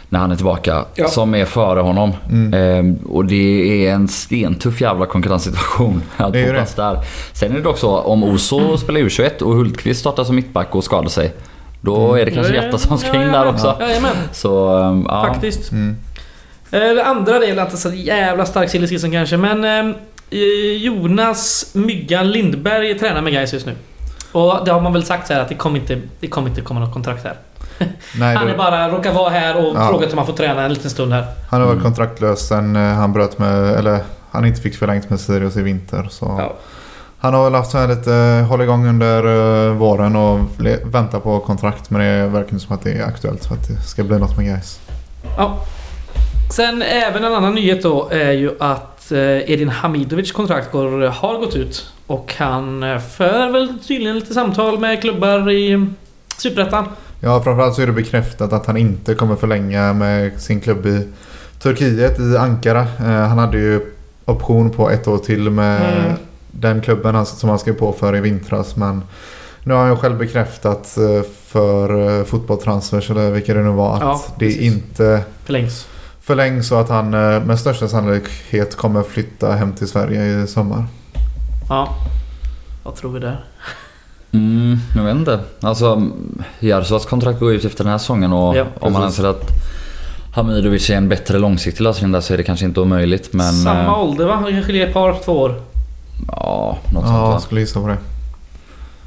När 0.10 0.20
han 0.20 0.32
är 0.32 0.36
tillbaka. 0.36 0.86
Ja. 0.96 1.08
Som 1.08 1.36
är 1.36 1.46
före 1.46 1.80
honom. 1.80 2.14
Mm. 2.32 2.54
Eh, 2.54 3.08
och 3.10 3.26
det 3.26 3.86
är 3.88 3.94
en 3.94 4.08
stentuff 4.08 4.82
jävla 4.82 5.06
konkurrenssituation 5.06 6.02
att 6.18 6.34
Det 6.34 6.40
är 6.40 6.54
det. 6.54 6.76
där. 6.76 7.00
Sen 7.34 7.52
är 7.52 7.56
det 7.56 7.62
dock 7.62 7.78
så 7.78 8.00
om 8.00 8.24
Oso 8.24 8.78
spelar 8.78 9.00
U21 9.00 9.42
och 9.42 9.56
Hultqvist 9.56 10.00
startar 10.00 10.24
som 10.24 10.36
mittback 10.36 10.76
och 10.76 10.84
skadar 10.84 11.10
sig. 11.10 11.34
Då 11.82 12.14
är 12.16 12.26
det 12.26 12.32
kanske 12.32 12.54
Jätta 12.54 12.78
som 12.78 12.98
ska 12.98 13.16
in 13.24 13.32
där 13.32 13.48
också. 13.48 13.78
Så 14.32 14.80
eh, 14.80 15.02
ja. 15.08 15.28
faktiskt. 15.28 15.72
Mm. 15.72 15.96
Eh, 16.72 16.80
Det 16.80 17.06
andra 17.06 17.40
det 17.40 17.48
är 17.48 17.62
inte 17.64 17.78
så 17.78 17.94
jävla 17.94 18.46
stark 18.46 18.70
silly 18.70 19.12
kanske, 19.12 19.38
men 19.38 19.64
eh, 19.64 19.96
Jonas 20.78 21.72
Myggan 21.74 22.32
Lindberg 22.32 23.00
tränar 23.00 23.22
med 23.22 23.34
Gais 23.34 23.54
just 23.54 23.66
nu. 23.66 23.74
Och 24.36 24.66
det 24.66 24.72
har 24.72 24.82
man 24.82 24.94
väl 24.94 25.04
sagt 25.06 25.28
så 25.28 25.34
här 25.34 25.42
att 25.42 25.50
det 25.50 25.56
kommer 25.56 25.80
inte, 25.80 26.02
det 26.20 26.28
kommer 26.28 26.50
inte 26.50 26.62
komma 26.62 26.80
något 26.80 26.94
kontrakt 26.94 27.24
här. 27.24 27.36
Nej, 28.20 28.36
Han 28.36 28.48
det, 28.48 28.54
är 28.54 28.58
bara 28.58 28.90
råkar 28.90 29.14
vara 29.14 29.30
här 29.30 29.58
och 29.58 29.76
Ja. 29.76 29.88
frågat 29.90 30.12
om 30.12 30.18
han 30.18 30.28
får 30.28 30.34
träna 30.34 30.64
en 30.66 30.74
liten 30.74 30.90
stund 30.90 31.14
här. 31.14 31.26
han 31.50 31.60
har 31.62 31.68
varit 31.68 31.80
Mm. 31.80 31.84
kontraktlös 31.84 32.48
sen 32.48 32.76
eh, 32.76 32.82
han 32.94 33.14
bröt 33.14 33.38
med... 33.40 33.74
Eller 33.74 34.00
han 34.32 34.46
inte 34.46 34.62
fick 34.62 34.76
förlängt 34.76 35.10
med 35.10 35.20
Sirius 35.20 35.58
i 35.58 35.62
vinter. 35.62 36.08
Så 36.12 36.36
Ja. 36.40 36.54
Han 37.20 37.34
har 37.34 37.44
väl 37.44 37.54
haft 37.54 37.72
så 37.72 37.78
här 37.78 37.88
lite 37.88 38.46
håll 38.50 38.62
igång 38.62 38.88
under 38.88 39.26
eh, 39.68 39.74
våren 39.74 40.16
och 40.16 40.40
väntar 40.86 41.20
på 41.20 41.40
kontrakt. 41.40 41.90
Men 41.90 42.02
det 42.02 42.28
verkar 42.28 42.52
inte 42.54 42.66
som 42.66 42.76
att 42.76 42.84
det 42.84 42.92
är 42.92 43.04
aktuellt 43.06 43.46
för 43.46 43.56
att 43.56 43.68
det 43.68 43.76
ska 43.82 44.04
bli 44.04 44.20
något 44.20 44.38
med 44.38 44.46
guys. 44.46 44.80
Ja. 45.38 45.58
Sen 46.52 46.82
även 46.82 47.24
en 47.24 47.34
annan 47.34 47.56
nyhet 47.56 47.84
då 47.84 48.10
är 48.12 48.32
ju 48.32 48.52
att 48.60 49.12
eh, 49.12 49.20
Edin 49.52 49.70
Hamidovic 49.70 50.32
kontrakt 50.32 50.72
går, 50.72 51.08
har 51.08 51.38
gått 51.38 51.56
ut. 51.56 51.86
Och 52.08 52.34
han 52.38 52.84
eh, 52.84 53.00
för 53.00 53.52
väl 53.52 53.74
tydligen 53.88 54.16
lite 54.16 54.34
samtal 54.34 54.80
med 54.80 55.02
klubbar 55.02 55.52
i 55.52 55.86
Superettan. 56.38 56.86
Ja, 57.22 57.42
framförallt 57.44 57.76
så 57.76 57.82
är 57.82 57.86
det 57.88 57.92
bekräftat 57.94 58.54
att 58.54 58.66
han 58.66 58.78
inte 58.78 59.16
kommer 59.16 59.36
förlänga 59.36 59.94
med 59.94 60.42
sin 60.42 60.62
klubb 60.62 60.86
i 60.86 61.08
Turkiet, 61.60 62.20
i 62.20 62.38
Ankara. 62.38 62.82
Eh, 62.82 63.06
han 63.28 63.38
hade 63.38 63.58
ju 63.58 63.82
option 64.26 64.70
på 64.70 64.90
ett 64.90 65.08
år 65.08 65.18
till 65.18 65.50
med 65.50 65.82
Mm. 66.06 66.18
den 66.52 66.82
klubben 66.82 67.16
han- 67.16 67.26
som 67.26 67.50
han 67.50 67.60
skrev 67.60 67.74
på 67.74 67.94
för 67.94 68.16
i 68.16 68.20
vintras. 68.22 68.76
Men 68.76 69.02
nu 69.64 69.74
har 69.74 69.82
han 69.82 69.90
ju 69.90 69.96
själv 69.98 70.18
bekräftat 70.18 70.98
eh, 70.98 71.22
för 71.48 72.24
fotbolltransfers 72.24 73.10
eller 73.12 73.32
vilka 73.32 73.54
det 73.54 73.64
nu 73.64 73.70
var 73.70 73.96
att 73.96 74.02
Ja, 74.02 74.22
det 74.40 74.52
inte 74.52 75.22
Förlängs. 75.46 75.88
förlängs 76.22 76.72
och 76.72 76.82
att 76.82 76.90
han 76.90 77.10
med 77.46 77.60
största 77.60 77.88
sannolikhet 77.88 78.76
kommer 78.78 79.04
flytta 79.04 79.52
hem 79.52 79.74
till 79.74 79.88
Sverige 79.88 80.44
i 80.44 80.48
sommar. 80.48 80.86
Ja. 81.70 81.96
Vad 82.84 82.96
tror 82.96 83.12
vi 83.12 83.20
där? 83.20 83.44
Mm, 84.32 84.78
jag 84.96 85.04
vet 85.04 85.16
inte. 85.16 85.40
Alltså 85.62 86.08
Jarsovas 86.60 87.06
kontrakt 87.06 87.40
går 87.40 87.54
ut 87.54 87.66
efter 87.66 87.84
den 87.84 87.92
här 87.92 87.98
säsongen 87.98 88.34
och 88.34 88.56
Ja, 88.56 88.66
om 88.80 88.94
man 88.94 89.04
anser 89.04 89.24
att 89.24 89.50
Hamidovic 90.34 90.90
är 90.90 90.96
en 90.98 91.10
bättre 91.10 91.40
långsiktig 91.40 91.84
lösning 91.84 92.12
där 92.12 92.22
så 92.22 92.34
är 92.34 92.38
det 92.38 92.44
kanske 92.44 92.66
inte 92.66 92.82
omöjligt 92.82 93.34
men... 93.34 93.54
Samma 93.54 93.84
eh, 93.84 94.00
ålder 94.00 94.26
va? 94.26 94.44
Det 94.46 94.52
kanske 94.52 94.74
är 94.74 94.88
ett 94.88 94.94
par, 94.94 95.20
två 95.26 95.32
år. 95.32 95.62
Ja, 96.28 96.78
något 96.94 97.04
sånt 97.04 97.16
Ja, 97.16 97.32
jag 97.32 97.42
skulle 97.42 97.62
gissa 97.62 97.82
på 97.82 97.88
det. 97.88 97.98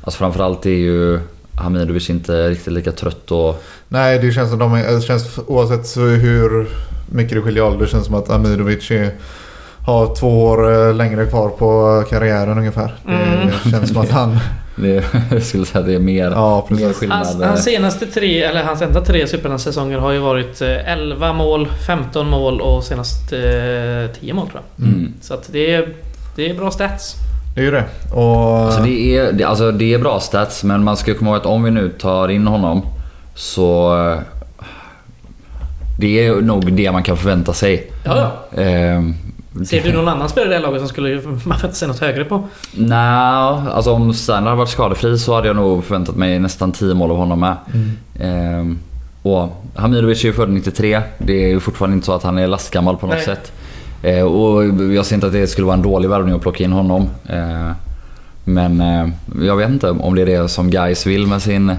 Alltså 0.05 0.19
framförallt 0.19 0.67
är 0.67 0.71
ju 0.71 1.21
Hamidovic 1.55 2.11
inte 2.11 2.49
riktigt 2.49 2.73
lika 2.73 2.93
trött 2.93 3.31
och... 3.31 3.63
Nej, 3.89 4.19
det 4.19 4.33
känns 4.33 4.51
som 4.51 4.59
de 4.59 4.75
är, 4.75 4.93
det 4.93 5.01
känns 5.03 5.39
oavsett 5.47 5.97
hur 5.97 6.69
mycket 7.07 7.35
det 7.35 7.43
skiljer 7.43 7.65
ålder. 7.65 7.87
Känns 7.87 8.07
som 8.07 8.15
att 8.15 8.31
Amidovic 8.31 8.91
är, 8.91 9.15
har 9.89 10.15
två 10.15 10.45
år 10.45 10.89
eh, 10.89 10.95
längre 10.95 11.27
kvar 11.27 11.49
på 11.49 12.03
karriären 12.11 12.59
ungefär. 12.59 12.95
Mm. 13.09 13.47
Det 13.65 13.71
känns 13.71 13.89
som 13.89 13.97
att 14.03 14.11
han... 14.11 14.39
Det, 14.83 15.05
jag 15.31 15.43
skulle 15.43 15.65
säga 15.67 15.81
att 15.81 15.87
det 15.87 15.95
är 15.95 15.99
mer, 15.99 16.31
Ja, 16.31 16.67
mer 16.71 16.93
skillnad. 16.93 17.19
Hans, 17.27 17.43
hans 17.43 17.65
senaste 17.65 18.07
tre, 18.07 18.43
eller 18.43 18.63
hans 18.63 18.83
enda 18.83 19.01
tre 19.01 19.27
Superettan-säsonger 19.27 19.99
har 19.99 20.13
ju 20.13 20.19
varit 20.19 20.61
eh, 20.63 20.93
11 20.93 21.33
mål, 21.33 21.69
15 21.87 22.31
mål 22.31 22.61
och 22.61 22.85
senast 22.85 23.33
eh, 23.33 23.39
10 24.21 24.35
mål 24.35 24.49
tror 24.49 24.63
jag. 24.77 24.87
Mm. 24.89 25.13
Så 25.21 25.35
att 25.35 25.49
det 25.53 25.75
är, 25.75 25.89
det 26.37 26.51
är 26.51 26.55
bra 26.55 26.71
stats. 26.71 27.15
Det 27.55 27.61
är 27.61 27.65
ju 27.65 27.71
det. 27.71 27.85
Och... 28.15 28.59
Alltså 28.59 28.83
det, 28.83 29.17
är, 29.17 29.33
det, 29.33 29.45
alltså 29.45 29.71
det 29.73 29.95
är 29.95 29.99
bra 29.99 30.21
stats 30.21 30.65
men 30.65 30.85
man 30.85 30.97
ska 30.97 31.15
komma 31.15 31.31
ihåg 31.31 31.41
att 31.41 31.47
om 31.47 31.63
vi 31.63 31.71
nu 31.71 31.89
tar 31.89 32.29
in 32.29 32.47
honom 32.47 32.83
så... 33.35 33.99
eh, 34.11 34.19
Det 35.99 36.27
är 36.27 36.35
nog 36.35 36.73
det 36.73 36.93
man 36.93 37.03
kan 37.03 37.17
förvänta 37.17 37.53
sig. 37.53 37.91
Ja, 38.05 38.33
ja. 38.57 38.63
Ehm, 38.63 39.15
Ser 39.67 39.83
du 39.83 39.93
någon 39.93 40.09
annan 40.09 40.29
spelare 40.29 40.49
i 40.49 40.51
det 40.51 40.57
här 40.57 40.63
laget 40.63 40.81
som 40.81 40.89
skulle 40.89 41.23
man 41.23 41.41
förvänta 41.41 41.73
sig 41.73 41.89
något 41.89 41.99
högre 41.99 42.25
på? 42.25 42.45
Nej, 42.75 42.99
alltså 43.73 43.93
om 43.93 44.15
Sterner 44.15 44.43
hade 44.43 44.57
varit 44.57 44.69
skadefri 44.69 45.19
så 45.19 45.35
hade 45.35 45.47
jag 45.47 45.57
nog 45.57 45.85
förväntat 45.85 46.17
mig 46.17 46.39
nästan 46.39 46.73
10 46.73 46.95
mål 46.95 47.11
av 47.11 47.17
honom 47.17 47.41
med. 47.41 47.57
Ehm, 48.21 48.79
och 49.23 49.65
Hamidovic 49.75 50.25
är 50.25 50.29
ju 50.29 50.33
född 50.35 50.51
93. 50.51 51.01
Det 51.19 51.45
är 51.45 51.49
ju 51.49 51.61
fortfarande 51.61 51.95
inte 51.95 52.07
så 52.07 52.13
att 52.13 52.23
han 52.23 52.39
är 52.39 52.47
lastgammal 52.47 52.97
på 52.97 53.07
något 53.07 53.17
Nej. 53.17 53.25
sätt. 53.25 53.53
Ehm, 54.03 54.27
och 54.27 54.65
jag 54.95 55.07
ser 55.07 55.15
inte 55.15 55.27
att 55.27 55.33
det 55.33 55.47
skulle 55.47 55.67
vara 55.67 55.77
en 55.77 55.83
dålig 55.83 56.09
värvning 56.09 56.35
att 56.35 56.43
plocka 56.43 56.65
in 56.65 56.73
honom. 56.73 57.11
Ehm, 57.29 57.73
men 58.45 58.81
eh, 58.81 59.09
jag 59.47 59.57
vet 59.57 59.69
inte 59.69 59.91
om 59.91 60.15
det 60.15 60.23
är 60.23 60.27
det 60.27 60.49
som 60.49 60.71
Guys 60.71 61.07
vill 61.07 61.27
med 61.27 61.43
sin... 61.43 61.73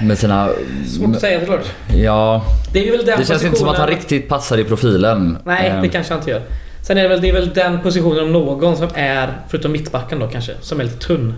Med 0.00 0.18
sina... 0.18 0.48
Svårt 0.86 1.14
att 1.14 1.20
säga 1.20 1.40
såklart. 1.40 1.66
Ja, 1.94 2.44
Det 2.72 2.78
är 2.78 2.84
ju 2.84 2.90
väl 2.90 3.06
den 3.06 3.18
det 3.18 3.26
känns 3.26 3.44
inte 3.44 3.58
som 3.58 3.68
att 3.68 3.78
han 3.78 3.88
riktigt 3.88 4.28
passar 4.28 4.58
i 4.58 4.64
profilen. 4.64 5.38
Nej, 5.44 5.68
Ehm, 5.68 5.82
det 5.82 5.88
kanske 5.88 6.12
han 6.12 6.20
inte 6.20 6.30
gör. 6.30 6.42
Sen 6.82 6.98
är 6.98 7.02
det 7.02 7.08
väl, 7.08 7.20
det 7.20 7.28
är 7.28 7.32
väl 7.32 7.50
den 7.54 7.80
positionen 7.80 8.24
om 8.24 8.32
någon 8.32 8.76
som 8.76 8.88
är, 8.94 9.32
förutom 9.48 9.72
mittbacken 9.72 10.18
då 10.18 10.26
kanske, 10.28 10.52
som 10.60 10.80
är 10.80 10.84
lite 10.84 10.98
tunn. 11.06 11.34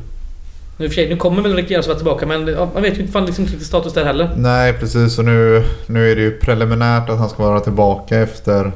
Nu 0.76 0.88
för 0.88 0.94
sig, 0.94 1.08
nu 1.08 1.16
kommer 1.16 1.42
väl 1.42 1.54
Rick 1.56 1.86
vara 1.86 1.96
tillbaka 1.96 2.26
men 2.26 2.44
man 2.74 2.82
vet 2.82 2.96
ju 2.96 3.00
inte 3.00 3.12
fan 3.12 3.26
liksom 3.26 3.44
riktigt 3.46 3.66
status 3.66 3.92
där 3.92 4.04
heller. 4.04 4.30
Nej 4.36 4.72
precis 4.72 5.18
och 5.18 5.24
nu, 5.24 5.64
nu 5.86 6.12
är 6.12 6.16
det 6.16 6.22
ju 6.22 6.30
preliminärt 6.30 7.10
att 7.10 7.18
han 7.18 7.28
ska 7.28 7.42
vara 7.42 7.60
tillbaka 7.60 8.18
efter 8.18 8.72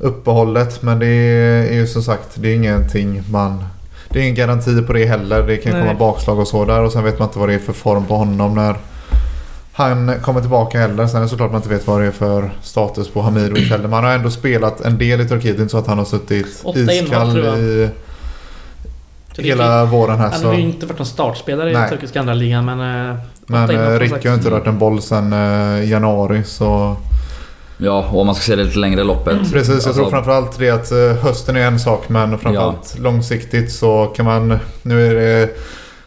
uppehållet. 0.00 0.82
Men 0.82 0.98
det 0.98 1.06
är 1.06 1.72
ju 1.74 1.86
som 1.86 2.02
sagt 2.02 2.28
det 2.34 2.48
är 2.48 2.54
ingenting 2.54 3.22
man... 3.30 3.64
Det 4.08 4.18
är 4.18 4.22
ingen 4.22 4.34
garanti 4.34 4.82
på 4.82 4.92
det 4.92 5.04
heller. 5.04 5.42
Det 5.42 5.56
kan 5.56 5.72
Nej. 5.72 5.82
komma 5.82 5.94
bakslag 5.98 6.38
och 6.38 6.48
så 6.48 6.64
där 6.64 6.82
och 6.82 6.92
sen 6.92 7.04
vet 7.04 7.18
man 7.18 7.28
inte 7.28 7.38
vad 7.38 7.48
det 7.48 7.54
är 7.54 7.58
för 7.58 7.72
form 7.72 8.04
på 8.04 8.14
honom 8.14 8.54
när 8.54 8.74
han 9.72 10.12
kommer 10.22 10.40
tillbaka 10.40 10.78
heller. 10.80 11.06
Sen 11.06 11.16
är 11.16 11.22
det 11.22 11.28
såklart 11.28 11.50
man 11.52 11.58
inte 11.58 11.68
vet 11.74 11.86
vad 11.86 12.00
det 12.00 12.06
är 12.06 12.10
för 12.10 12.50
status 12.62 13.08
på 13.08 13.22
Hamidovic 13.22 13.70
heller. 13.70 13.88
Man 13.88 14.04
har 14.04 14.10
ändå 14.12 14.30
spelat 14.30 14.80
en 14.80 14.98
del 14.98 15.20
i 15.20 15.28
Turkiet. 15.28 15.56
Det 15.56 15.60
är 15.60 15.62
inte 15.62 15.72
så 15.72 15.78
att 15.78 15.86
han 15.86 15.98
har 15.98 16.04
suttit 16.04 16.46
iskall 16.76 17.38
i 17.38 17.90
hela 19.38 19.84
våren 19.84 20.18
här. 20.18 20.30
Han 20.30 20.44
har 20.44 20.54
ju 20.54 20.60
inte 20.60 20.86
varit 20.86 20.98
någon 20.98 21.06
startspelare 21.06 21.70
i 21.70 21.72
Nej. 21.74 21.88
turkiska 21.90 22.20
andra 22.20 22.34
ligan 22.34 22.64
men... 22.64 22.80
eh, 23.10 23.16
Men 23.46 23.70
eh, 23.70 23.86
som 23.86 23.98
Rick 23.98 24.10
sagt. 24.10 24.24
har 24.24 24.30
ju 24.30 24.36
inte 24.36 24.50
rört 24.50 24.66
en 24.66 24.78
boll 24.78 25.02
sedan 25.02 25.32
eh, 25.32 25.90
januari 25.90 26.42
så... 26.44 26.96
Ja, 27.78 28.08
och 28.12 28.20
om 28.20 28.26
man 28.26 28.34
ska 28.34 28.42
se 28.42 28.56
det 28.56 28.64
lite 28.64 28.78
längre 28.78 29.04
loppet. 29.04 29.36
Precis, 29.52 29.68
jag 29.68 29.74
Alltså, 29.74 29.92
tror 29.94 30.10
framförallt 30.10 30.58
det 30.58 30.70
att 30.70 30.90
hösten 31.22 31.56
är 31.56 31.66
en 31.66 31.80
sak 31.80 32.08
men 32.08 32.38
framförallt 32.38 32.98
långsiktigt 32.98 33.72
så 33.72 34.06
kan 34.16 34.24
man... 34.26 34.58
Nu 34.82 35.06
är 35.06 35.14
det 35.14 35.48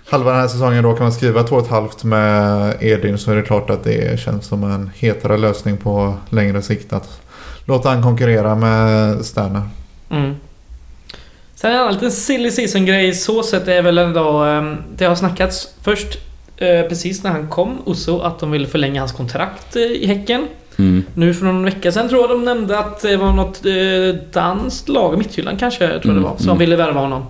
halva 0.10 0.32
den 0.32 0.40
här 0.40 0.48
säsongen 0.48 0.84
då 0.84 0.94
kan 0.94 1.04
man 1.04 1.12
skriva 1.12 1.44
två 1.44 1.56
och 1.56 1.62
ett 1.62 1.72
halvt 1.72 2.04
med 2.04 2.74
Edin 2.80 3.18
så 3.18 3.32
är 3.32 3.36
det 3.36 3.42
klart 3.42 3.70
att 3.70 3.84
det 3.84 4.20
känns 4.20 4.48
som 4.48 4.64
en 4.64 4.92
hetare 4.96 5.38
lösning 5.38 5.78
på 5.78 6.14
längre 6.30 6.62
sikt 6.62 6.94
att 6.94 7.22
låta 7.66 7.90
han 7.90 8.04
konkurrera 8.04 8.56
med 8.56 9.26
Sterner. 9.26 9.62
Mm. 10.10 10.36
Sen 11.56 11.72
en 11.72 11.78
annan 11.80 11.94
liten 11.94 12.12
silly 12.12 12.52
season 12.52 12.86
grej 12.86 13.14
så 13.14 13.44
sett 13.44 13.68
är 13.68 13.82
väl 13.82 13.98
ändå... 13.98 14.44
ehm, 14.44 14.78
Det 14.98 15.06
har 15.06 15.16
snackats 15.16 15.68
först 15.82 16.18
eh, 16.58 16.82
precis 16.90 17.24
när 17.24 17.32
han 17.32 17.48
kom, 17.48 17.78
Osso, 17.86 18.20
att 18.20 18.40
de 18.40 18.52
ville 18.52 18.68
förlänga 18.68 19.02
hans 19.02 19.12
kontrakt 19.12 19.76
eh, 19.76 19.82
i 19.82 20.08
Häcken. 20.08 20.48
Mm. 20.78 21.04
Nu 21.14 21.34
för 21.34 21.46
någon 21.46 21.66
vecka 21.66 21.92
sedan 21.92 22.10
tror 22.10 22.22
jag 22.22 22.30
de 22.30 22.46
nämnde 22.46 22.80
att 22.80 23.02
det 23.02 23.18
var 23.18 23.32
något 23.32 23.66
eh, 23.66 24.22
danskt 24.34 24.90
lag, 24.90 25.18
Midtjylland 25.18 25.60
kanske, 25.60 25.80
tror 25.80 25.92
jag 25.92 26.06
Mm, 26.06 26.24
det 26.24 26.30
var, 26.30 26.38
som 26.38 26.48
mm. 26.48 26.58
ville 26.58 26.76
värva 26.76 27.00
honom. 27.00 27.26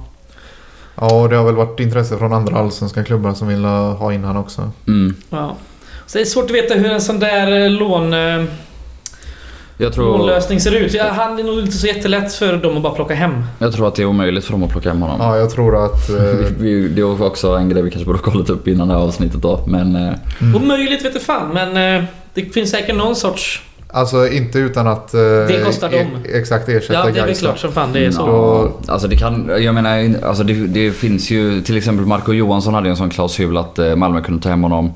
Ja 0.95 1.21
och 1.21 1.29
det 1.29 1.35
har 1.35 1.45
väl 1.45 1.55
varit 1.55 1.79
intresse 1.79 2.17
från 2.17 2.33
andra 2.33 2.59
allsvenska 2.59 3.03
klubbar 3.03 3.33
som 3.33 3.47
vill 3.47 3.65
ha 3.65 4.13
in 4.13 4.23
han 4.23 4.37
också. 4.37 4.71
Mm. 4.87 5.15
Ja. 5.29 5.55
Så 6.05 6.17
det 6.17 6.21
är 6.21 6.25
svårt 6.25 6.45
att 6.45 6.51
veta 6.51 6.73
hur 6.73 6.91
en 6.91 7.01
sån 7.01 7.19
där 7.19 7.63
eh, 7.65 7.69
lån... 7.69 8.13
eh, 8.13 8.43
Jag 9.77 9.93
tror... 9.93 10.17
Lånlösning 10.17 10.59
ser 10.59 10.71
ut. 10.71 10.93
Ja, 10.93 11.05
han 11.11 11.39
är 11.39 11.43
nog 11.43 11.59
inte 11.59 11.71
så 11.77 11.87
jättelätt 11.87 12.33
för 12.33 12.57
dem 12.57 12.77
att 12.77 12.83
bara 12.83 12.93
plocka 12.93 13.13
hem. 13.13 13.43
Jag 13.59 13.73
tror 13.73 13.87
att 13.87 13.95
det 13.95 14.01
är 14.01 14.05
omöjligt 14.05 14.45
för 14.45 14.51
dem 14.51 14.63
att 14.63 14.71
plocka 14.71 14.89
hem 14.89 15.01
honom. 15.01 15.17
Ja 15.19 15.37
jag 15.37 15.49
tror 15.49 15.85
att... 15.85 16.09
eh, 16.19 16.25
Vi- 16.59 16.87
Det 16.87 17.03
var 17.03 17.27
också 17.27 17.47
en 17.55 17.69
grej 17.69 17.83
vi 17.83 17.91
kanske 17.91 18.05
borde 18.05 18.19
ha 18.19 18.23
kollat 18.31 18.49
upp 18.49 18.67
innan 18.67 18.87
det 18.87 18.93
här 18.93 19.01
avsnittet 19.01 19.41
då. 19.41 19.59
Men 19.67 19.95
eh, 19.95 20.13
Mm. 20.41 20.55
Omöjligt 20.63 21.05
vet 21.05 21.13
du 21.13 21.19
fan 21.19 21.49
men 21.53 21.97
eh, 21.99 22.03
det 22.33 22.41
finns 22.41 22.71
säkert 22.71 22.95
någon 22.95 23.15
sorts... 23.15 23.61
Alltså 23.95 24.27
inte 24.29 24.59
utan 24.59 24.87
att... 24.87 25.13
eh, 25.13 25.19
Det 25.21 25.61
kostar 25.65 25.93
e- 25.93 25.97
dem. 25.97 26.23
Exakt 26.33 26.69
ersätta 26.69 26.93
Ja 26.93 27.05
det 27.13 27.19
är 27.19 27.25
väl 27.25 27.35
klart 27.35 27.59
som 27.59 27.71
fan 27.71 27.93
det 27.93 28.05
är 28.05 28.11
så. 28.11 28.21
ja, 28.21 28.91
alltså 28.93 29.07
det 29.07 29.15
kan... 29.15 29.51
Jag 29.59 29.75
menar, 29.75 30.25
alltså 30.27 30.43
det, 30.43 30.53
det 30.53 30.91
finns 30.91 31.31
ju... 31.31 31.61
Till 31.61 31.77
exempel 31.77 32.05
Marco 32.05 32.33
Johansson 32.33 32.73
hade 32.73 32.89
en 32.89 32.97
sån 32.97 33.09
klausul 33.09 33.57
att 33.57 33.79
eh, 33.79 33.95
Malmö 33.95 34.21
kunde 34.21 34.43
ta 34.43 34.49
hem 34.49 34.63
honom 34.63 34.93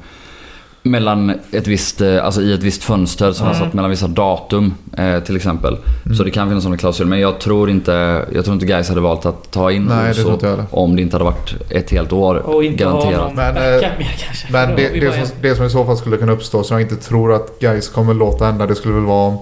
mellan 0.83 1.29
ett 1.51 1.67
visst, 1.67 2.01
eh, 2.01 2.25
alltså 2.25 2.41
i 2.41 2.53
ett 2.53 2.63
visst 2.63 2.83
fönster 2.83 3.31
som 3.31 3.47
Mm. 3.47 3.59
var 3.59 3.65
satt 3.65 3.73
mellan 3.73 3.91
vissa 3.91 4.07
datum 4.07 4.73
eh, 4.97 5.19
till 5.19 5.35
exempel. 5.35 5.77
Mm. 6.05 6.17
Så 6.17 6.23
det 6.23 6.31
kan 6.31 6.47
finnas 6.47 6.63
sådana 6.63 6.77
klausul. 6.77 7.07
Men 7.07 7.19
jag 7.19 7.39
tror 7.39 7.69
inte, 7.69 8.25
jag 8.33 8.43
tror 8.45 8.53
inte 8.53 8.65
Gais 8.65 8.89
hade 8.89 9.01
valt 9.01 9.25
att 9.25 9.51
ta 9.51 9.71
in 9.71 9.85
Nej 9.85 10.13
det 10.13 10.21
inte 10.21 10.47
jag 10.47 10.59
om 10.71 10.95
det 10.95 11.01
inte 11.01 11.15
hade 11.15 11.25
varit 11.25 11.53
ett 11.69 11.89
helt 11.91 12.13
år 12.13 12.35
Och 12.35 12.63
inte 12.63 12.83
garanterat. 12.83 13.21
någon 13.21 13.35
Men, 13.35 13.53
backup 13.55 13.83
eh. 13.83 14.51
Men 14.51 14.75
det, 14.75 14.83
har 14.83 14.99
det, 14.99 15.27
som, 15.27 15.35
det 15.41 15.55
som 15.55 15.65
i 15.65 15.69
så 15.69 15.85
fall 15.85 15.97
skulle 15.97 16.17
kunna 16.17 16.31
uppstå 16.31 16.63
som 16.63 16.79
jag 16.79 16.91
inte 16.91 17.03
tror 17.07 17.33
att 17.33 17.59
Gais 17.59 17.89
kommer 17.89 18.13
låta 18.13 18.45
hända 18.45 18.65
det 18.67 18.75
skulle 18.75 18.93
väl 18.93 19.03
vara 19.03 19.27
om 19.27 19.37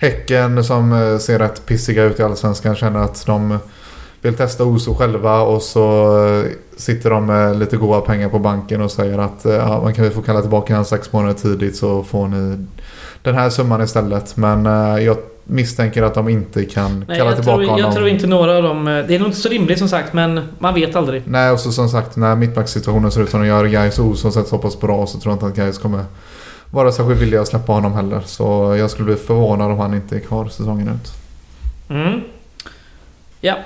Häcken 0.00 0.64
som 0.64 0.92
eh, 0.92 1.18
ser 1.18 1.38
rätt 1.38 1.66
pissiga 1.66 2.02
ut 2.04 2.20
i 2.20 2.22
Allsvenskan 2.22 2.76
känner 2.76 3.00
att 3.00 3.26
de 3.26 3.58
vill 4.26 4.36
testa 4.36 4.64
Oso 4.64 4.94
själva 4.94 5.40
och 5.40 5.62
så 5.62 6.16
eh, 6.26 6.44
sitter 6.76 7.10
de 7.10 7.26
med 7.26 7.58
lite 7.58 7.76
goda 7.76 8.00
pengar 8.00 8.28
på 8.28 8.38
banken 8.38 8.80
och 8.80 8.90
säger 8.90 9.18
att 9.18 9.44
eh, 9.44 9.52
ja, 9.52 9.80
man 9.82 9.94
kan 9.94 10.04
väl 10.04 10.12
få 10.12 10.22
kalla 10.22 10.40
tillbaka 10.40 10.74
han 10.74 10.84
sex 10.84 11.12
månader 11.12 11.34
tidigt 11.34 11.76
så 11.76 12.02
får 12.02 12.28
ni 12.28 12.66
den 13.22 13.34
här 13.34 13.50
summan 13.50 13.82
istället. 13.82 14.36
Men 14.36 14.66
eh, 14.66 15.04
jag 15.04 15.16
misstänker 15.44 16.02
att 16.02 16.14
de 16.14 16.28
inte 16.28 16.64
kan 16.64 17.04
Nej, 17.08 17.18
kalla 17.18 17.32
tillbaka 17.32 17.56
tror, 17.56 17.66
honom. 17.66 17.80
jag 17.80 17.94
tror 17.94 18.08
inte 18.08 18.26
några 18.26 18.56
av 18.56 18.62
dem... 18.62 18.84
Det 18.84 19.14
är 19.14 19.18
nog 19.18 19.28
inte 19.28 19.40
så 19.40 19.48
rimligt 19.48 19.78
som 19.78 19.88
sagt 19.88 20.12
men 20.12 20.40
man 20.58 20.74
vet 20.74 20.96
aldrig. 20.96 21.22
Nej, 21.26 21.50
och 21.50 21.60
så 21.60 21.72
som 21.72 21.88
sagt 21.88 22.16
när 22.16 22.36
mittbacksituationen 22.36 23.10
ser 23.10 23.22
ut 23.22 23.30
som 23.30 23.40
den 23.40 23.48
gör, 23.48 23.64
Gais 23.64 23.98
och 23.98 24.06
Olsson 24.06 24.32
sett 24.32 24.48
så 24.48 24.58
pass 24.58 24.80
bra 24.80 25.06
så 25.06 25.18
tror 25.18 25.32
jag 25.32 25.36
inte 25.36 25.46
att 25.46 25.66
Gais 25.66 25.78
kommer 25.78 26.04
vara 26.70 26.92
särskilt 26.92 27.20
villiga 27.20 27.40
att 27.40 27.48
släppa 27.48 27.72
honom 27.72 27.94
heller. 27.94 28.20
Så 28.24 28.76
jag 28.78 28.90
skulle 28.90 29.06
bli 29.06 29.16
förvånad 29.16 29.70
om 29.72 29.78
han 29.78 29.94
inte 29.94 30.16
är 30.16 30.20
kvar 30.20 30.48
säsongen 30.48 30.88
ut. 30.88 31.12
Mm. 31.88 32.20
Ja. 33.40 33.56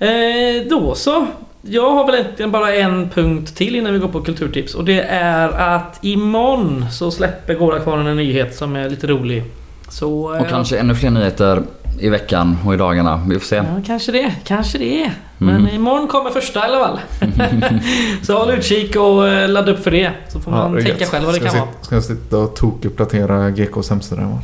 Eh, 0.00 0.68
då 0.70 0.94
så. 0.94 1.26
Jag 1.62 1.90
har 1.90 2.06
väl 2.06 2.14
egentligen 2.14 2.50
bara 2.50 2.74
en 2.74 3.08
punkt 3.08 3.56
till 3.56 3.76
innan 3.76 3.92
vi 3.92 3.98
går 3.98 4.08
på 4.08 4.20
kulturtips 4.20 4.74
och 4.74 4.84
det 4.84 5.00
är 5.02 5.48
att 5.48 5.98
imorgon 6.04 6.84
så 6.92 7.10
släpper 7.10 7.54
Gårdakvarnen 7.54 8.06
en 8.06 8.16
nyhet 8.16 8.54
som 8.56 8.76
är 8.76 8.90
lite 8.90 9.06
rolig. 9.06 9.44
Så... 9.88 10.34
eh, 10.34 10.40
Och 10.42 10.48
kanske 10.48 10.78
ännu 10.78 10.94
fler 10.94 11.10
nyheter 11.10 11.62
i 12.00 12.08
veckan 12.08 12.58
och 12.66 12.74
i 12.74 12.76
dagarna. 12.76 13.22
Vi 13.28 13.38
får 13.38 13.46
se. 13.46 13.56
Ja, 13.56 13.64
kanske 13.86 14.12
det. 14.12 14.34
Kanske 14.44 14.78
det. 14.78 15.10
Men 15.38 15.56
Mm. 15.56 15.74
imorgon 15.74 16.08
kommer 16.08 16.30
första 16.30 16.60
i 16.60 16.62
alla 16.62 16.78
fall. 16.86 17.00
så 18.22 18.38
håll 18.38 18.50
utkik 18.50 18.96
och 18.96 19.28
eh, 19.28 19.48
ladda 19.48 19.72
upp 19.72 19.84
för 19.84 19.90
det. 19.90 20.10
Så 20.28 20.40
får 20.40 20.50
man 20.50 20.78
är 20.78 20.82
tänka 20.82 21.06
själv 21.06 21.24
vad 21.24 21.34
det 21.34 21.40
ska 21.40 21.48
kan 21.48 21.58
jag 21.58 21.66
vara. 21.66 21.74
Ska 21.82 21.94
jag 21.94 22.04
sitta 22.04 22.38
och 22.38 22.56
tokuppdatera 22.56 23.50
GKs 23.50 23.90
hemsida 23.90 24.22
imorgon? 24.22 24.40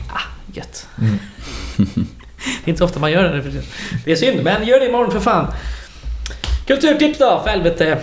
Gött. 0.52 0.86
Mm. 0.98 1.18
Det 2.64 2.68
är 2.68 2.68
inte 2.68 2.78
så 2.78 2.84
ofta 2.84 3.00
man 3.00 3.12
gör 3.12 3.22
det 3.22 3.30
nu. 3.30 3.62
Det 4.04 4.12
är 4.12 4.16
synd, 4.16 4.42
men 4.44 4.66
gör 4.66 4.80
det 4.80 4.86
imorgon 4.86 5.10
för 5.12 5.20
fan. 5.20 5.54
Kulturtips 6.66 7.18
då, 7.18 7.40
för 7.44 7.50
helvete. 7.50 7.98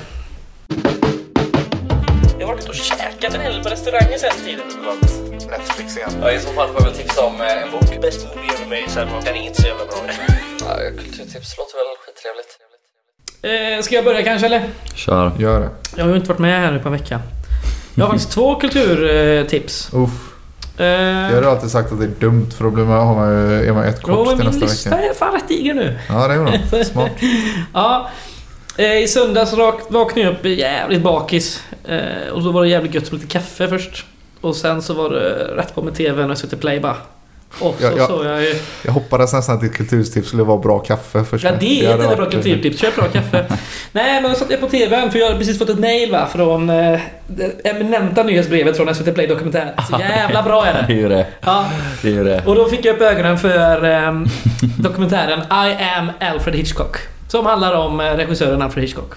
Jag 2.39 2.48
har 2.48 2.54
varit 2.54 2.70
och 2.70 2.76
käkat 2.76 3.34
en 3.34 3.41
hel 3.41 3.64
på 3.64 3.70
restauranger 3.70 4.18
sen 4.18 4.32
tiden. 4.46 4.66
Netflix 5.50 5.98
igen. 5.98 6.10
Ja, 6.22 6.32
I 6.32 6.39
så 6.39 6.54
fall 6.54 6.68
får 6.68 6.76
jag 6.82 6.86
väl 6.86 6.94
tipsa 6.94 7.26
om 7.26 7.41
en 7.41 7.72
bok. 7.72 8.02
Bäst 8.02 8.28
movie 8.36 8.60
med 8.60 8.70
mig 8.70 8.86
sen. 8.88 9.08
Den 9.26 9.36
är 9.36 9.41
inte 9.48 9.62
så 9.62 9.68
jävla 9.68 9.86
bra. 9.86 9.96
Ja, 10.60 10.76
kulturtips 10.98 11.58
låter 11.58 11.76
väl 11.78 11.96
skittrevligt. 12.06 12.58
Eh, 13.41 13.84
ska 13.84 13.96
jag 13.96 14.06
börja 14.06 14.24
kanske 14.24 14.46
eller? 14.46 14.70
Kör. 14.96 15.32
Gör 15.39 15.60
det. 15.60 15.70
Jag 15.96 16.04
har 16.04 16.10
ju 16.12 16.16
inte 16.16 16.30
varit 16.30 16.39
med 16.39 16.60
här 16.60 16.72
nu 16.72 16.80
på 16.80 16.88
en 16.88 16.94
vecka. 16.94 17.20
Jag 17.96 18.06
har 18.06 18.12
faktiskt 18.14 18.32
två 18.32 18.56
kulturtips. 18.56 19.89
Uff. 19.94 20.33
Eh, 20.78 20.86
Jag 20.86 21.42
har 21.42 21.52
alltid 21.52 21.70
sagt 21.72 21.92
att 21.92 22.00
det 22.00 22.06
är 22.06 22.12
dumt 22.20 22.52
för 22.58 22.64
då 22.64 22.70
blir 22.70 22.86
man, 22.86 23.08
har 23.08 23.16
man, 23.16 23.30
ju- 23.30 23.66
är 23.68 23.74
man 23.74 23.84
ett 23.84 24.02
kort 24.02 24.28
till 24.28 24.38
min 24.38 24.46
nästa 24.46 24.66
lista 24.66 24.90
vecka. 24.90 25.10
är 25.10 25.14
fan 25.14 25.34
rätt 25.34 25.48
diger 25.48 25.74
nu. 25.74 26.00
Ja, 26.10 26.28
det 26.28 26.34
är 26.34 26.40
bra. 26.72 26.84
Smart. 26.84 27.12
Ja. 27.74 28.10
Eh, 28.78 28.98
I 28.98 29.08
söndags 29.08 29.54
vaknade 29.90 30.20
jag 30.28 30.34
upp 30.34 30.46
jävligt 30.46 31.02
bakis. 31.02 31.64
Eh, 31.86 32.32
och 32.34 32.44
då 32.44 32.52
var 32.52 32.62
det 32.62 32.68
jävligt 32.70 32.94
gött 32.94 33.12
med 33.12 33.22
lite 33.22 33.34
kaffe 33.34 33.68
först. 33.68 34.06
Och 34.42 34.56
sen 34.56 34.82
så 34.82 34.94
var 34.94 35.10
det 35.10 35.30
rätt 35.56 35.76
på 35.76 35.82
med 35.82 35.96
TVn 35.96 36.32
och 36.32 36.38
SVT 36.38 36.60
Play 36.60 36.80
bara. 36.80 36.96
Och 37.60 37.76
så 37.80 37.84
Ja, 37.86 37.91
ja. 37.97 38.08
såg 38.08 38.26
jag 38.26 38.41
ju... 38.43 38.56
Jag 38.84 38.91
hoppades 38.91 39.34
nästan 39.34 39.56
att 39.56 39.62
ditt 39.62 39.74
kulturstips 39.74 40.28
skulle 40.28 40.43
vara 40.43 40.58
bra 40.58 40.80
kaffe 40.80 41.24
först. 41.24 41.43
Ja 41.45 41.51
det 41.60 41.86
är 41.86 42.12
ett 42.12 42.18
bra 42.18 42.30
kulturtips. 42.30 42.80
Köp 42.80 42.95
bra 42.95 43.06
kaffe. 43.08 43.45
Nej 43.91 44.22
men 44.22 44.32
då 44.32 44.38
satt 44.38 44.51
jag 44.51 44.60
på 44.60 44.68
TVn 44.68 45.12
för 45.12 45.20
jag 45.20 45.26
hade 45.28 45.39
precis 45.39 45.60
fått 45.60 45.70
ett 45.70 45.80
mail 45.80 46.12
va 46.12 46.28
från 46.34 46.70
eh, 46.70 46.99
det 47.28 47.66
eminenta 47.70 48.24
nyhetsbrevet 48.24 48.78
från 48.78 48.95
SVT 48.95 49.14
Play 49.16 49.28
Dokumentär. 49.28 49.74
Så 49.89 49.97
jävla 49.99 50.43
bra 50.43 50.66
är 50.66 50.74
Det 50.74 50.80
är 50.80 50.88
det. 50.88 50.93
ju 51.01 51.10
det. 51.10 51.26
Ja. 51.41 51.66
Det 52.01 52.16
är 52.18 52.24
det. 52.24 52.43
Och 52.45 52.56
då 52.56 52.66
fick 52.70 52.86
jag 52.86 52.95
upp 52.95 53.01
ögonen 53.01 53.38
för 53.38 53.84
ehm, 53.84 54.26
dokumentären 54.80 55.39
I 55.39 55.84
am 55.97 56.12
Alfred 56.20 56.56
Hitchcock. 56.56 56.97
Som 57.28 57.45
handlar 57.45 57.74
om 57.74 57.99
eh, 57.99 58.04
regissören 58.06 58.62
Alfred 58.62 58.84
Hitchcock. 58.84 59.14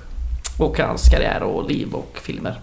Och 0.59 0.79
hans 0.81 1.09
karriär 1.09 1.43
och 1.43 1.69
liv 1.71 1.89
och 1.93 2.19
filmer. 2.23 2.55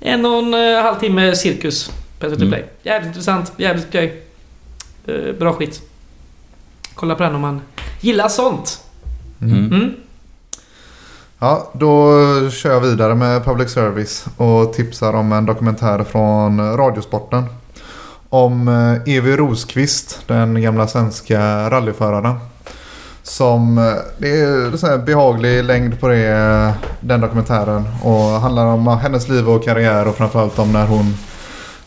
En 0.00 0.26
och 0.26 0.38
en 0.38 0.54
eh, 0.54 0.82
halvtimme 0.82 1.34
cirkus 1.36 1.90
på 2.18 2.26
SVT 2.30 2.36
Mm. 2.38 2.48
Play. 2.50 2.64
Jävligt 2.82 3.06
intressant, 3.08 3.52
jävligt 3.56 3.88
skoj. 3.88 4.22
Eh, 5.06 5.32
bra 5.38 5.52
skit. 5.52 5.82
Kolla 6.94 7.14
på 7.14 7.22
den 7.22 7.34
om 7.34 7.40
man 7.40 7.60
gillar 8.00 8.28
sånt. 8.28 8.84
Mm. 9.40 9.72
Mm. 9.72 9.94
Ja, 11.38 11.70
då 11.72 12.14
kör 12.50 12.72
jag 12.72 12.80
vidare 12.80 13.14
med 13.14 13.44
public 13.44 13.70
service 13.70 14.26
och 14.36 14.72
tipsar 14.72 15.12
om 15.14 15.32
en 15.32 15.46
dokumentär 15.46 16.04
från 16.04 16.76
Radiosporten. 16.76 17.44
Om 18.28 18.68
eh, 18.68 19.14
Evi 19.14 19.36
Rosqvist, 19.36 20.20
den 20.26 20.62
gamla 20.62 20.86
svenska 20.86 21.70
rallyföraren. 21.70 22.34
Som, 23.22 23.78
eh, 23.78 23.94
det 24.18 24.40
är 24.40 24.76
så 24.76 24.86
här 24.86 24.98
behaglig 24.98 25.64
längd 25.64 26.00
på 26.00 26.08
det, 26.08 26.26
eh, 26.26 26.72
den 27.00 27.20
dokumentären. 27.20 27.84
Och 28.02 28.20
handlar 28.20 28.66
om 28.66 28.86
hennes 28.86 29.28
liv 29.28 29.48
och 29.48 29.64
karriär 29.64 30.08
och 30.08 30.16
framförallt 30.16 30.58
om 30.58 30.72
när 30.72 30.86
hon 30.86 31.16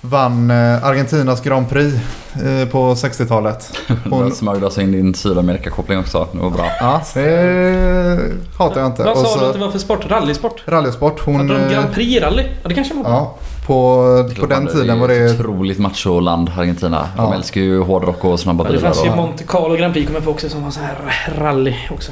vann 0.09 0.51
eh, 0.51 0.83
Argentinas 0.85 1.41
Grand 1.41 1.69
Prix 1.69 1.95
eh, 2.35 2.67
på 2.71 2.93
60-talet. 2.93 3.77
Hon 4.09 4.31
smörjde 4.31 4.65
alltså 4.65 4.81
in 4.81 4.91
din 4.91 5.13
Sydamerika-koppling 5.13 5.99
också. 5.99 6.27
Det 6.31 6.37
var 6.39 6.49
bra. 6.49 6.65
ja, 6.79 7.01
det 7.13 8.19
hatar 8.57 8.79
jag 8.81 8.87
inte. 8.89 9.03
Vad 9.03 9.11
Och 9.11 9.17
sa 9.17 9.25
så- 9.27 9.39
du 9.39 9.45
att 9.45 9.53
det 9.53 9.59
var 9.59 9.71
för 9.71 9.79
sport? 9.79 10.05
Rallysport? 10.09 10.63
Rallysport. 10.65 11.19
Hon, 11.25 11.35
Hade 11.35 11.53
de 11.53 11.59
eh, 11.65 11.71
Grand 11.71 11.93
Prix-rally? 11.93 12.43
Ja, 12.63 12.69
det 12.69 12.75
kanske 12.75 12.93
de 12.93 13.05
hade. 13.05 13.15
Ja, 13.15 13.35
på, 13.67 14.29
på 14.39 14.45
den 14.45 14.67
tiden 14.67 14.99
var 14.99 15.07
Det 15.07 15.15
ett 15.15 15.39
otroligt 15.39 15.79
macho-land, 15.79 16.51
Argentina. 16.57 17.07
De 17.17 17.23
Ja. 17.25 17.33
älskar 17.35 17.61
ju 17.61 17.81
hårdrock 17.81 18.25
och 18.25 18.39
snabba 18.39 18.63
Ja, 18.63 18.71
det 18.71 18.77
bilar. 18.77 18.91
fanns 18.93 19.05
ju. 19.05 19.15
Monte 19.15 19.43
Carlo 19.43 19.75
Grand 19.75 19.93
Prix 19.93 20.07
kommer 20.07 20.21
på 20.21 20.31
också 20.31 20.49
som 20.49 20.63
var 20.63 20.71
så 20.71 20.79
här 20.79 20.95
rally 21.39 21.75
också. 21.91 22.11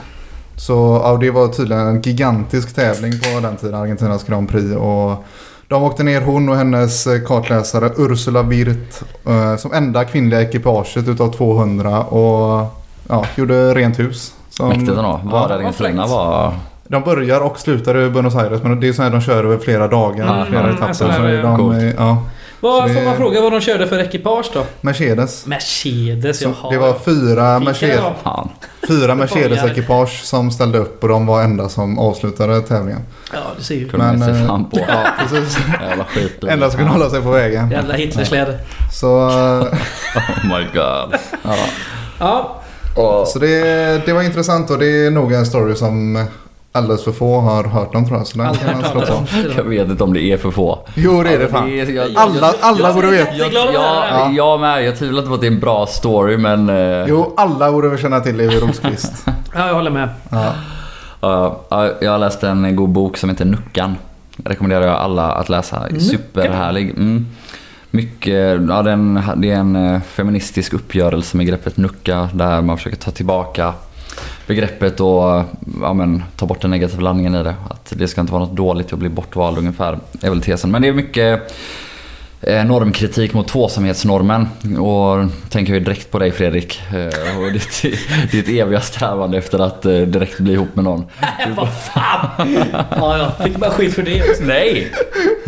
Så 0.55 1.01
ja, 1.03 1.17
det 1.21 1.31
var 1.31 1.47
tydligen 1.47 1.87
en 1.87 2.01
gigantisk 2.01 2.75
tävling 2.75 3.13
på 3.19 3.39
den 3.39 3.55
tiden, 3.57 3.75
Argentinas 3.75 4.23
Grand 4.23 4.49
Prix. 4.49 4.75
Och 4.75 5.25
de 5.73 5.83
åkte 5.83 6.03
ner 6.03 6.21
hon 6.21 6.49
och 6.49 6.55
hennes 6.55 7.07
eh, 7.07 7.21
kartläsare 7.21 7.89
Ursula 7.97 8.41
Wirth 8.41 9.03
eh, 9.27 9.55
som 9.57 9.73
enda 9.73 10.03
kvinnliga 10.05 10.41
ekipaget 10.41 11.07
utav 11.07 11.31
200 11.31 11.99
och 12.03 12.65
ja, 13.09 13.25
gjorde 13.35 13.73
rent 13.73 13.99
hus. 13.99 14.33
Som- 14.49 14.69
Mäktigt 14.69 14.89
ändå. 14.89 15.19
Var 15.23 15.49
Argentina 15.49 15.71
fräckt. 16.03 16.09
var... 16.11 16.53
De 16.87 17.03
börjar 17.03 17.41
och 17.41 17.59
slutar 17.59 17.97
i 17.97 18.09
Buenos 18.09 18.35
Aires 18.35 18.63
men 18.63 18.79
det 18.79 18.87
är 18.87 18.93
så 18.93 19.03
här 19.03 19.09
de 19.09 19.21
kör 19.21 19.43
över 19.43 19.57
flera 19.57 19.87
dagar, 19.87 20.33
Mm, 20.35 20.45
flera 20.45 20.63
mm, 20.63 20.75
etapper. 20.75 20.93
så 20.93 21.03
de, 21.07 21.93
ja, 21.97 22.17
Vad 22.63 22.87
får 22.93 22.99
det- 22.99 23.05
man 23.05 23.17
fråga 23.17 23.41
vad 23.41 23.51
de 23.51 23.61
körde 23.61 23.87
för 23.87 23.99
ekipage 23.99 24.49
då? 24.53 24.65
Mercedes. 24.81 25.45
Mercedes, 25.45 26.39
Så 26.39 26.43
jaha. 26.61 26.71
det 26.71 26.77
var 26.77 26.93
fyra, 27.05 27.59
Mercedes. 27.59 28.01
Fan. 28.23 28.49
fyra 28.87 29.15
Mercedes-ekipage 29.15 30.23
som 30.23 30.51
ställde 30.51 30.77
upp 30.77 31.03
och 31.03 31.09
de 31.09 31.25
var 31.25 31.43
enda 31.43 31.69
som 31.69 31.99
avslutade 31.99 32.61
tävlingen. 32.61 33.01
Ja, 33.33 33.39
du 33.57 33.63
ser 33.63 33.75
ju. 33.75 33.89
Kunde 33.89 34.05
man 34.05 34.19
Men, 34.19 34.35
se 34.35 34.41
eh, 34.41 34.47
fram 34.47 34.69
på. 34.69 34.77
Ja, 34.87 35.03
precis. 35.19 35.57
Jävla 35.89 36.03
skit. 36.05 36.43
Enda 36.43 36.69
som 36.69 36.77
kunde 36.77 36.93
hålla 36.93 37.09
sig 37.09 37.21
på 37.21 37.29
vägen. 37.31 37.71
Jävla 37.71 37.93
Hitlerskläder. 37.93 38.59
Så, 38.93 39.29
eh, 39.29 39.35
Oh 40.15 40.45
my 40.45 40.63
god. 40.73 41.19
Ja. 42.19 42.59
Ja, 42.95 43.25
så 43.27 43.39
det, 43.39 44.05
det 44.05 44.13
var 44.13 44.21
intressant 44.21 44.69
och 44.69 44.77
det 44.79 45.05
är 45.05 45.11
nog 45.11 45.33
en 45.33 45.45
story 45.45 45.75
som 45.75 46.25
alldeles 46.75 47.03
för 47.03 47.11
få 47.11 47.39
har 47.39 47.63
hört 47.63 47.95
om 47.95 48.05
tror 48.07 48.17
jag. 48.17 48.27
Så 48.27 48.37
den 48.37 48.47
aldrig 48.47 48.65
kan 48.65 48.73
man 48.73 48.83
hört 48.83 48.91
slå 48.91 49.01
talas 49.01 49.31
på. 49.31 49.37
om. 49.37 49.53
jag 49.57 49.63
vet 49.63 49.89
inte 49.89 50.03
om 50.03 50.13
det 50.13 50.21
är 50.23 50.37
för 50.37 50.51
få. 50.51 50.79
Jo 50.95 51.23
det 51.23 51.29
är 51.29 51.39
det 51.39 51.47
fan. 51.47 51.69
är- 51.69 51.91
jag- 51.91 52.11
Alla, 52.15 52.53
alla 52.61 52.93
borde 52.93 53.07
veta. 53.07 53.35
Jag, 53.35 53.37
Jätteglad 53.37 53.67
att 53.67 53.75
höra 53.75 54.19
ja, 54.19 54.27
det. 54.27 54.35
jag 54.35 54.59
med. 54.59 54.85
Jag 54.85 54.97
tvivlar 54.97 55.19
inte 55.19 55.29
på 55.29 55.35
att 55.35 55.41
det 55.41 55.47
är 55.47 55.51
en 55.51 55.59
bra 55.59 55.85
story 55.85 56.37
men... 56.37 56.69
eh, 56.69 57.05
Jo, 57.07 57.33
alla 57.37 57.71
borde 57.71 57.89
väl 57.89 57.99
känna 57.99 58.19
till 58.19 58.37
Levi 58.37 58.59
Rosqvist. 58.59 59.25
Ja, 59.55 59.67
jag 59.67 59.73
håller 59.73 59.91
med. 59.91 60.09
Ja. 60.31 60.53
ja, 61.21 61.59
ja, 61.69 61.89
jag 62.01 62.11
har 62.11 62.17
läst 62.19 62.43
en 62.43 62.75
god 62.75 62.89
bok 62.89 63.17
som 63.17 63.29
heter 63.29 63.45
Nuckan. 63.45 63.95
rekommenderar 64.45 64.85
jag 64.85 64.95
alla 64.95 65.31
att 65.31 65.49
läsa. 65.49 65.79
Nuckan? 65.83 65.99
Superhärlig. 66.01 66.89
Mm. 66.89 67.25
Mycket, 67.91 68.61
ja, 68.69 68.81
det, 68.81 68.89
är 68.89 68.93
en, 68.93 69.21
det 69.35 69.51
är 69.51 69.55
en 69.55 69.75
eh, 69.75 70.01
feministisk 70.01 70.73
uppgörelse 70.73 71.37
med 71.37 71.47
greppet 71.47 71.77
nucka 71.77 72.29
där 72.33 72.61
man 72.61 72.77
försöker 72.77 72.97
ta 72.97 73.11
tillbaka 73.11 73.73
begreppet 74.47 74.99
och 74.99 75.43
ja, 75.81 75.93
men, 75.93 76.23
ta 76.35 76.45
bort 76.45 76.61
den 76.61 76.71
negativa 76.71 77.01
landningen 77.01 77.35
i 77.35 77.43
det. 77.43 77.55
Att 77.69 77.93
det 77.95 78.07
ska 78.07 78.21
inte 78.21 78.33
vara 78.33 78.43
något 78.45 78.55
dåligt 78.57 78.93
att 78.93 78.99
bli 78.99 79.09
bortvald 79.09 79.57
ungefär, 79.57 79.97
är 80.21 80.29
väl 80.29 80.41
tesen. 80.41 80.71
Men 80.71 80.81
det 80.81 80.87
är 80.87 80.93
mycket 80.93 81.53
eh, 82.41 82.65
normkritik 82.65 83.33
mot 83.33 83.47
tvåsamhetsnormen. 83.47 84.47
Och 84.79 85.25
tänker 85.49 85.73
ju 85.73 85.79
direkt 85.79 86.11
på 86.11 86.19
dig 86.19 86.31
Fredrik. 86.31 86.81
Eh, 86.93 87.39
och 87.39 87.51
ditt, 87.51 87.81
ditt 88.31 88.49
eviga 88.49 88.81
strävande 88.81 89.37
efter 89.37 89.59
att 89.59 89.85
eh, 89.85 89.91
direkt 89.97 90.39
bli 90.39 90.53
ihop 90.53 90.75
med 90.75 90.83
någon. 90.83 91.05
Vad 91.55 91.69
fan! 91.73 92.57
Ja, 92.71 93.17
ja. 93.17 93.45
Fick 93.45 93.57
bara 93.57 93.71
skit 93.71 93.93
för 93.93 94.01
det 94.03 94.21
också. 94.29 94.43
Nej! 94.43 94.91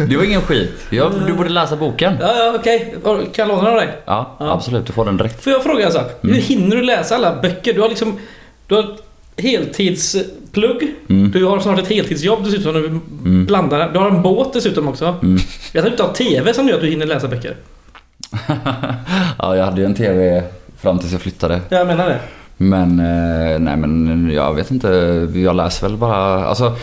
Det 0.09 0.17
var 0.17 0.23
ingen 0.23 0.41
skit. 0.41 0.85
Jag, 0.89 1.11
du 1.27 1.33
borde 1.33 1.49
läsa 1.49 1.75
boken. 1.75 2.17
Ja, 2.21 2.35
ja, 2.37 2.53
okej. 2.59 2.95
Kan 3.03 3.29
jag 3.35 3.47
låna 3.47 3.61
den 3.63 3.71
av 3.71 3.75
dig? 3.75 3.89
Ja, 4.05 4.35
Ja. 4.39 4.51
absolut. 4.53 4.87
Du 4.87 4.93
får 4.93 5.05
den 5.05 5.17
direkt. 5.17 5.43
Får 5.43 5.53
jag 5.53 5.63
fråga 5.63 5.85
en 5.85 5.91
sak? 5.91 6.23
Mm. 6.23 6.35
Hur 6.35 6.41
hinner 6.41 6.75
du 6.75 6.81
läsa 6.81 7.15
alla 7.15 7.41
böcker? 7.41 7.73
Du 7.73 7.81
har 7.81 7.89
liksom... 7.89 8.19
Du 8.67 8.75
har 8.75 8.95
heltidsplugg. 9.37 10.95
Mm. 11.09 11.31
Du 11.31 11.45
har 11.45 11.59
snart 11.59 11.79
ett 11.79 11.87
heltidsjobb 11.87 12.43
dessutom. 12.43 12.73
Du 12.73 12.87
Mm. 13.29 13.45
blandar. 13.45 13.93
Du 13.93 13.99
har 13.99 14.09
en 14.09 14.21
båt 14.21 14.53
dessutom 14.53 14.87
också. 14.87 15.05
Mm. 15.23 15.37
Jag 15.73 15.83
tror 15.83 15.91
inte 15.91 16.03
du 16.03 16.07
har 16.07 16.13
TV 16.13 16.53
som 16.53 16.67
gör 16.67 16.75
att 16.75 16.81
du 16.81 16.87
hinner 16.89 17.05
läsa 17.05 17.27
böcker. 17.27 17.55
ja, 19.37 19.55
jag 19.55 19.65
hade 19.65 19.81
ju 19.81 19.85
en 19.85 19.95
TV 19.95 20.43
fram 20.81 20.99
tills 20.99 21.11
jag 21.11 21.21
flyttade. 21.21 21.61
Jag 21.69 21.87
menar 21.87 22.09
det. 22.09 22.19
Men, 22.57 22.99
eh, 22.99 23.59
nej 23.59 23.77
men 23.77 24.29
jag 24.33 24.53
vet 24.53 24.71
inte. 24.71 24.87
Jag 25.35 25.55
läser 25.55 25.87
väl 25.87 25.97
bara, 25.97 26.45
alltså 26.45 26.75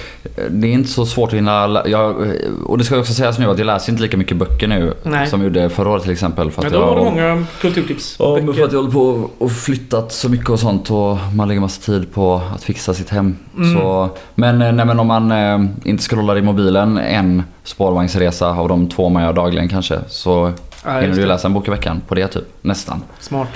det 0.51 0.67
är 0.67 0.73
inte 0.73 0.89
så 0.89 1.07
svårt 1.07 1.29
att 1.29 1.35
hinna, 1.35 1.83
jag, 1.87 2.35
och 2.67 2.79
det 2.79 2.85
ska 2.85 2.99
också 2.99 3.13
sägas 3.13 3.39
nu 3.39 3.51
att 3.51 3.59
jag 3.59 3.67
läser 3.67 3.93
inte 3.93 4.03
lika 4.03 4.17
mycket 4.17 4.37
böcker 4.37 4.69
nu 4.69 4.95
Nej. 5.03 5.27
som 5.27 5.41
jag 5.41 5.47
gjorde 5.47 5.71
förra 5.71 5.91
året 5.91 6.03
till 6.03 6.13
exempel. 6.13 6.51
För 6.51 6.67
att 6.67 6.73
då 6.73 6.79
jag, 6.79 6.87
har 6.87 6.97
du 6.97 7.05
många 7.05 7.45
kulturtips. 7.61 8.17
Ja, 8.19 8.39
men 8.43 8.55
för 8.55 8.65
att 8.65 8.73
jag 8.73 8.79
håller 8.79 8.93
på 8.93 9.31
och 9.39 9.53
flyttat 9.53 10.13
så 10.13 10.29
mycket 10.29 10.49
och 10.51 10.61
sånt 10.61 10.91
och 10.91 11.19
man 11.35 11.49
lägger 11.49 11.61
massa 11.61 11.93
tid 11.93 12.13
på 12.13 12.41
att 12.55 12.65
fixa 12.65 12.95
sitt 12.95 13.09
hem. 13.09 13.37
Mm. 13.57 13.75
Så, 13.75 14.11
men, 14.35 14.63
eh, 14.63 14.73
nej, 14.73 14.87
men 14.87 15.01
om 15.01 15.07
man 15.07 15.33
eh, 15.33 15.61
inte 15.85 16.03
scrollar 16.03 16.39
i 16.39 16.43
mobilen 16.43 16.99
en 16.99 17.43
spårvagnsresa 17.65 18.49
av 18.49 18.69
de 18.69 18.89
två 18.89 19.09
man 19.09 19.23
gör 19.23 19.33
dagligen 19.33 19.69
kanske 19.69 19.99
så 20.09 20.53
Ja, 20.85 21.01
hinner 21.01 21.17
du 21.17 21.27
läsa 21.27 21.49
en 21.49 21.55
bok 21.55 21.69
i 21.69 21.71
veckan 21.71 22.03
på 22.09 22.15
det 22.15 22.29
typ. 22.29 22.45
Nästan. 22.63 23.03
Smart. 23.21 23.49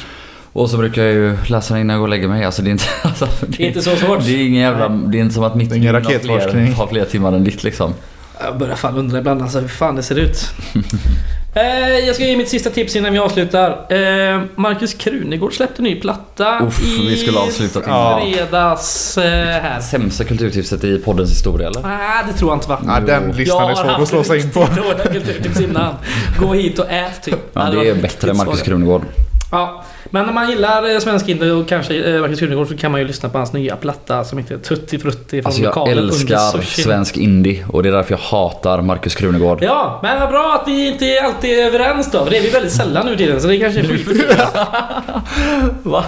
Och 0.57 0.71
så 0.71 0.77
brukar 0.77 1.03
jag 1.03 1.13
ju 1.13 1.37
läsa 1.47 1.75
den 1.75 1.81
innan 1.81 1.95
jag 1.95 2.01
går 2.01 2.07
och 2.07 2.11
lägger 2.11 2.29
mig. 2.29 2.45
Alltså 2.45 2.63
det 2.63 2.71
är 2.71 2.73
inte, 2.73 2.85
alltså, 3.03 3.29
Det 3.47 3.63
är 3.63 3.67
inte 3.67 3.83
så 3.83 3.97
svårt. 3.97 4.25
det 4.25 4.33
är 4.33 4.47
ingen 4.47 4.63
jävla, 4.63 4.89
det 4.89 5.19
är 5.19 5.21
inte 5.21 5.35
som 5.35 5.45
att 5.45 5.55
mitt 5.55 5.73
ingen 5.73 5.93
raketforskning. 5.93 6.67
fler, 6.67 6.75
har 6.75 6.87
fler 6.87 7.05
timmar 7.05 7.33
än 7.33 7.45
ditt 7.45 7.65
liksom. 7.65 7.95
Jag 8.41 8.59
börjar 8.59 8.77
fan 8.77 8.97
undra 8.97 9.19
ibland 9.19 9.43
alltså 9.43 9.61
hur 9.61 9.69
fan 9.69 9.97
det 9.97 10.03
ser 10.03 10.19
ut. 10.19 10.45
eh, 11.55 11.99
jag 12.07 12.15
ska 12.15 12.25
ge 12.25 12.37
mitt 12.37 12.49
sista 12.49 12.71
tips 12.71 12.97
innan 12.97 13.13
vi 13.13 13.19
avslutar. 13.19 13.71
Eh, 13.93 14.41
Marcus 14.55 14.95
Krunegård 14.95 15.55
släppte 15.57 15.83
ny 15.83 16.01
platta 16.01 16.61
Uff, 16.67 16.83
i 16.83 17.09
vi 17.09 17.17
skulle 17.17 17.39
ha 17.39 17.47
avslutat 17.47 17.83
Ja. 17.87 18.23
fredags 18.25 19.19
eh, 19.19 19.63
här. 19.63 19.81
Sämsta 19.81 20.25
kulturtipset 20.25 20.85
i 20.85 20.99
poddens 20.99 21.31
historia 21.31 21.69
eller? 21.69 21.83
Nej, 21.83 22.25
det 22.33 22.39
tror 22.39 22.51
jag 22.51 22.57
inte 22.57 22.69
va? 22.69 22.81
Ja, 22.87 23.01
den 23.01 23.33
listan 23.33 23.71
är 23.71 23.75
svår 23.75 24.03
att 24.03 24.09
slå 24.09 24.25
sig 24.25 24.41
in 24.41 24.51
på. 24.51 24.61
Jag 24.61 24.83
har 24.83 24.95
haft 24.95 25.13
kulturtips 25.13 25.61
innan. 25.61 25.95
Gå 26.39 26.55
hit 26.55 26.79
och 26.79 26.91
ät 26.91 27.23
typ. 27.23 27.39
Ja, 27.53 27.71
det 27.71 27.89
är 27.89 27.95
bättre 27.95 28.31
än 28.31 28.37
Marcus. 28.37 28.63
Krunegård. 28.63 29.03
Ja, 29.51 29.85
men 30.11 30.29
om 30.29 30.35
man 30.35 30.51
gillar 30.51 30.91
eh, 30.95 30.99
svensk 30.99 31.29
indie 31.29 31.51
och 31.53 31.69
kanske 31.69 32.15
eh, 32.15 32.21
Marcus 32.21 32.39
Krunegård 32.39 32.69
så 32.69 32.77
kan 32.77 32.91
man 32.93 33.01
ju 33.01 33.07
lyssna 33.07 33.29
på 33.29 33.39
hans 33.39 33.53
nya 33.53 33.77
platta 33.77 34.25
som 34.25 34.39
heter 34.39 34.57
Tutti 34.59 34.99
Frutti 34.99 35.43
från 35.43 35.47
Alltså 35.47 35.63
jag 35.63 35.89
älskar 35.89 36.61
svensk 36.63 37.17
indie 37.17 37.65
och 37.73 37.83
det 37.83 37.89
är 37.89 37.93
därför 37.93 38.13
jag 38.13 38.19
hatar 38.19 38.83
Marcus 38.83 39.15
Krunegård. 39.15 39.59
Ja, 39.63 40.01
men 40.03 40.21
vad 40.21 40.29
bra 40.29 40.61
att 40.63 40.69
vi 40.69 40.89
inte 40.89 41.21
alltid 41.25 41.59
är 41.59 41.65
överens 41.67 42.11
då. 42.11 42.25
För 42.25 42.31
det 42.31 42.39
är 42.39 42.43
vi 42.43 42.51
väldigt 42.51 42.73
sällan 42.73 43.07
nu 43.07 43.15
i 43.15 43.17
tiden, 43.17 43.41
så 43.41 43.49
det 43.49 43.59
kanske 43.59 43.81
är 43.81 43.85
skit. 43.85 44.07
Va? 45.83 46.05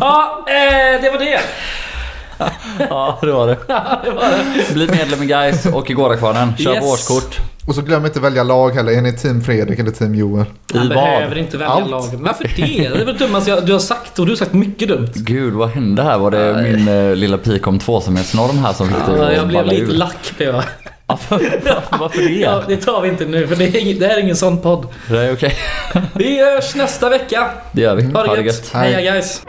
Ja, 0.00 0.44
eh, 0.48 1.02
det 1.02 1.10
var 1.10 1.18
det. 1.18 1.40
Ja, 2.90 3.18
det 3.22 3.32
var 3.32 3.46
det. 3.46 3.56
Ja, 3.68 4.00
det 4.04 4.10
var 4.10 4.22
det. 4.68 4.74
Bli 4.74 4.86
medlem 4.88 5.22
i 5.22 5.26
Guys 5.26 5.66
och 5.66 5.90
i 5.90 5.92
Gårdakvarnen. 5.92 6.56
Kör 6.58 6.72
Yes. 6.74 6.80
på 6.80 6.86
årskort. 6.86 7.38
Och 7.66 7.74
så 7.74 7.82
glöm 7.82 8.04
inte 8.06 8.20
välja 8.20 8.42
lag 8.42 8.70
heller. 8.70 8.92
Är 8.92 9.00
ni 9.00 9.12
team 9.12 9.40
Fredrik 9.44 9.78
eller 9.78 9.90
team 9.90 10.14
Joel? 10.14 10.44
Han 10.74 10.86
I 10.86 10.88
behöver 10.88 11.28
vad? 11.28 11.38
inte 11.38 11.56
välja 11.56 11.72
Allt. 11.74 11.90
lagen. 11.90 12.22
Varför 12.22 12.44
det? 12.56 12.62
Det 12.62 12.86
är 13.00 13.04
väl 13.04 13.18
dummaste 13.18 13.50
jag- 13.50 13.66
du 13.66 13.72
har 13.72 13.80
sagt 13.80 14.18
och 14.18 14.26
du 14.26 14.32
har 14.32 14.36
sagt 14.36 14.52
mycket 14.52 14.88
dumt. 14.88 15.08
Gud, 15.14 15.52
vad 15.54 15.68
hände 15.68 16.02
här? 16.02 16.18
Var 16.18 16.30
det 16.30 16.52
Nej. 16.52 16.72
min 16.72 16.88
eh, 16.88 17.16
lilla 17.16 17.38
pik 17.38 17.66
om 17.66 17.78
tvåsamhetsnorm 17.78 18.58
här 18.58 18.72
som 18.72 18.88
fick 18.88 19.06
dig 19.06 19.16
Ja, 19.18 19.32
jag 19.32 19.48
blev 19.48 19.66
lite 19.66 19.82
ur? 19.82 19.86
lack 19.96 20.32
blev 20.36 20.48
jag. 20.54 20.64
Ja, 21.06 21.18
varför, 22.00 22.18
det? 22.22 22.34
Ja, 22.40 22.62
det 22.68 22.76
tar 22.76 23.00
vi 23.02 23.08
inte 23.08 23.24
nu 23.24 23.46
för 23.46 23.56
det 23.56 23.64
är, 23.64 24.00
det 24.00 24.06
här 24.06 24.16
är 24.16 24.20
ingen 24.20 24.36
sån 24.36 24.58
podd. 24.58 24.86
Det 25.08 25.18
är 25.18 25.32
okej. 25.34 25.54
Vi 26.14 26.38
hörs 26.44 26.74
nästa 26.74 27.08
vecka. 27.08 27.50
Det 27.72 27.82
gör 27.82 27.94
vi. 27.94 28.02
Ha 28.04 28.34
det 28.36 28.42
gött. 28.42 28.70
Hej. 28.74 28.92
Heja 28.92 29.12
guys. 29.12 29.42